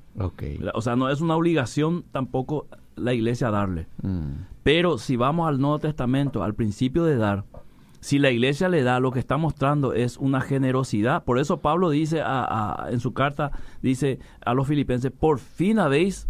O 0.73 0.81
sea, 0.81 0.95
no 0.95 1.09
es 1.09 1.21
una 1.21 1.35
obligación 1.35 2.03
tampoco 2.11 2.67
la 2.95 3.13
Iglesia 3.13 3.49
darle. 3.49 3.87
Mm. 4.01 4.45
Pero 4.63 4.97
si 4.97 5.15
vamos 5.15 5.47
al 5.47 5.59
Nuevo 5.59 5.79
Testamento, 5.79 6.43
al 6.43 6.53
principio 6.53 7.03
de 7.03 7.15
dar, 7.17 7.45
si 8.01 8.19
la 8.19 8.29
iglesia 8.31 8.67
le 8.67 8.83
da, 8.83 8.99
lo 8.99 9.11
que 9.11 9.19
está 9.19 9.37
mostrando 9.37 9.93
es 9.93 10.17
una 10.17 10.41
generosidad. 10.41 11.23
Por 11.23 11.39
eso 11.39 11.57
Pablo 11.61 11.89
dice 11.89 12.19
a- 12.21 12.43
a- 12.85 12.91
en 12.91 12.99
su 12.99 13.13
carta, 13.13 13.51
dice 13.81 14.19
a 14.43 14.53
los 14.53 14.67
filipenses, 14.67 15.11
por 15.11 15.39
fin 15.39 15.79
habéis 15.79 16.27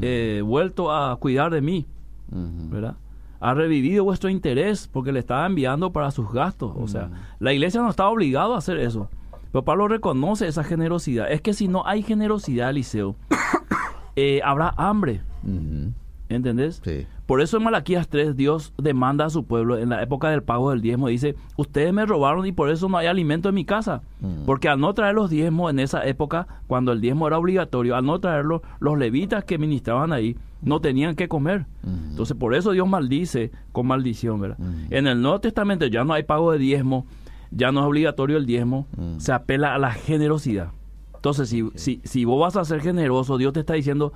eh, 0.00 0.42
vuelto 0.44 0.90
a 0.92 1.14
cuidar 1.20 1.52
de 1.52 1.60
mí. 1.60 1.86
¿verdad? 2.30 2.96
Ha 3.38 3.52
revivido 3.54 4.02
vuestro 4.02 4.30
interés 4.30 4.88
porque 4.90 5.12
le 5.12 5.18
estaba 5.20 5.44
enviando 5.46 5.92
para 5.92 6.10
sus 6.10 6.32
gastos. 6.32 6.72
O 6.76 6.88
sea, 6.88 7.10
la 7.38 7.52
iglesia 7.52 7.82
no 7.82 7.90
estaba 7.90 8.08
obligada 8.08 8.54
a 8.54 8.58
hacer 8.58 8.78
eso. 8.78 9.10
Pero 9.52 9.62
Pablo 9.64 9.86
reconoce 9.86 10.48
esa 10.48 10.64
generosidad. 10.64 11.30
Es 11.30 11.42
que 11.42 11.52
si 11.52 11.68
no 11.68 11.86
hay 11.86 12.02
generosidad, 12.02 12.70
Eliseo, 12.70 13.14
eh, 14.16 14.40
habrá 14.42 14.72
hambre. 14.78 15.20
Ujú. 15.42 15.92
¿Entendés? 16.28 16.80
Sí. 16.82 17.06
Por 17.26 17.40
eso 17.40 17.58
en 17.58 17.64
Malaquías 17.64 18.08
3 18.08 18.34
Dios 18.36 18.72
demanda 18.78 19.26
a 19.26 19.30
su 19.30 19.44
pueblo 19.44 19.78
en 19.78 19.90
la 19.90 20.02
época 20.02 20.30
del 20.30 20.42
pago 20.42 20.70
del 20.70 20.80
diezmo. 20.80 21.08
Dice, 21.08 21.36
ustedes 21.56 21.92
me 21.92 22.06
robaron 22.06 22.46
y 22.46 22.52
por 22.52 22.70
eso 22.70 22.88
no 22.88 22.96
hay 22.96 23.06
alimento 23.06 23.48
en 23.50 23.54
mi 23.54 23.64
casa. 23.64 24.02
Mm. 24.20 24.44
Porque 24.46 24.68
al 24.68 24.80
no 24.80 24.92
traer 24.94 25.14
los 25.14 25.28
diezmos 25.30 25.70
en 25.70 25.78
esa 25.80 26.04
época, 26.06 26.46
cuando 26.66 26.92
el 26.92 27.00
diezmo 27.00 27.26
era 27.26 27.38
obligatorio, 27.38 27.94
al 27.96 28.04
no 28.06 28.18
traerlo, 28.20 28.62
los 28.80 28.98
levitas 28.98 29.44
que 29.44 29.58
ministraban 29.58 30.12
ahí 30.12 30.36
no 30.62 30.80
tenían 30.80 31.14
que 31.14 31.28
comer. 31.28 31.66
Ujú. 31.82 31.92
Entonces 32.10 32.36
por 32.36 32.54
eso 32.54 32.72
Dios 32.72 32.88
maldice 32.88 33.50
con 33.72 33.86
maldición. 33.86 34.40
¿verdad? 34.40 34.58
Mm. 34.58 34.86
En 34.94 35.06
el 35.06 35.20
Nuevo 35.20 35.40
Testamento 35.40 35.86
ya 35.86 36.04
no 36.04 36.14
hay 36.14 36.22
pago 36.22 36.52
de 36.52 36.58
diezmo, 36.58 37.06
ya 37.50 37.70
no 37.70 37.80
es 37.80 37.86
obligatorio 37.86 38.38
el 38.38 38.46
diezmo, 38.46 38.86
Mm. 38.96 39.18
se 39.18 39.32
apela 39.32 39.74
a 39.74 39.78
la 39.78 39.92
generosidad. 39.92 40.70
Entonces 41.16 41.48
si, 41.48 41.68
si, 41.74 42.00
si 42.04 42.24
vos 42.24 42.40
vas 42.40 42.56
a 42.56 42.64
ser 42.64 42.80
generoso, 42.82 43.38
Dios 43.38 43.52
te 43.54 43.60
está 43.60 43.74
diciendo, 43.74 44.12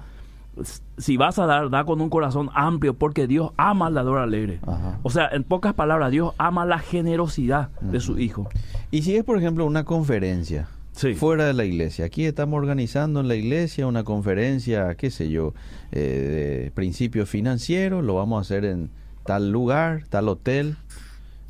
si 0.96 1.16
vas 1.16 1.38
a 1.38 1.46
dar, 1.46 1.70
da 1.70 1.84
con 1.84 2.00
un 2.00 2.10
corazón 2.10 2.50
amplio, 2.54 2.94
porque 2.94 3.26
Dios 3.26 3.52
ama 3.56 3.86
al 3.86 3.94
dador 3.94 4.18
alegre. 4.18 4.58
Ajá. 4.66 4.98
O 5.02 5.10
sea, 5.10 5.28
en 5.32 5.44
pocas 5.44 5.74
palabras, 5.74 6.10
Dios 6.10 6.34
ama 6.38 6.64
la 6.66 6.78
generosidad 6.80 7.68
de 7.80 8.00
su 8.00 8.18
hijo. 8.18 8.48
Y 8.90 9.02
si 9.02 9.16
es, 9.16 9.24
por 9.24 9.38
ejemplo, 9.38 9.64
una 9.66 9.84
conferencia 9.84 10.68
Sí. 10.92 11.14
fuera 11.14 11.44
de 11.46 11.52
la 11.52 11.64
iglesia, 11.64 12.06
aquí 12.06 12.24
estamos 12.24 12.58
organizando 12.58 13.20
en 13.20 13.28
la 13.28 13.36
iglesia 13.36 13.86
una 13.86 14.02
conferencia, 14.02 14.96
qué 14.96 15.10
sé 15.12 15.30
yo, 15.30 15.54
eh, 15.92 16.62
de 16.64 16.70
principios 16.72 17.28
financieros, 17.28 18.02
lo 18.02 18.14
vamos 18.16 18.38
a 18.38 18.40
hacer 18.40 18.64
en 18.64 18.90
tal 19.24 19.52
lugar, 19.52 20.02
tal 20.08 20.28
hotel, 20.28 20.76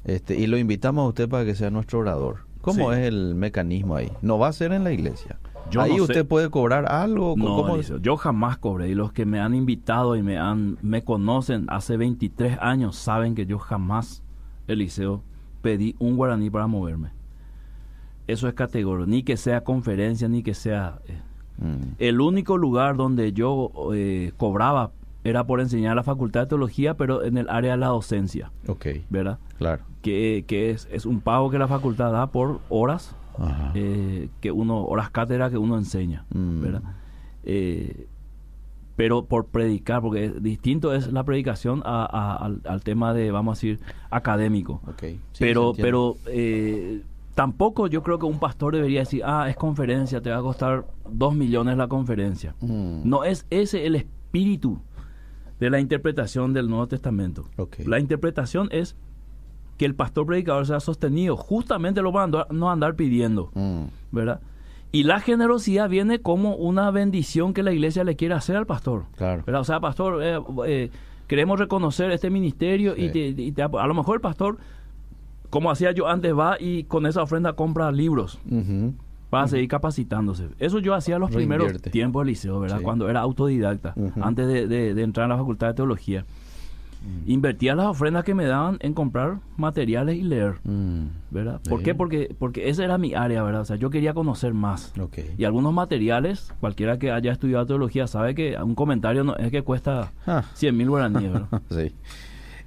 este, 0.05 0.37
y 0.37 0.47
lo 0.49 0.59
invitamos 0.59 1.05
a 1.05 1.09
usted 1.09 1.29
para 1.31 1.47
que 1.47 1.55
sea 1.55 1.71
nuestro 1.71 2.01
orador. 2.01 2.39
¿Cómo 2.61 2.93
Sí. 2.93 2.99
es 3.01 3.07
el 3.07 3.35
mecanismo 3.37 3.97
ahí? 3.97 4.13
No 4.21 4.39
va 4.39 4.49
a 4.49 4.53
ser 4.53 4.73
en 4.73 4.85
la 4.85 4.93
iglesia. 4.93 5.39
Yo 5.71 5.81
ahí 5.81 5.97
no 5.97 6.03
usted 6.03 6.15
sé. 6.15 6.25
puede 6.25 6.51
cobrar 6.51 6.91
algo. 6.91 7.35
No, 7.37 7.57
¿cómo? 7.57 7.75
Eliseo, 7.75 7.99
yo 7.99 8.17
jamás 8.17 8.59
cobré. 8.59 8.89
Y 8.89 8.95
los 8.95 9.13
que 9.13 9.27
me 9.27 9.41
han 9.41 9.55
invitado 9.55 10.17
y 10.17 10.23
me 10.23 10.39
han 10.39 10.79
me 10.83 11.05
conocen 11.05 11.67
hace 11.69 11.97
23 11.97 12.59
años 12.61 12.97
saben 12.97 13.35
que 13.35 13.47
yo 13.47 13.59
jamás, 13.59 14.23
Eliseo, 14.67 15.23
pedí 15.63 15.95
un 15.99 16.17
guaraní 16.17 16.51
para 16.51 16.67
moverme. 16.67 17.11
eso 18.27 18.49
es 18.49 18.55
categórico, 18.55 19.07
ni 19.07 19.23
que 19.23 19.37
sea 19.37 19.65
conferencia, 19.65 20.29
ni 20.29 20.43
que 20.43 20.55
sea... 20.55 21.01
Eh. 21.07 21.21
Mm. 21.59 21.95
El 21.99 22.21
único 22.21 22.57
lugar 22.57 22.97
donde 22.97 23.33
yo 23.33 23.73
eh, 23.93 24.33
cobraba 24.37 24.93
era 25.25 25.45
por 25.45 25.61
enseñar 25.61 25.97
la 25.97 26.03
facultad 26.03 26.43
de 26.43 26.47
teología, 26.47 26.95
pero 26.95 27.25
en 27.25 27.37
el 27.37 27.49
área 27.49 27.73
de 27.73 27.79
la 27.79 27.89
docencia. 27.89 28.53
Ok. 28.67 28.87
¿Verdad? 29.11 29.39
Claro. 29.59 29.83
Que, 30.03 30.45
que 30.47 30.71
es, 30.71 30.89
es, 30.93 31.07
un 31.07 31.21
pago 31.21 31.51
que 31.51 31.59
la 31.59 31.69
facultad 31.69 32.13
da 32.13 32.29
por 32.29 32.61
horas, 32.69 33.17
eh, 33.75 34.29
que 34.41 34.53
uno, 34.53 34.85
horas 34.85 35.11
cátedra 35.11 35.51
que 35.51 35.59
uno 35.59 35.77
enseña. 35.77 36.25
Mm. 36.35 36.61
¿Verdad? 36.61 36.83
Eh, 37.45 38.07
pero 38.97 39.27
por 39.27 39.47
predicar, 39.47 40.03
porque 40.03 40.29
distinto 40.41 40.93
es 40.93 41.13
la 41.13 41.23
predicación 41.23 41.83
al, 41.85 42.81
tema 42.83 43.15
de, 43.15 43.31
vamos 43.31 43.53
a 43.53 43.57
decir, 43.57 43.81
académico. 44.11 44.81
Okay. 44.89 45.21
pero 45.39 45.73
pero 45.77 46.17
eh, 46.27 47.03
tampoco 47.37 47.87
yo 47.87 48.03
creo 48.03 48.19
que 48.19 48.27
un 48.27 48.41
pastor 48.41 48.75
debería 48.75 49.01
decir, 49.01 49.23
ah, 49.25 49.49
es 49.49 49.55
conferencia, 49.55 50.21
te 50.21 50.31
va 50.31 50.39
a 50.39 50.43
costar 50.43 50.85
dos 51.09 51.33
millones 51.33 51.77
la 51.77 51.87
conferencia. 51.87 52.57
Mm. 52.61 53.09
No 53.09 53.23
es 53.23 53.47
ese 53.51 53.87
el 53.87 53.95
espíritu 53.95 54.81
de 55.61 55.71
la 55.71 55.79
interpretación 55.79 56.53
del 56.53 56.69
Nuevo 56.69 56.89
Testamento. 56.89 57.49
La 57.87 58.01
interpretación 58.01 58.69
es 58.73 58.97
que 59.79 59.87
el 59.87 59.95
pastor 59.95 60.27
predicador 60.27 60.67
sea 60.67 60.81
sostenido. 60.81 61.37
Justamente 61.37 62.03
lo 62.03 62.13
van 62.13 62.35
a 62.35 62.47
no 62.51 62.71
andar 62.71 62.97
pidiendo, 62.97 63.51
mm. 63.55 63.85
¿verdad? 64.13 64.41
Y 64.91 65.05
la 65.05 65.21
generosidad 65.21 65.89
viene 65.89 66.19
como 66.21 66.57
una 66.57 66.91
bendición 66.91 67.55
que 67.55 67.63
la 67.63 67.73
iglesia 67.73 68.05
le 68.05 68.17
quiere 68.17 68.35
hacer 68.35 68.57
al 68.57 68.67
pastor. 68.67 69.05
Claro. 69.17 69.45
O 69.47 69.65
sea, 69.65 69.81
pastor, 69.81 70.23
eh, 70.23 70.39
eh, 70.67 70.91
queremos 71.27 71.59
reconocer 71.59 72.11
este 72.11 72.31
ministerio 72.31 72.95
y, 72.97 73.55
a 73.61 73.87
lo 73.87 73.95
mejor 73.95 74.17
el 74.17 74.21
pastor, 74.21 74.59
como 75.51 75.71
hacía 75.71 75.93
yo 75.93 76.09
antes, 76.09 76.37
va 76.37 76.57
y 76.59 76.85
con 76.85 77.07
esa 77.07 77.23
ofrenda 77.23 77.53
compra 77.53 77.93
libros 77.93 78.39
para 79.31 79.47
seguir 79.47 79.69
capacitándose. 79.69 80.49
Eso 80.59 80.79
yo 80.79 80.95
hacía 80.95 81.19
los 81.19 81.31
primeros 81.31 81.81
tiempos 81.83 82.23
del 82.23 82.29
liceo, 82.29 82.59
¿verdad? 82.59 82.81
Cuando 82.83 83.11
era 83.11 83.21
autodidacta, 83.21 83.95
antes 84.21 84.47
de, 84.47 85.03
entrar 85.03 85.27
a 85.27 85.29
la 85.29 85.37
facultad 85.37 85.69
de 85.69 85.75
teología. 85.75 86.25
Mm. 87.03 87.31
Invertía 87.31 87.75
las 87.75 87.87
ofrendas 87.87 88.25
que 88.25 88.35
me 88.35 88.45
daban 88.45 88.79
en 88.81 88.95
comprar 88.95 89.39
materiales 89.57 90.17
y 90.17 90.23
leer, 90.23 90.57
mm. 90.65 91.07
¿verdad? 91.31 91.61
¿Por 91.69 91.83
qué? 91.83 91.95
Porque, 91.95 92.35
porque 92.39 92.69
esa 92.69 92.85
era 92.85 92.99
mi 92.99 93.15
área, 93.15 93.43
¿verdad? 93.43 93.63
O 93.63 93.65
sea, 93.65 93.77
yo 93.77 93.91
quería 93.91 94.15
conocer 94.15 94.55
más. 94.55 94.93
Y 95.37 95.45
algunos 95.45 95.73
materiales, 95.73 96.53
cualquiera 96.61 96.99
que 96.99 97.11
haya 97.11 97.33
estudiado 97.33 97.67
teología 97.67 98.07
sabe 98.07 98.35
que 98.35 98.57
un 98.63 98.75
comentario 98.75 99.25
no 99.25 99.37
es 99.37 99.51
que 99.51 99.63
cuesta 99.63 100.13
ah. 100.27 100.45
100 100.55 100.77
mil 100.77 100.91
guaraníes, 100.91 101.33
¿verdad? 101.33 101.63
sí. 101.71 101.93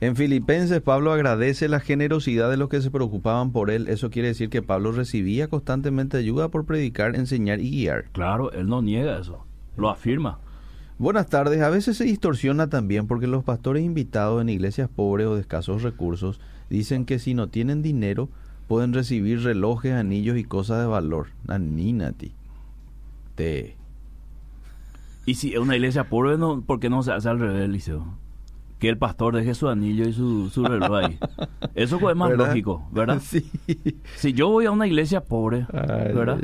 En 0.01 0.15
Filipenses, 0.15 0.81
Pablo 0.81 1.11
agradece 1.11 1.69
la 1.69 1.79
generosidad 1.79 2.49
de 2.49 2.57
los 2.57 2.69
que 2.69 2.81
se 2.81 2.89
preocupaban 2.89 3.51
por 3.51 3.69
él. 3.69 3.87
Eso 3.87 4.09
quiere 4.09 4.29
decir 4.29 4.49
que 4.49 4.63
Pablo 4.63 4.91
recibía 4.91 5.47
constantemente 5.47 6.17
ayuda 6.17 6.49
por 6.49 6.65
predicar, 6.65 7.15
enseñar 7.15 7.59
y 7.59 7.69
guiar. 7.69 8.05
Claro, 8.11 8.51
él 8.51 8.67
no 8.67 8.81
niega 8.81 9.19
eso, 9.19 9.45
lo 9.77 9.91
afirma. 9.91 10.39
Buenas 11.01 11.29
tardes. 11.29 11.59
A 11.63 11.71
veces 11.71 11.97
se 11.97 12.03
distorsiona 12.03 12.69
también 12.69 13.07
porque 13.07 13.25
los 13.25 13.43
pastores 13.43 13.83
invitados 13.83 14.39
en 14.39 14.49
iglesias 14.49 14.87
pobres 14.87 15.25
o 15.25 15.33
de 15.33 15.41
escasos 15.41 15.81
recursos 15.81 16.39
dicen 16.69 17.05
que 17.05 17.17
si 17.17 17.33
no 17.33 17.49
tienen 17.49 17.81
dinero 17.81 18.29
pueden 18.67 18.93
recibir 18.93 19.41
relojes, 19.41 19.93
anillos 19.93 20.37
y 20.37 20.43
cosas 20.43 20.79
de 20.79 20.85
valor. 20.85 21.29
Naninati. 21.47 22.33
Te. 23.33 23.77
Y 25.25 25.33
si 25.33 25.53
es 25.53 25.57
una 25.57 25.75
iglesia 25.75 26.07
pobre, 26.07 26.37
no, 26.37 26.61
¿por 26.61 26.79
qué 26.79 26.91
no 26.91 27.01
se 27.01 27.13
hace 27.13 27.29
al 27.29 27.39
revés, 27.39 27.67
Liceo? 27.67 28.05
que 28.77 28.87
el 28.87 28.97
pastor 28.99 29.35
deje 29.35 29.55
su 29.55 29.69
anillo 29.69 30.07
y 30.07 30.13
su, 30.13 30.51
reloj 30.63 30.97
ahí. 30.97 31.17
Eso 31.73 32.11
es 32.11 32.15
más 32.15 32.31
lógico, 32.33 32.87
¿verdad? 32.91 33.19
Sí. 33.21 33.49
Si 34.17 34.33
yo 34.33 34.49
voy 34.49 34.67
a 34.67 34.71
una 34.71 34.85
iglesia 34.85 35.21
pobre, 35.21 35.65
¿verdad? 35.71 36.39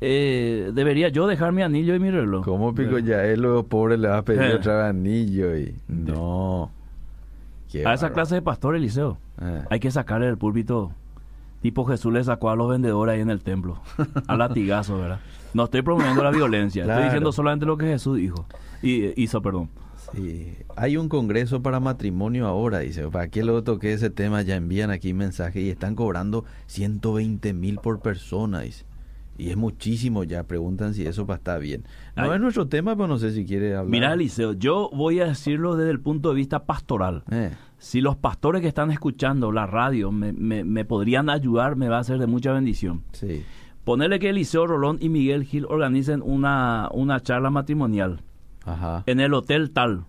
Eh, 0.00 0.70
debería 0.74 1.08
yo 1.08 1.26
dejar 1.26 1.52
mi 1.52 1.62
anillo 1.62 1.94
y 1.94 1.98
mi 1.98 2.10
reloj. 2.10 2.44
¿Cómo 2.44 2.74
pico 2.74 2.98
ya 2.98 3.24
él 3.24 3.40
luego 3.40 3.64
pobre 3.64 3.98
le 3.98 4.08
va 4.08 4.18
a 4.18 4.22
pedir 4.22 4.42
eh. 4.42 4.54
otra 4.54 4.88
anillo 4.88 5.56
y 5.56 5.74
no? 5.88 6.70
a 7.84 7.92
esa 7.92 8.12
clase 8.12 8.36
de 8.36 8.40
pastor 8.40 8.76
Eliseo 8.76 9.18
eh. 9.42 9.62
hay 9.68 9.78
que 9.78 9.90
sacarle 9.90 10.24
del 10.24 10.38
púlpito 10.38 10.90
tipo 11.60 11.84
Jesús 11.84 12.10
le 12.12 12.24
sacó 12.24 12.48
a 12.48 12.56
los 12.56 12.70
vendedores 12.70 13.14
ahí 13.14 13.20
en 13.20 13.28
el 13.28 13.42
templo 13.42 13.82
a 14.26 14.36
latigazo, 14.36 14.98
¿verdad? 14.98 15.20
No 15.52 15.64
estoy 15.64 15.82
promoviendo 15.82 16.22
la 16.22 16.30
violencia, 16.30 16.84
estoy 16.84 17.04
diciendo 17.04 17.32
solamente 17.32 17.66
lo 17.66 17.76
que 17.76 17.86
Jesús 17.86 18.16
dijo 18.16 18.46
y 18.82 19.20
hizo, 19.20 19.42
perdón. 19.42 19.68
Sí. 20.14 20.54
Hay 20.76 20.96
un 20.96 21.08
congreso 21.08 21.60
para 21.62 21.80
matrimonio 21.80 22.46
ahora, 22.46 22.78
dice. 22.78 23.08
¿Para 23.08 23.28
qué 23.28 23.44
luego 23.44 23.62
toqué 23.62 23.92
ese 23.92 24.08
tema? 24.08 24.42
Ya 24.42 24.56
envían 24.56 24.90
aquí 24.90 25.12
mensaje 25.12 25.60
y 25.60 25.68
están 25.68 25.94
cobrando 25.94 26.44
120 26.66 27.52
mil 27.52 27.78
por 27.78 28.00
persona, 28.00 28.60
dice. 28.60 28.84
Y 29.38 29.50
es 29.50 29.56
muchísimo 29.56 30.24
ya. 30.24 30.42
Preguntan 30.42 30.92
si 30.92 31.06
eso 31.06 31.24
va 31.24 31.34
a 31.34 31.36
estar 31.38 31.60
bien. 31.60 31.84
No 32.16 32.34
es 32.34 32.40
nuestro 32.40 32.66
tema, 32.66 32.96
pero 32.96 33.06
no 33.06 33.18
sé 33.18 33.30
si 33.30 33.46
quiere 33.46 33.74
hablar. 33.76 33.90
Mira, 33.90 34.16
Liceo, 34.16 34.52
yo 34.52 34.90
voy 34.92 35.20
a 35.20 35.26
decirlo 35.26 35.76
desde 35.76 35.92
el 35.92 36.00
punto 36.00 36.30
de 36.30 36.34
vista 36.34 36.66
pastoral. 36.66 37.22
Eh. 37.30 37.52
Si 37.78 38.00
los 38.00 38.16
pastores 38.16 38.60
que 38.60 38.68
están 38.68 38.90
escuchando 38.90 39.52
la 39.52 39.66
radio 39.66 40.10
me, 40.10 40.32
me, 40.32 40.84
podrían 40.84 41.30
ayudar, 41.30 41.76
me 41.76 41.88
va 41.88 42.00
a 42.00 42.04
ser 42.04 42.18
de 42.18 42.26
mucha 42.26 42.52
bendición. 42.52 43.04
Sí. 43.12 43.44
Ponerle 43.84 44.18
que 44.18 44.30
Eliseo 44.30 44.66
Rolón 44.66 44.98
y 45.00 45.08
Miguel 45.08 45.44
Gil 45.44 45.64
organicen 45.66 46.20
una, 46.20 46.88
una 46.92 47.20
charla 47.20 47.50
matrimonial 47.50 48.20
en 49.06 49.20
el 49.20 49.34
hotel 49.34 49.70
tal. 49.70 50.04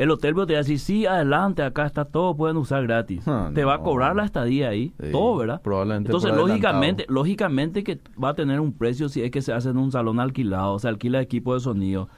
El 0.00 0.10
hotel 0.10 0.32
te 0.34 0.54
va 0.54 0.60
a 0.60 0.62
decir, 0.62 0.78
sí, 0.78 1.04
adelante, 1.04 1.62
acá 1.62 1.84
está 1.84 2.06
todo, 2.06 2.34
pueden 2.34 2.56
usar 2.56 2.84
gratis. 2.84 3.22
Ah, 3.28 3.50
te 3.54 3.66
va 3.66 3.74
a 3.74 3.78
cobrar 3.80 4.16
la 4.16 4.24
estadía 4.24 4.70
ahí, 4.70 4.94
todo, 5.12 5.36
¿verdad? 5.36 5.60
Probablemente. 5.60 6.08
Entonces, 6.08 6.34
lógicamente, 6.34 7.04
lógicamente 7.06 7.84
que 7.84 8.00
va 8.12 8.30
a 8.30 8.34
tener 8.34 8.60
un 8.60 8.72
precio 8.72 9.10
si 9.10 9.20
es 9.20 9.30
que 9.30 9.42
se 9.42 9.52
hace 9.52 9.68
en 9.68 9.76
un 9.76 9.92
salón 9.92 10.18
alquilado, 10.18 10.72
o 10.72 10.78
sea, 10.78 10.88
alquila 10.88 11.20
equipo 11.20 11.52
de 11.52 11.60
sonido. 11.60 12.08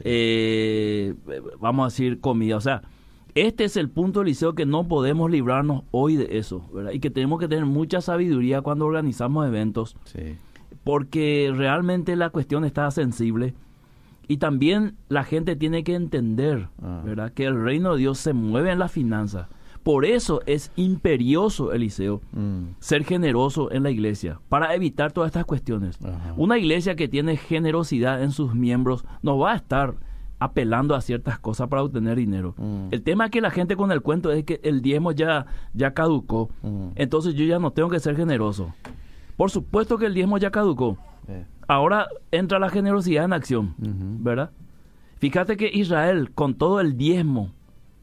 Eh, 0.00 1.14
vamos 1.60 1.84
a 1.84 1.86
decir 1.88 2.20
comida, 2.20 2.56
o 2.56 2.60
sea, 2.62 2.80
este 3.34 3.64
es 3.64 3.76
el 3.76 3.90
punto, 3.90 4.24
Liceo, 4.24 4.54
que 4.54 4.64
no 4.64 4.88
podemos 4.88 5.30
librarnos 5.30 5.82
hoy 5.90 6.16
de 6.16 6.38
eso, 6.38 6.66
¿verdad? 6.72 6.92
Y 6.92 7.00
que 7.00 7.10
tenemos 7.10 7.38
que 7.38 7.48
tener 7.48 7.66
mucha 7.66 8.00
sabiduría 8.00 8.62
cuando 8.62 8.86
organizamos 8.86 9.46
eventos. 9.46 9.94
Porque 10.84 11.52
realmente 11.54 12.16
la 12.16 12.30
cuestión 12.30 12.64
está 12.64 12.90
sensible 12.90 13.52
y 14.28 14.38
también 14.38 14.96
la 15.08 15.24
gente 15.24 15.56
tiene 15.56 15.84
que 15.84 15.94
entender, 15.94 16.68
ah. 16.82 17.02
¿verdad? 17.04 17.32
Que 17.32 17.44
el 17.44 17.62
reino 17.62 17.92
de 17.92 17.98
Dios 17.98 18.18
se 18.18 18.32
mueve 18.32 18.72
en 18.72 18.78
la 18.78 18.88
finanza. 18.88 19.48
Por 19.82 20.04
eso 20.04 20.40
es 20.46 20.72
imperioso, 20.74 21.72
Eliseo, 21.72 22.20
mm. 22.32 22.70
ser 22.80 23.04
generoso 23.04 23.70
en 23.70 23.84
la 23.84 23.90
iglesia, 23.90 24.40
para 24.48 24.74
evitar 24.74 25.12
todas 25.12 25.28
estas 25.28 25.44
cuestiones. 25.44 26.00
Una 26.36 26.58
iglesia 26.58 26.96
que 26.96 27.06
tiene 27.06 27.36
generosidad 27.36 28.20
en 28.20 28.32
sus 28.32 28.52
miembros 28.52 29.04
no 29.22 29.38
va 29.38 29.52
a 29.52 29.56
estar 29.56 29.94
apelando 30.40 30.96
a 30.96 31.00
ciertas 31.00 31.38
cosas 31.38 31.68
para 31.68 31.84
obtener 31.84 32.16
dinero. 32.16 32.56
Mm. 32.58 32.88
El 32.90 33.02
tema 33.02 33.26
es 33.26 33.30
que 33.30 33.40
la 33.40 33.50
gente 33.50 33.76
con 33.76 33.92
el 33.92 34.02
cuento 34.02 34.32
es 34.32 34.42
que 34.42 34.60
el 34.64 34.82
diezmo 34.82 35.12
ya, 35.12 35.46
ya 35.72 35.94
caducó, 35.94 36.50
mm. 36.62 36.88
entonces 36.96 37.34
yo 37.34 37.44
ya 37.44 37.60
no 37.60 37.70
tengo 37.70 37.88
que 37.88 38.00
ser 38.00 38.16
generoso. 38.16 38.74
Por 39.36 39.52
supuesto 39.52 39.98
que 39.98 40.06
el 40.06 40.14
diezmo 40.14 40.38
ya 40.38 40.50
caducó. 40.50 40.98
Eh. 41.28 41.44
Ahora 41.68 42.08
entra 42.30 42.58
la 42.58 42.68
generosidad 42.68 43.24
en 43.24 43.32
acción, 43.32 43.74
¿verdad? 43.78 44.50
Fíjate 45.18 45.56
que 45.56 45.70
Israel, 45.72 46.30
con 46.32 46.54
todo 46.54 46.80
el 46.80 46.96
diezmo 46.96 47.52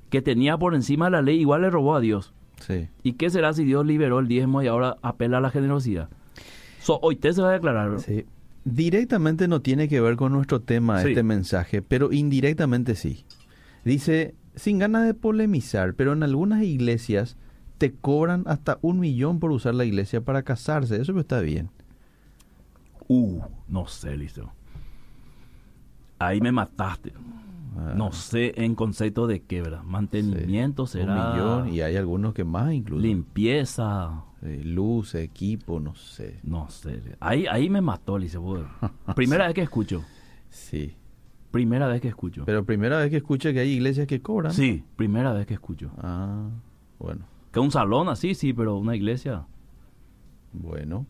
que 0.10 0.22
tenía 0.22 0.58
por 0.58 0.76
encima 0.76 1.06
de 1.06 1.12
la 1.12 1.22
ley, 1.22 1.40
igual 1.40 1.62
le 1.62 1.70
robó 1.70 1.96
a 1.96 2.00
Dios. 2.00 2.34
Sí. 2.60 2.88
¿Y 3.04 3.14
qué 3.14 3.30
será 3.30 3.54
si 3.54 3.64
Dios 3.64 3.86
liberó 3.86 4.20
el 4.20 4.28
diezmo 4.28 4.62
y 4.62 4.68
ahora 4.68 4.98
apela 5.02 5.38
a 5.38 5.42
la 5.42 5.50
generosidad? 5.50 6.10
hoy 7.02 7.16
te 7.16 7.34
se 7.34 7.42
va 7.42 7.50
a 7.50 7.54
declarar. 7.54 8.00
Sí. 8.00 8.26
Directamente 8.66 9.48
no 9.48 9.62
tiene 9.62 9.88
que 9.88 10.02
ver 10.02 10.16
con 10.16 10.32
nuestro 10.32 10.62
tema 10.62 11.02
este 11.02 11.24
mensaje, 11.24 11.82
pero 11.82 12.12
indirectamente 12.12 12.96
sí. 12.96 13.26
Dice, 13.84 14.36
sin 14.56 14.80
ganas 14.80 15.06
de 15.06 15.14
polemizar, 15.14 15.96
pero 15.96 16.14
en 16.14 16.24
algunas 16.24 16.64
iglesias 16.64 17.38
te 17.78 17.94
cobran 17.94 18.44
hasta 18.46 18.80
un 18.82 19.00
millón 19.00 19.40
por 19.40 19.52
usar 19.52 19.76
la 19.76 19.86
iglesia 19.86 20.22
para 20.22 20.44
casarse. 20.44 21.02
Eso 21.02 21.18
está 21.20 21.42
bien. 21.42 21.70
Uh, 23.08 23.42
no 23.68 23.88
sé, 23.88 24.18
listo. 24.18 24.52
Ahí 26.20 26.40
me 26.42 26.52
mataste. 26.52 27.14
Ah. 27.78 27.94
No 27.96 28.12
sé 28.12 28.54
en 28.56 28.76
concepto 28.76 29.28
de 29.28 29.44
¿verdad? 29.50 29.84
Mantenimiento 29.84 30.86
será. 30.86 31.14
Un 31.14 31.34
millón 31.34 31.74
y 31.74 31.82
hay 31.82 31.96
algunos 31.96 32.34
que 32.34 32.44
más 32.44 32.72
incluso. 32.72 33.02
Limpieza. 33.02 34.24
luz, 34.42 35.16
equipo, 35.16 35.80
no 35.80 35.96
sé. 35.96 36.40
No 36.44 36.70
sé. 36.70 37.02
Ahí, 37.20 37.46
ahí 37.48 37.70
me 37.70 37.82
mató, 37.82 38.18
Lice. 38.18 38.40
Primera 39.16 39.46
vez 39.46 39.56
que 39.56 39.62
escucho. 39.62 40.04
Sí. 40.50 40.96
Primera 41.52 41.88
vez 41.88 42.02
que 42.02 42.08
escucho. 42.08 42.46
Pero 42.46 42.66
primera 42.66 42.98
vez 42.98 43.12
que 43.12 43.18
escucho 43.18 43.54
que 43.54 43.60
hay 43.60 43.70
iglesias 43.70 44.08
que 44.08 44.22
cobran. 44.22 44.54
Sí, 44.54 44.84
primera 44.96 45.34
vez 45.34 45.46
que 45.46 45.54
escucho. 45.54 45.92
Ah, 46.00 46.50
bueno. 46.98 47.26
Que 47.52 47.60
un 47.60 47.70
salón 47.70 48.10
así, 48.10 48.34
sí, 48.34 48.54
pero 48.54 48.76
una 48.78 48.96
iglesia. 48.96 49.46
Bueno. 50.52 51.06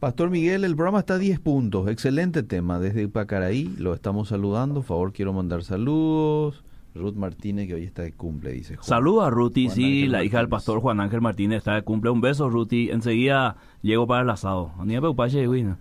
Pastor 0.00 0.30
Miguel, 0.30 0.62
el 0.62 0.76
programa 0.76 1.00
está 1.00 1.14
a 1.14 1.18
10 1.18 1.40
puntos. 1.40 1.88
Excelente 1.88 2.44
tema. 2.44 2.78
Desde 2.78 3.08
Pacaraí 3.08 3.74
lo 3.78 3.94
estamos 3.94 4.28
saludando. 4.28 4.76
Por 4.76 4.84
favor, 4.84 5.12
quiero 5.12 5.32
mandar 5.32 5.64
saludos. 5.64 6.62
Ruth 6.94 7.16
Martínez, 7.16 7.66
que 7.66 7.74
hoy 7.74 7.82
está 7.82 8.02
de 8.02 8.12
cumple, 8.12 8.52
dice. 8.52 8.76
Juan. 8.76 8.86
Saludos 8.86 9.26
a 9.26 9.30
Ruti, 9.30 9.68
sí, 9.70 10.06
la 10.06 10.22
hija 10.22 10.38
del 10.38 10.48
pastor 10.48 10.80
Juan 10.80 11.00
Ángel 11.00 11.20
Martínez 11.20 11.58
está 11.58 11.74
de 11.74 11.82
cumple. 11.82 12.10
Un 12.10 12.20
beso, 12.20 12.48
Ruti. 12.48 12.90
Enseguida 12.90 13.56
llego 13.82 14.06
para 14.06 14.22
el 14.22 14.30
asado. 14.30 14.70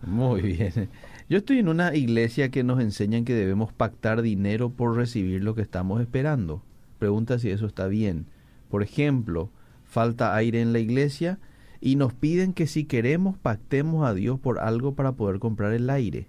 Muy 0.07 0.41
bien. 0.41 0.89
Yo 1.29 1.37
estoy 1.37 1.59
en 1.59 1.67
una 1.67 1.93
iglesia 1.93 2.49
que 2.49 2.63
nos 2.63 2.79
enseñan 2.79 3.23
que 3.23 3.35
debemos 3.35 3.71
pactar 3.71 4.23
dinero 4.23 4.71
por 4.71 4.95
recibir 4.95 5.43
lo 5.43 5.53
que 5.53 5.61
estamos 5.61 6.01
esperando. 6.01 6.63
Pregunta 6.97 7.37
si 7.37 7.51
eso 7.51 7.67
está 7.67 7.85
bien. 7.85 8.25
Por 8.69 8.81
ejemplo, 8.81 9.51
falta 9.85 10.35
aire 10.35 10.59
en 10.59 10.73
la 10.73 10.79
iglesia 10.79 11.37
y 11.81 11.95
nos 11.95 12.13
piden 12.13 12.53
que 12.53 12.67
si 12.67 12.85
queremos 12.85 13.37
pactemos 13.37 14.05
a 14.07 14.13
Dios 14.13 14.39
por 14.39 14.59
algo 14.59 14.95
para 14.95 15.13
poder 15.13 15.39
comprar 15.39 15.73
el 15.73 15.89
aire. 15.89 16.27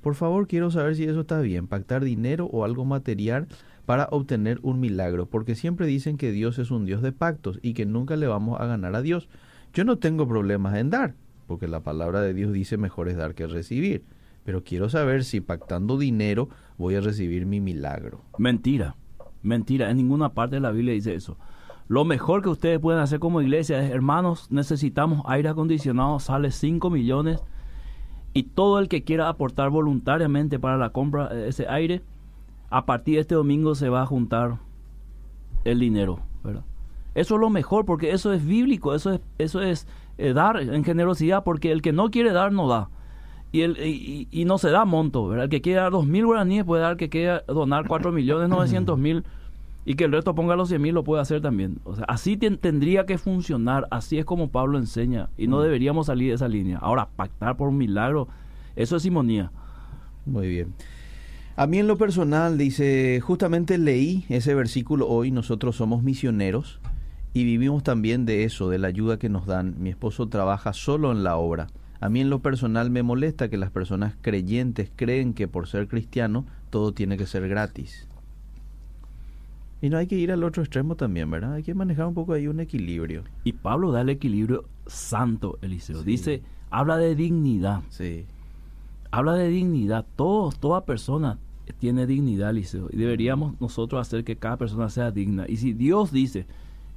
Por 0.00 0.14
favor, 0.14 0.48
quiero 0.48 0.70
saber 0.70 0.96
si 0.96 1.04
eso 1.04 1.20
está 1.20 1.40
bien, 1.40 1.68
pactar 1.68 2.02
dinero 2.02 2.46
o 2.46 2.64
algo 2.64 2.84
material 2.84 3.46
para 3.86 4.08
obtener 4.10 4.58
un 4.62 4.80
milagro, 4.80 5.26
porque 5.26 5.54
siempre 5.54 5.86
dicen 5.86 6.16
que 6.16 6.32
Dios 6.32 6.58
es 6.58 6.70
un 6.70 6.84
Dios 6.84 7.02
de 7.02 7.12
pactos 7.12 7.58
y 7.62 7.74
que 7.74 7.86
nunca 7.86 8.16
le 8.16 8.26
vamos 8.26 8.60
a 8.60 8.66
ganar 8.66 8.94
a 8.94 9.02
Dios. 9.02 9.28
Yo 9.72 9.84
no 9.84 9.98
tengo 9.98 10.26
problemas 10.26 10.76
en 10.76 10.90
dar, 10.90 11.14
porque 11.46 11.68
la 11.68 11.80
palabra 11.80 12.20
de 12.20 12.34
Dios 12.34 12.52
dice 12.52 12.76
mejor 12.76 13.08
es 13.08 13.16
dar 13.16 13.34
que 13.34 13.46
recibir, 13.46 14.04
pero 14.44 14.64
quiero 14.64 14.88
saber 14.88 15.24
si 15.24 15.40
pactando 15.40 15.98
dinero 15.98 16.48
voy 16.78 16.96
a 16.96 17.00
recibir 17.00 17.46
mi 17.46 17.60
milagro. 17.60 18.22
Mentira, 18.38 18.96
mentira. 19.42 19.90
En 19.90 19.96
ninguna 19.96 20.34
parte 20.34 20.56
de 20.56 20.60
la 20.60 20.72
Biblia 20.72 20.94
dice 20.94 21.14
eso. 21.14 21.38
Lo 21.92 22.06
mejor 22.06 22.40
que 22.40 22.48
ustedes 22.48 22.80
pueden 22.80 23.02
hacer 23.02 23.20
como 23.20 23.42
iglesia 23.42 23.78
es, 23.84 23.90
hermanos, 23.90 24.50
necesitamos 24.50 25.20
aire 25.26 25.50
acondicionado, 25.50 26.18
sale 26.20 26.50
5 26.50 26.88
millones. 26.88 27.42
Y 28.32 28.44
todo 28.44 28.78
el 28.78 28.88
que 28.88 29.04
quiera 29.04 29.28
aportar 29.28 29.68
voluntariamente 29.68 30.58
para 30.58 30.78
la 30.78 30.88
compra 30.88 31.28
de 31.28 31.48
ese 31.48 31.68
aire, 31.68 32.00
a 32.70 32.86
partir 32.86 33.16
de 33.16 33.20
este 33.20 33.34
domingo 33.34 33.74
se 33.74 33.90
va 33.90 34.00
a 34.00 34.06
juntar 34.06 34.56
el 35.64 35.80
dinero. 35.80 36.20
Eso 37.14 37.34
es 37.34 37.40
lo 37.42 37.50
mejor, 37.50 37.84
porque 37.84 38.12
eso 38.12 38.32
es 38.32 38.42
bíblico, 38.42 38.94
eso 38.94 39.10
es, 39.10 39.20
eso 39.36 39.60
es 39.60 39.86
eh, 40.16 40.32
dar 40.32 40.62
en 40.62 40.84
generosidad, 40.84 41.44
porque 41.44 41.72
el 41.72 41.82
que 41.82 41.92
no 41.92 42.10
quiere 42.10 42.32
dar, 42.32 42.52
no 42.52 42.68
da. 42.68 42.88
Y, 43.52 43.60
el, 43.60 43.76
y, 43.86 44.28
y 44.30 44.46
no 44.46 44.56
se 44.56 44.70
da 44.70 44.86
monto, 44.86 45.28
¿verdad? 45.28 45.44
El 45.44 45.50
que 45.50 45.60
quiere 45.60 45.82
dar 45.82 45.92
dos 45.92 46.06
mil 46.06 46.24
guaraníes 46.24 46.64
puede 46.64 46.84
dar, 46.84 46.96
que 46.96 47.10
quiera 47.10 47.44
donar 47.46 47.86
cuatro 47.86 48.12
millones 48.12 48.48
novecientos 48.48 48.98
mil 48.98 49.24
y 49.84 49.94
que 49.94 50.04
el 50.04 50.12
resto 50.12 50.34
ponga 50.34 50.56
los 50.56 50.68
100 50.68 50.80
mil 50.80 50.94
lo 50.94 51.04
puede 51.04 51.22
hacer 51.22 51.40
también. 51.40 51.78
O 51.84 51.96
sea, 51.96 52.04
así 52.08 52.36
ten- 52.36 52.58
tendría 52.58 53.04
que 53.06 53.18
funcionar, 53.18 53.86
así 53.90 54.18
es 54.18 54.24
como 54.24 54.48
Pablo 54.50 54.78
enseña 54.78 55.28
y 55.36 55.46
no 55.48 55.60
deberíamos 55.60 56.06
salir 56.06 56.28
de 56.28 56.34
esa 56.36 56.48
línea. 56.48 56.78
Ahora, 56.78 57.08
pactar 57.16 57.56
por 57.56 57.68
un 57.68 57.78
milagro, 57.78 58.28
eso 58.76 58.96
es 58.96 59.02
simonía. 59.02 59.50
Muy 60.24 60.48
bien. 60.48 60.74
A 61.56 61.66
mí 61.66 61.78
en 61.78 61.86
lo 61.86 61.98
personal, 61.98 62.56
dice, 62.56 63.20
justamente 63.20 63.76
leí 63.76 64.24
ese 64.28 64.54
versículo 64.54 65.08
hoy, 65.08 65.30
nosotros 65.30 65.76
somos 65.76 66.02
misioneros 66.02 66.80
y 67.34 67.44
vivimos 67.44 67.82
también 67.82 68.24
de 68.24 68.44
eso, 68.44 68.70
de 68.70 68.78
la 68.78 68.88
ayuda 68.88 69.18
que 69.18 69.28
nos 69.28 69.46
dan. 69.46 69.74
Mi 69.78 69.90
esposo 69.90 70.28
trabaja 70.28 70.72
solo 70.72 71.12
en 71.12 71.24
la 71.24 71.36
obra. 71.36 71.66
A 72.00 72.08
mí 72.08 72.20
en 72.20 72.30
lo 72.30 72.40
personal 72.40 72.90
me 72.90 73.02
molesta 73.02 73.48
que 73.48 73.56
las 73.58 73.70
personas 73.70 74.14
creyentes 74.22 74.90
creen 74.96 75.34
que 75.34 75.46
por 75.46 75.68
ser 75.68 75.88
cristiano 75.88 76.46
todo 76.70 76.92
tiene 76.92 77.16
que 77.16 77.26
ser 77.26 77.48
gratis. 77.48 78.08
Y 79.82 79.90
no 79.90 79.98
hay 79.98 80.06
que 80.06 80.14
ir 80.14 80.30
al 80.32 80.44
otro 80.44 80.62
extremo 80.62 80.94
también, 80.94 81.28
¿verdad? 81.30 81.54
Hay 81.54 81.64
que 81.64 81.74
manejar 81.74 82.06
un 82.06 82.14
poco 82.14 82.32
ahí 82.32 82.46
un 82.46 82.60
equilibrio. 82.60 83.24
Y 83.44 83.52
Pablo 83.52 83.90
da 83.90 84.00
el 84.02 84.08
equilibrio 84.10 84.64
santo, 84.86 85.58
Eliseo. 85.60 85.98
Sí. 85.98 86.04
Dice, 86.04 86.42
habla 86.70 86.96
de 86.96 87.14
dignidad, 87.16 87.82
Sí. 87.88 88.24
habla 89.10 89.34
de 89.34 89.48
dignidad. 89.48 90.06
Todos, 90.16 90.58
toda 90.60 90.84
persona 90.84 91.38
tiene 91.80 92.06
dignidad, 92.06 92.50
Eliseo. 92.50 92.88
Y 92.92 92.96
deberíamos 92.96 93.60
nosotros 93.60 94.00
hacer 94.00 94.22
que 94.22 94.36
cada 94.36 94.56
persona 94.56 94.88
sea 94.88 95.10
digna. 95.10 95.46
Y 95.48 95.56
si 95.56 95.72
Dios 95.72 96.12
dice 96.12 96.46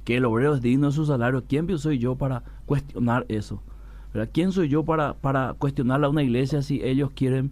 que 0.04 0.18
el 0.18 0.24
obrero 0.24 0.54
es 0.54 0.62
digno 0.62 0.86
de 0.86 0.92
su 0.92 1.04
salario, 1.06 1.42
¿quién 1.48 1.66
soy 1.78 1.98
yo 1.98 2.14
para 2.14 2.44
cuestionar 2.66 3.26
eso? 3.28 3.62
¿Verdad? 4.14 4.30
¿Quién 4.32 4.52
soy 4.52 4.68
yo 4.68 4.84
para, 4.84 5.14
para 5.14 5.54
cuestionarle 5.54 6.06
a 6.06 6.10
una 6.10 6.22
iglesia 6.22 6.62
si 6.62 6.80
ellos 6.84 7.10
quieren 7.10 7.50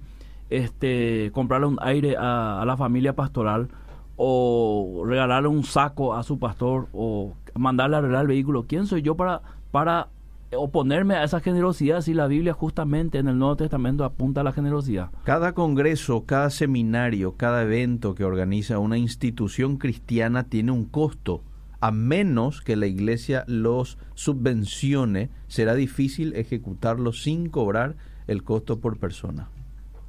este, 0.49 1.31
comprarle 1.35 1.67
un 1.67 1.79
aire 1.83 2.17
a, 2.17 2.63
a 2.63 2.65
la 2.65 2.77
familia 2.77 3.17
pastoral 3.17 3.69
o 4.17 5.03
regalarle 5.07 5.49
un 5.49 5.65
saco 5.65 6.15
a 6.15 6.23
su 6.23 6.39
pastor 6.39 6.89
o 6.93 7.35
mandarle 7.55 7.97
a 7.97 7.99
arreglar 8.01 8.23
el 8.23 8.29
vehículo? 8.29 8.67
¿Quién 8.67 8.87
soy 8.87 9.03
yo 9.03 9.17
para, 9.17 9.43
para 9.71 10.09
oponerme 10.57 11.15
a 11.15 11.25
esa 11.25 11.41
generosidad 11.41 12.01
si 12.01 12.15
la 12.15 12.27
Biblia 12.27 12.53
justamente 12.53 13.19
en 13.19 13.29
el 13.29 13.39
Nuevo 13.39 13.57
Testamento 13.57 14.05
apunta 14.05 14.43
a 14.43 14.45
la 14.45 14.53
generosidad? 14.53 15.11
Cada 15.25 15.53
congreso, 15.53 16.25
cada 16.25 16.51
seminario, 16.51 17.37
cada 17.37 17.63
evento 17.63 18.15
que 18.15 18.25
organiza 18.25 18.79
una 18.79 18.99
institución 18.99 19.77
cristiana 19.79 20.45
tiene 20.45 20.73
un 20.73 20.85
costo. 20.85 21.43
A 21.81 21.91
menos 21.91 22.63
que 22.63 22.77
la 22.77 22.87
iglesia 22.87 23.45
los 23.47 23.99
subvencione, 24.15 25.31
será 25.49 25.75
difícil 25.75 26.35
ejecutarlo 26.35 27.13
sin 27.13 27.51
cobrar 27.51 27.97
el 28.27 28.43
costo 28.43 28.81
por 28.81 28.97
persona. 28.99 29.49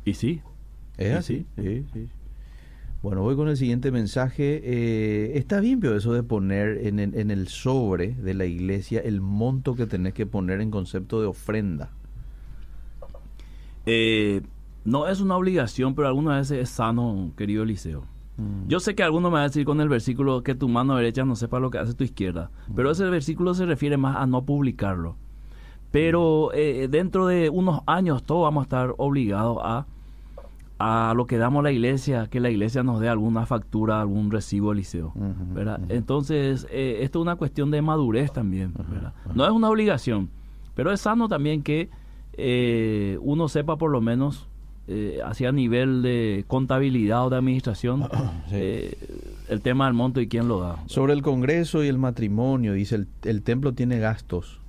Y 0.06 0.14
sí, 0.14 0.41
¿Es 0.97 1.26
Sí, 1.26 1.45
así? 1.58 1.62
Sí, 1.62 1.86
sí. 1.91 2.08
Bueno, 3.06 3.22
voy 3.22 3.36
con 3.36 3.47
el 3.49 3.56
siguiente 3.56 3.91
mensaje. 3.91 4.62
Eh, 4.64 5.38
está 5.38 5.60
bien, 5.60 5.80
pero 5.80 5.95
eso 5.95 6.12
de 6.12 6.24
poner 6.24 6.88
en 6.88 6.97
el, 6.97 7.14
en 7.14 7.30
el 7.30 7.49
sobre 7.49 8.16
de 8.16 8.34
la 8.34 8.45
iglesia 8.45 8.99
el 8.99 9.22
monto 9.22 9.76
que 9.76 9.86
tenés 9.86 10.16
que 10.16 10.26
poner 10.26 10.60
en 10.60 10.72
concepto 10.72 11.22
de 11.22 11.28
ofrenda. 11.28 11.91
Eh, 13.86 14.41
no 14.86 15.08
es 15.08 15.22
una 15.22 15.38
obligación, 15.38 15.93
pero 15.93 16.08
algunas 16.08 16.49
veces 16.49 16.64
es 16.64 16.70
sano, 16.76 17.32
querido 17.38 17.62
Eliseo. 17.62 18.06
Mm. 18.38 18.70
Yo 18.70 18.80
sé 18.80 18.95
que 18.95 19.03
algunos 19.03 19.30
me 19.30 19.36
van 19.36 19.41
a 19.41 19.49
decir 19.49 19.66
con 19.66 19.82
el 19.82 19.88
versículo 19.88 20.41
que 20.41 20.56
tu 20.56 20.68
mano 20.68 20.95
derecha 20.95 21.26
no 21.26 21.36
sepa 21.36 21.60
lo 21.60 21.70
que 21.70 21.78
hace 21.78 21.93
tu 21.93 22.03
izquierda, 22.03 22.49
pero 22.76 22.89
ese 22.89 23.06
versículo 23.06 23.53
se 23.53 23.68
refiere 23.68 23.97
más 23.97 24.16
a 24.16 24.26
no 24.26 24.45
publicarlo. 24.45 25.16
Pero 25.91 26.51
eh, 26.56 26.88
dentro 26.89 27.28
de 27.28 27.51
unos 27.51 27.82
años 27.86 28.24
todos 28.24 28.41
vamos 28.41 28.62
a 28.62 28.66
estar 28.66 28.95
obligados 28.97 29.60
a, 29.62 29.86
a 30.78 31.13
lo 31.15 31.26
que 31.26 31.38
damos 31.38 31.61
a 31.61 31.63
la 31.63 31.71
iglesia, 31.71 32.28
que 32.30 32.39
la 32.39 32.49
iglesia 32.49 32.84
nos 32.84 32.99
dé 32.99 33.07
alguna 33.09 33.45
factura, 33.45 34.01
algún 34.01 34.30
recibo, 34.32 34.71
Eliseo. 34.73 35.13
Ujú, 35.15 35.53
¿verdad? 35.53 35.80
Entonces, 35.89 36.67
eh, 36.69 36.99
esto 37.01 37.19
es 37.19 37.21
una 37.21 37.36
cuestión 37.38 37.71
de 37.71 37.82
madurez 37.82 38.32
también. 38.34 38.73
¿verdad? 38.89 39.13
No 39.34 39.45
es 39.45 39.51
una 39.51 39.69
obligación, 39.69 40.30
pero 40.73 40.91
es 40.91 40.99
sano 41.01 41.30
también 41.30 41.63
que 41.63 41.89
eh, 42.34 43.17
uno 43.21 43.47
sepa 43.47 43.78
por 43.78 43.91
lo 43.91 44.01
menos 44.01 44.47
eh, 44.88 45.19
hacia 45.26 45.51
nivel 45.51 46.01
de 46.01 46.43
contabilidad 46.47 47.26
o 47.26 47.30
de 47.30 47.38
administración 47.38 48.01
Sí. 48.49 48.55
eh, 48.55 48.97
el 49.47 49.61
tema 49.61 49.86
del 49.86 49.93
monto 49.93 50.19
y 50.21 50.28
quién 50.28 50.47
lo 50.47 50.59
da. 50.59 50.84
Sobre 50.88 51.13
el 51.13 51.21
Congreso 51.21 51.84
y 51.84 51.88
el 51.88 51.97
matrimonio, 51.97 52.73
dice, 52.73 52.95
el, 52.95 53.07
el 53.23 53.41
templo 53.43 53.73
tiene 53.73 53.99
gastos. 53.99 54.59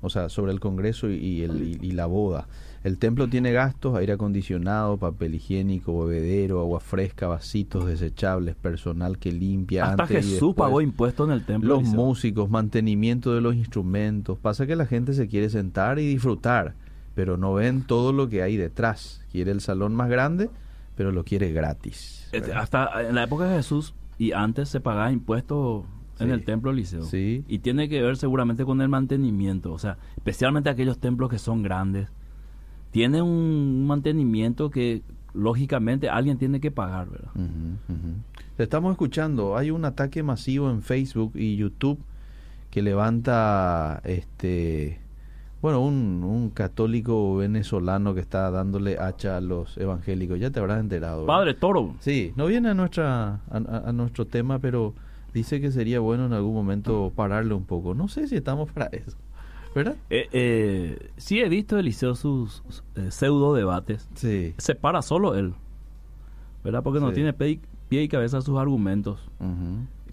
O 0.00 0.10
sea, 0.10 0.28
sobre 0.28 0.52
el 0.52 0.60
Congreso 0.60 1.10
y, 1.10 1.42
el, 1.42 1.76
y, 1.82 1.86
y 1.86 1.90
la 1.90 2.06
boda. 2.06 2.46
El 2.88 2.96
templo 2.96 3.28
tiene 3.28 3.52
gastos, 3.52 3.94
aire 3.98 4.14
acondicionado, 4.14 4.96
papel 4.96 5.34
higiénico, 5.34 6.06
bebedero, 6.06 6.58
agua 6.60 6.80
fresca, 6.80 7.28
vasitos 7.28 7.84
desechables, 7.84 8.56
personal 8.56 9.18
que 9.18 9.30
limpia. 9.30 9.84
Hasta 9.84 10.04
antes 10.04 10.24
y 10.24 10.30
Jesús 10.30 10.48
después, 10.48 10.54
pagó 10.56 10.80
impuestos 10.80 11.28
en 11.28 11.34
el 11.34 11.44
templo. 11.44 11.74
Los 11.74 11.82
músicos, 11.82 12.48
mantenimiento 12.48 13.34
de 13.34 13.42
los 13.42 13.54
instrumentos. 13.56 14.38
Pasa 14.38 14.66
que 14.66 14.74
la 14.74 14.86
gente 14.86 15.12
se 15.12 15.28
quiere 15.28 15.50
sentar 15.50 15.98
y 15.98 16.08
disfrutar, 16.08 16.76
pero 17.14 17.36
no 17.36 17.52
ven 17.52 17.82
todo 17.82 18.14
lo 18.14 18.30
que 18.30 18.42
hay 18.42 18.56
detrás. 18.56 19.22
Quiere 19.30 19.50
el 19.50 19.60
salón 19.60 19.94
más 19.94 20.08
grande, 20.08 20.48
pero 20.96 21.12
lo 21.12 21.24
quiere 21.24 21.52
gratis. 21.52 22.26
Este, 22.32 22.48
¿verdad? 22.48 22.62
Hasta 22.62 23.06
en 23.06 23.16
la 23.16 23.24
época 23.24 23.44
de 23.44 23.56
Jesús 23.56 23.92
y 24.16 24.32
antes 24.32 24.70
se 24.70 24.80
pagaba 24.80 25.12
impuestos 25.12 25.84
en 26.20 26.30
el 26.30 26.42
templo 26.42 26.70
Eliseo. 26.70 27.02
Sí. 27.02 27.44
Y 27.48 27.58
tiene 27.58 27.90
que 27.90 28.00
ver 28.00 28.16
seguramente 28.16 28.64
con 28.64 28.80
el 28.80 28.88
mantenimiento. 28.88 29.74
O 29.74 29.78
sea, 29.78 29.98
especialmente 30.16 30.70
aquellos 30.70 30.98
templos 30.98 31.28
que 31.28 31.38
son 31.38 31.62
grandes. 31.62 32.08
Tiene 32.90 33.20
un 33.22 33.86
mantenimiento 33.86 34.70
que 34.70 35.02
lógicamente 35.34 36.08
alguien 36.08 36.38
tiene 36.38 36.60
que 36.60 36.70
pagar, 36.70 37.08
¿verdad? 37.10 37.30
Te 38.56 38.62
estamos 38.62 38.92
escuchando. 38.92 39.56
Hay 39.56 39.70
un 39.70 39.84
ataque 39.84 40.22
masivo 40.22 40.70
en 40.70 40.82
Facebook 40.82 41.32
y 41.34 41.56
YouTube 41.56 41.98
que 42.70 42.82
levanta 42.82 44.00
este 44.04 45.00
bueno, 45.60 45.80
un, 45.80 46.22
un 46.24 46.50
católico 46.50 47.36
venezolano 47.36 48.14
que 48.14 48.20
está 48.20 48.48
dándole 48.50 48.96
hacha 48.98 49.36
a 49.36 49.40
los 49.40 49.76
evangélicos. 49.76 50.38
Ya 50.38 50.50
te 50.50 50.60
habrás 50.60 50.78
enterado. 50.80 51.22
¿verdad? 51.22 51.34
Padre 51.34 51.54
Toro. 51.54 51.94
Sí, 52.00 52.32
no 52.36 52.46
viene 52.46 52.68
a 52.68 52.74
nuestra 52.74 53.40
a, 53.50 53.56
a- 53.56 53.88
a 53.88 53.92
nuestro 53.92 54.24
tema, 54.26 54.60
pero 54.60 54.94
dice 55.34 55.60
que 55.60 55.72
sería 55.72 55.98
bueno 56.00 56.26
en 56.26 56.32
algún 56.32 56.54
momento 56.54 57.12
pararle 57.14 57.54
un 57.54 57.64
poco. 57.64 57.92
No 57.94 58.06
sé 58.08 58.28
si 58.28 58.36
estamos 58.36 58.70
para 58.70 58.86
eso. 58.86 59.16
¿Verdad? 59.74 59.96
Eh, 60.10 60.28
eh, 60.32 61.10
sí 61.16 61.40
he 61.40 61.48
visto 61.48 61.78
Eliseo 61.78 62.14
sus 62.14 62.62
eh, 62.96 63.10
pseudo 63.10 63.54
debates. 63.54 64.08
Sí. 64.14 64.54
Se 64.58 64.74
para 64.74 65.02
solo 65.02 65.34
él. 65.34 65.54
¿Verdad? 66.64 66.82
Porque 66.82 67.00
no 67.00 67.08
Sí. 67.10 67.14
tiene 67.14 67.32
pie 67.32 67.60
y 67.90 68.08
cabeza 68.08 68.40
sus 68.40 68.58
argumentos 68.58 69.20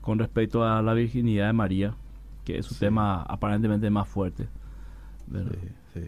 con 0.01 0.19
respecto 0.19 0.63
a 0.63 0.81
la 0.81 0.93
virginidad 0.93 1.47
de 1.47 1.53
María, 1.53 1.95
que 2.43 2.59
es 2.59 2.65
su 2.65 2.75
Sí. 2.75 2.81
tema 2.81 3.23
aparentemente 3.23 3.89
más 3.89 4.07
fuerte. 4.07 4.47
¿verdad? 5.27 5.53
Sí, 5.93 6.01
sí. 6.01 6.07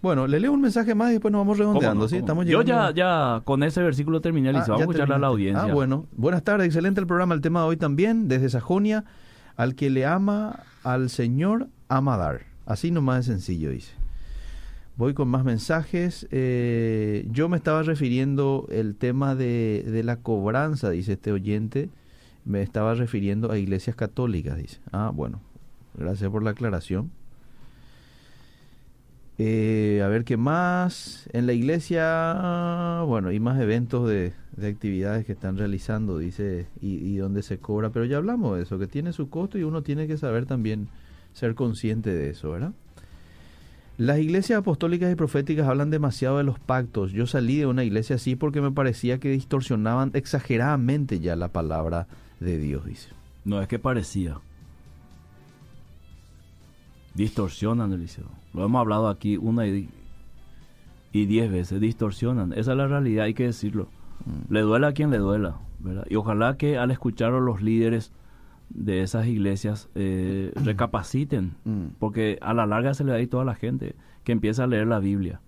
Bueno, 0.00 0.28
le 0.28 0.38
leo 0.38 0.52
un 0.52 0.60
mensaje 0.60 0.94
más 0.94 1.08
y 1.10 1.14
después 1.14 1.32
nos 1.32 1.40
vamos 1.40 1.58
redondeando, 1.58 2.06
¿Cómo 2.08 2.44
no? 2.44 2.48
Yo 2.48 2.62
ya, 2.62 2.92
ya 2.92 3.40
con 3.44 3.64
ese 3.64 3.82
versículo 3.82 4.20
terminé, 4.20 4.50
Ah, 4.50 4.52
Liceo. 4.52 4.78
ya 4.78 4.86
Vamos 4.86 5.00
a 5.00 5.14
a 5.14 5.18
la 5.18 5.26
audiencia. 5.26 5.64
Ah, 5.64 5.74
bueno. 5.74 6.06
Buenas 6.16 6.44
tardes, 6.44 6.66
excelente 6.66 7.00
el 7.00 7.08
programa. 7.08 7.34
El 7.34 7.40
tema 7.40 7.62
de 7.62 7.66
hoy 7.66 7.76
también, 7.76 8.28
desde 8.28 8.48
Sajonia, 8.48 9.04
al 9.56 9.74
que 9.74 9.90
le 9.90 10.06
ama 10.06 10.60
al 10.84 11.10
Señor, 11.10 11.66
ama 11.88 12.16
dar. 12.16 12.42
Así 12.68 12.90
nomás 12.90 13.24
de 13.26 13.32
sencillo, 13.32 13.70
dice. 13.70 13.92
Voy 14.98 15.14
con 15.14 15.28
más 15.28 15.42
mensajes. 15.42 16.28
Eh, 16.30 17.26
yo 17.30 17.48
me 17.48 17.56
estaba 17.56 17.82
refiriendo 17.82 18.66
el 18.70 18.94
tema 18.94 19.34
de, 19.34 19.84
de 19.86 20.04
la 20.04 20.16
cobranza, 20.16 20.90
dice 20.90 21.14
este 21.14 21.32
oyente. 21.32 21.88
Me 22.44 22.60
estaba 22.60 22.94
refiriendo 22.94 23.50
a 23.50 23.56
iglesias 23.56 23.96
católicas, 23.96 24.58
dice. 24.58 24.80
Ah, 24.92 25.10
bueno. 25.14 25.40
Gracias 25.96 26.30
por 26.30 26.42
la 26.42 26.50
aclaración. 26.50 27.10
Eh, 29.38 30.02
a 30.04 30.08
ver 30.08 30.24
qué 30.24 30.36
más. 30.36 31.26
En 31.32 31.46
la 31.46 31.54
iglesia, 31.54 33.02
bueno, 33.06 33.28
hay 33.28 33.40
más 33.40 33.58
eventos 33.58 34.06
de, 34.06 34.34
de 34.58 34.68
actividades 34.68 35.24
que 35.24 35.32
están 35.32 35.56
realizando, 35.56 36.18
dice, 36.18 36.66
y, 36.82 36.96
y 36.96 37.16
donde 37.16 37.42
se 37.42 37.56
cobra. 37.56 37.88
Pero 37.88 38.04
ya 38.04 38.18
hablamos 38.18 38.58
de 38.58 38.64
eso, 38.64 38.78
que 38.78 38.88
tiene 38.88 39.14
su 39.14 39.30
costo 39.30 39.56
y 39.56 39.62
uno 39.62 39.82
tiene 39.82 40.06
que 40.06 40.18
saber 40.18 40.44
también 40.44 40.88
ser 41.38 41.54
consciente 41.54 42.10
de 42.10 42.30
eso, 42.30 42.50
¿verdad? 42.50 42.72
Las 43.96 44.20
iglesias 44.20 44.60
apostólicas 44.60 45.10
y 45.10 45.16
proféticas 45.16 45.66
hablan 45.66 45.90
demasiado 45.90 46.38
de 46.38 46.44
los 46.44 46.60
pactos. 46.60 47.10
Yo 47.10 47.26
salí 47.26 47.56
de 47.56 47.66
una 47.66 47.82
iglesia 47.82 48.16
así 48.16 48.36
porque 48.36 48.60
me 48.60 48.70
parecía 48.70 49.18
que 49.18 49.28
distorsionaban 49.30 50.12
exageradamente 50.14 51.18
ya 51.18 51.34
la 51.34 51.48
palabra 51.48 52.06
de 52.38 52.58
Dios, 52.58 52.84
dice. 52.84 53.08
No, 53.44 53.60
es 53.60 53.66
que 53.66 53.80
parecía. 53.80 54.38
Distorsionan 57.14 57.92
el 57.92 58.00
liceo. 58.00 58.26
Lo 58.54 58.64
hemos 58.64 58.80
hablado 58.80 59.08
aquí 59.08 59.36
una 59.36 59.66
y, 59.66 59.88
y 61.10 61.26
diez 61.26 61.50
veces. 61.50 61.80
Distorsionan. 61.80 62.52
Esa 62.52 62.72
es 62.72 62.76
la 62.76 62.86
realidad, 62.86 63.24
hay 63.24 63.34
que 63.34 63.46
decirlo. 63.46 63.88
Le 64.48 64.60
duela 64.60 64.88
a 64.88 64.92
quien 64.92 65.10
le 65.10 65.18
duela. 65.18 65.58
¿verdad? 65.80 66.06
Y 66.08 66.14
ojalá 66.14 66.56
que 66.56 66.78
al 66.78 66.92
escuchar 66.92 67.32
a 67.32 67.40
los 67.40 67.62
líderes 67.62 68.12
de 68.70 69.02
esas 69.02 69.26
iglesias 69.26 69.88
eh, 69.94 70.52
recapaciten. 70.64 71.54
Mm. 71.64 71.86
Porque 71.98 72.38
a 72.40 72.54
la 72.54 72.66
larga 72.66 72.94
se 72.94 73.04
le 73.04 73.12
da 73.12 73.18
a 73.18 73.26
toda 73.26 73.44
la 73.44 73.54
gente 73.54 73.94
que 74.24 74.32
empieza 74.32 74.64
a 74.64 74.66
leer 74.66 74.86
la 74.86 74.98
Biblia. 74.98 75.40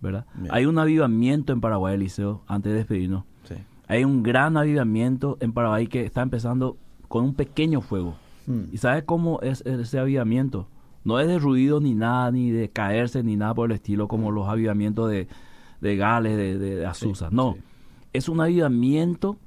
¿verdad? 0.00 0.26
Bien. 0.34 0.52
Hay 0.52 0.66
un 0.66 0.78
avivamiento 0.78 1.52
en 1.52 1.60
Paraguay, 1.60 1.96
Liceo, 1.96 2.42
antes 2.46 2.72
de 2.72 2.78
despedirnos. 2.78 3.24
Sí. 3.48 3.54
Hay 3.88 4.04
un 4.04 4.22
gran 4.22 4.56
avivamiento 4.56 5.38
en 5.40 5.52
Paraguay 5.52 5.86
que 5.86 6.04
está 6.04 6.22
empezando 6.22 6.76
con 7.08 7.24
un 7.24 7.34
pequeño 7.34 7.80
fuego. 7.80 8.14
Mm. 8.46 8.64
¿Y 8.72 8.76
sabes 8.78 9.04
cómo 9.04 9.40
es 9.40 9.62
ese 9.62 9.98
avivamiento? 9.98 10.68
No 11.04 11.20
es 11.20 11.26
de 11.26 11.38
ruido 11.38 11.80
ni 11.80 11.94
nada, 11.94 12.30
ni 12.30 12.50
de 12.50 12.68
caerse, 12.70 13.22
ni 13.22 13.36
nada 13.36 13.54
por 13.54 13.70
el 13.70 13.76
estilo, 13.76 14.08
como 14.08 14.30
los 14.30 14.48
avivamientos 14.48 15.10
de, 15.10 15.28
de 15.80 15.96
Gales, 15.96 16.36
de, 16.36 16.58
de, 16.58 16.76
de 16.76 16.86
Azusa. 16.86 17.30
Sí, 17.30 17.34
no, 17.34 17.54
sí. 17.54 17.60
es 18.12 18.28
un 18.28 18.40
avivamiento 18.40 19.38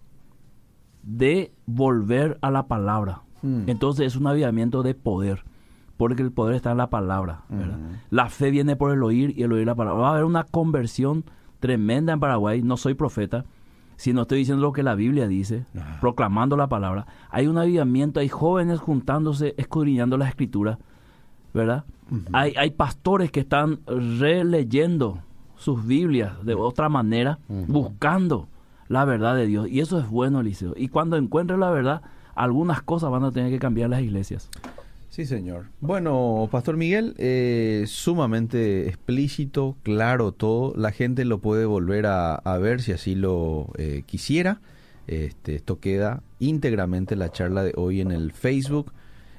de 1.08 1.53
volver 1.66 2.38
a 2.41 2.51
la 2.51 2.68
palabra. 2.68 3.22
Mm. 3.41 3.64
Entonces 3.68 4.08
es 4.08 4.16
un 4.18 4.28
avivamiento 4.28 4.84
de 4.84 4.93
poder, 4.93 5.45
porque 5.95 6.22
el 6.22 6.32
poder 6.32 6.55
está 6.55 6.72
en 6.72 6.78
la 6.78 6.89
palabra. 6.89 7.41
¿verdad? 7.49 7.78
Ujú. 7.78 7.95
La 8.10 8.30
fe 8.30 8.51
viene 8.51 8.76
por 8.76 8.91
el 8.91 9.01
oír 9.03 9.34
y 9.38 9.43
el 9.43 9.53
oír 9.53 9.66
la 9.66 9.74
palabra. 9.76 10.01
Va 10.01 10.08
a 10.10 10.12
haber 10.12 10.26
una 10.26 10.43
conversión 10.43 11.24
tremenda 11.60 12.12
en 12.14 12.20
Paraguay. 12.20 12.62
No 12.62 12.76
soy 12.76 12.93
profeta, 12.93 13.45
sino 13.95 14.24
estoy 14.24 14.39
diciendo 14.39 14.62
lo 14.62 14.74
que 14.74 14.84
la 14.84 14.95
Biblia 14.95 15.28
dice, 15.28 15.66
Ah. 15.80 15.97
proclamando 16.01 16.58
la 16.58 16.68
palabra. 16.68 17.08
Hay 17.30 17.47
un 17.47 17.58
avivamiento, 17.58 18.20
hay 18.20 18.28
jóvenes 18.30 18.80
juntándose, 18.80 19.55
escudriñando 19.58 20.18
las 20.18 20.30
escrituras, 20.30 20.78
¿verdad? 21.53 21.86
hay, 22.34 22.53
hay 22.58 22.72
pastores 22.72 23.32
que 23.32 23.39
están 23.41 23.80
releyendo 23.88 25.20
sus 25.55 25.86
Biblias 25.86 26.34
de 26.45 26.53
otra 26.53 26.89
manera, 26.89 27.39
buscando 27.47 28.47
la 28.88 29.06
verdad 29.06 29.36
de 29.36 29.48
Dios. 29.48 29.68
Y 29.70 29.80
eso 29.80 30.00
es 30.00 30.10
bueno, 30.10 30.42
Eliseo. 30.42 30.74
Y 30.76 30.90
cuando 30.90 31.18
encuentres 31.18 31.60
la 31.60 31.70
verdad, 31.70 32.02
algunas 32.36 32.82
cosas 32.82 33.12
van 33.12 33.24
a 33.24 33.32
tener 33.32 33.52
que 33.52 33.60
cambiar 33.60 33.90
las 33.90 34.02
iglesias. 34.02 34.50
Sí, 35.10 35.26
señor. 35.26 35.66
Bueno, 35.82 36.48
Pastor 36.52 36.78
Miguel, 36.78 37.16
eh, 37.18 37.86
sumamente 37.88 38.88
explícito, 38.88 39.76
claro 39.82 40.32
todo. 40.32 40.74
La 40.76 40.92
gente 40.92 41.26
lo 41.26 41.40
puede 41.40 41.66
volver 41.66 42.06
a, 42.06 42.58
ver 42.62 42.82
si 42.82 42.92
así 42.92 43.16
lo 43.16 43.72
eh, 43.78 44.04
quisiera. 44.06 44.62
Este, 45.08 45.56
esto 45.56 45.80
queda 45.80 46.22
íntegramente 46.40 47.16
la 47.16 47.32
charla 47.32 47.64
de 47.64 47.74
hoy 47.76 48.02
en 48.02 48.12
el 48.12 48.32
Facebook. 48.32 48.94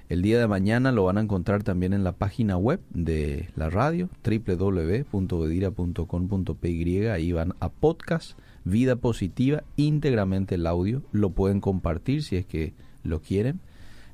El 0.08 0.22
día 0.22 0.40
de 0.40 0.48
mañana 0.48 0.90
lo 0.90 1.04
van 1.04 1.18
a 1.18 1.20
encontrar 1.20 1.62
también 1.62 1.92
en 1.92 2.02
la 2.02 2.12
página 2.12 2.56
web 2.56 2.80
de 2.90 3.50
la 3.54 3.68
radio, 3.68 4.08
www.bedira.com.py. 4.24 7.06
Ahí 7.08 7.32
van 7.32 7.52
a 7.60 7.68
podcast, 7.68 8.38
vida 8.68 8.96
positiva, 8.96 9.62
íntegramente 9.76 10.54
el 10.56 10.66
audio. 10.66 11.02
Lo 11.12 11.30
pueden 11.30 11.60
compartir 11.60 12.22
si 12.22 12.36
es 12.36 12.46
que 12.46 12.74
lo 13.02 13.20
quieren. 13.20 13.60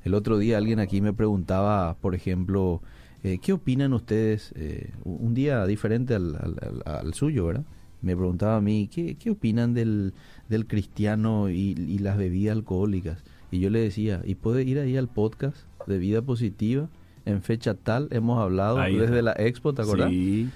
El 0.03 0.13
otro 0.13 0.37
día 0.37 0.57
alguien 0.57 0.79
aquí 0.79 1.01
me 1.01 1.13
preguntaba, 1.13 1.95
por 1.99 2.15
ejemplo, 2.15 2.81
eh, 3.23 3.39
¿qué 3.41 3.53
opinan 3.53 3.93
ustedes? 3.93 4.53
eh, 4.55 4.91
un 5.03 5.33
día 5.33 5.65
diferente 5.65 6.13
al, 6.15 6.35
al- 6.35 6.83
al- 6.85 6.93
al 7.05 7.13
suyo, 7.13 7.47
¿verdad? 7.47 7.63
Me 8.01 8.15
preguntaba 8.15 8.57
a 8.57 8.61
mí, 8.61 8.87
¿qué, 8.93 9.15
qué 9.15 9.31
opinan 9.31 9.73
del, 9.73 10.13
del 10.47 10.67
cristiano 10.67 11.49
y, 11.49 11.71
y 11.77 11.97
las 11.99 12.17
bebidas 12.17 12.55
alcohólicas? 12.55 13.23
Y 13.51 13.59
yo 13.59 13.69
le 13.71 13.79
decía, 13.79 14.21
¿y 14.25 14.35
puede 14.35 14.63
ir 14.63 14.77
ahí 14.77 14.95
al 14.95 15.07
podcast 15.07 15.57
de 15.87 15.97
vida 15.97 16.21
positiva? 16.21 16.87
En 17.25 17.41
fecha 17.41 17.73
tal, 17.73 18.07
hemos 18.11 18.39
hablado 18.39 18.77
Ahí 18.79 18.93
desde 18.95 19.19
está. 19.19 19.21
la 19.23 19.31
expo, 19.39 19.73
¿te 19.73 19.81
acordás? 19.81 20.09
Sí. 20.11 20.49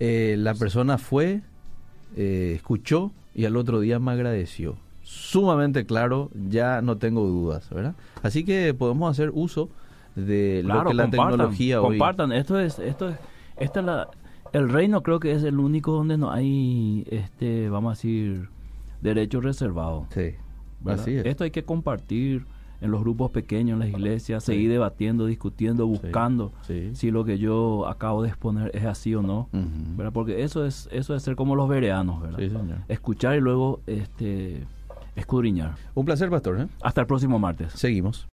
Eh, 0.00 0.36
la 0.38 0.54
persona 0.54 0.96
fue, 0.96 1.42
escuchó 2.16 3.12
y 3.34 3.44
al 3.44 3.56
otro 3.56 3.80
día 3.80 3.98
me 3.98 4.12
agradeció. 4.12 4.76
Sumamente 5.02 5.84
claro, 5.84 6.30
ya 6.34 6.80
no 6.80 6.96
tengo 6.96 7.26
dudas, 7.26 7.68
¿verdad? 7.70 7.94
Así 8.22 8.44
que 8.44 8.72
podemos 8.72 9.10
hacer 9.10 9.30
uso 9.34 9.68
de 10.14 10.62
lo 10.64 10.84
que 10.84 10.94
la 10.94 11.10
tecnología 11.10 11.82
hoy. 11.82 11.98
compartan. 11.98 12.32
Esto 12.32 12.58
es, 12.58 12.78
esto 12.78 13.08
es, 13.08 13.16
esta 13.56 13.80
es 13.80 13.86
la, 13.86 14.08
el 14.52 14.68
reino 14.68 15.02
creo 15.02 15.20
que 15.20 15.32
es 15.32 15.42
el 15.42 15.58
único 15.58 15.92
donde 15.92 16.16
no 16.16 16.30
hay, 16.30 17.04
este, 17.10 17.68
vamos 17.68 17.90
a 17.90 17.94
decir, 17.94 18.48
derechos 19.02 19.42
reservados. 19.42 20.06
Sí, 20.10 20.34
así 20.86 21.16
es. 21.16 21.26
Esto 21.26 21.44
hay 21.44 21.50
que 21.50 21.64
compartir 21.64 22.46
en 22.80 22.90
los 22.90 23.00
grupos 23.00 23.30
pequeños, 23.30 23.74
en 23.74 23.78
las 23.80 23.88
iglesias, 23.88 24.44
seguir 24.44 24.70
debatiendo, 24.70 25.26
discutiendo, 25.26 25.86
buscando 25.86 26.52
sí. 26.62 26.90
si 26.94 27.10
lo 27.10 27.24
que 27.24 27.38
yo 27.38 27.86
acabo 27.88 28.22
de 28.22 28.28
exponer 28.28 28.70
es 28.74 28.84
así 28.84 29.14
o 29.14 29.22
no. 29.22 29.48
¿verdad? 29.52 30.12
Porque 30.12 30.42
eso 30.42 30.64
es, 30.66 30.88
eso 30.92 31.14
es 31.14 31.22
ser 31.22 31.36
como 31.36 31.56
los 31.56 31.68
vereanos, 31.68 32.20
¿verdad? 32.20 32.38
Sí, 32.38 32.50
señor. 32.50 32.78
Escuchar 32.88 33.36
y 33.36 33.40
luego, 33.40 33.80
este, 33.86 34.64
escudriñar. 35.16 35.74
Un 35.94 36.04
placer, 36.04 36.30
pastor. 36.30 36.60
¿eh? 36.60 36.66
Hasta 36.82 37.00
el 37.00 37.06
próximo 37.06 37.38
martes. 37.38 37.72
Seguimos. 37.72 38.22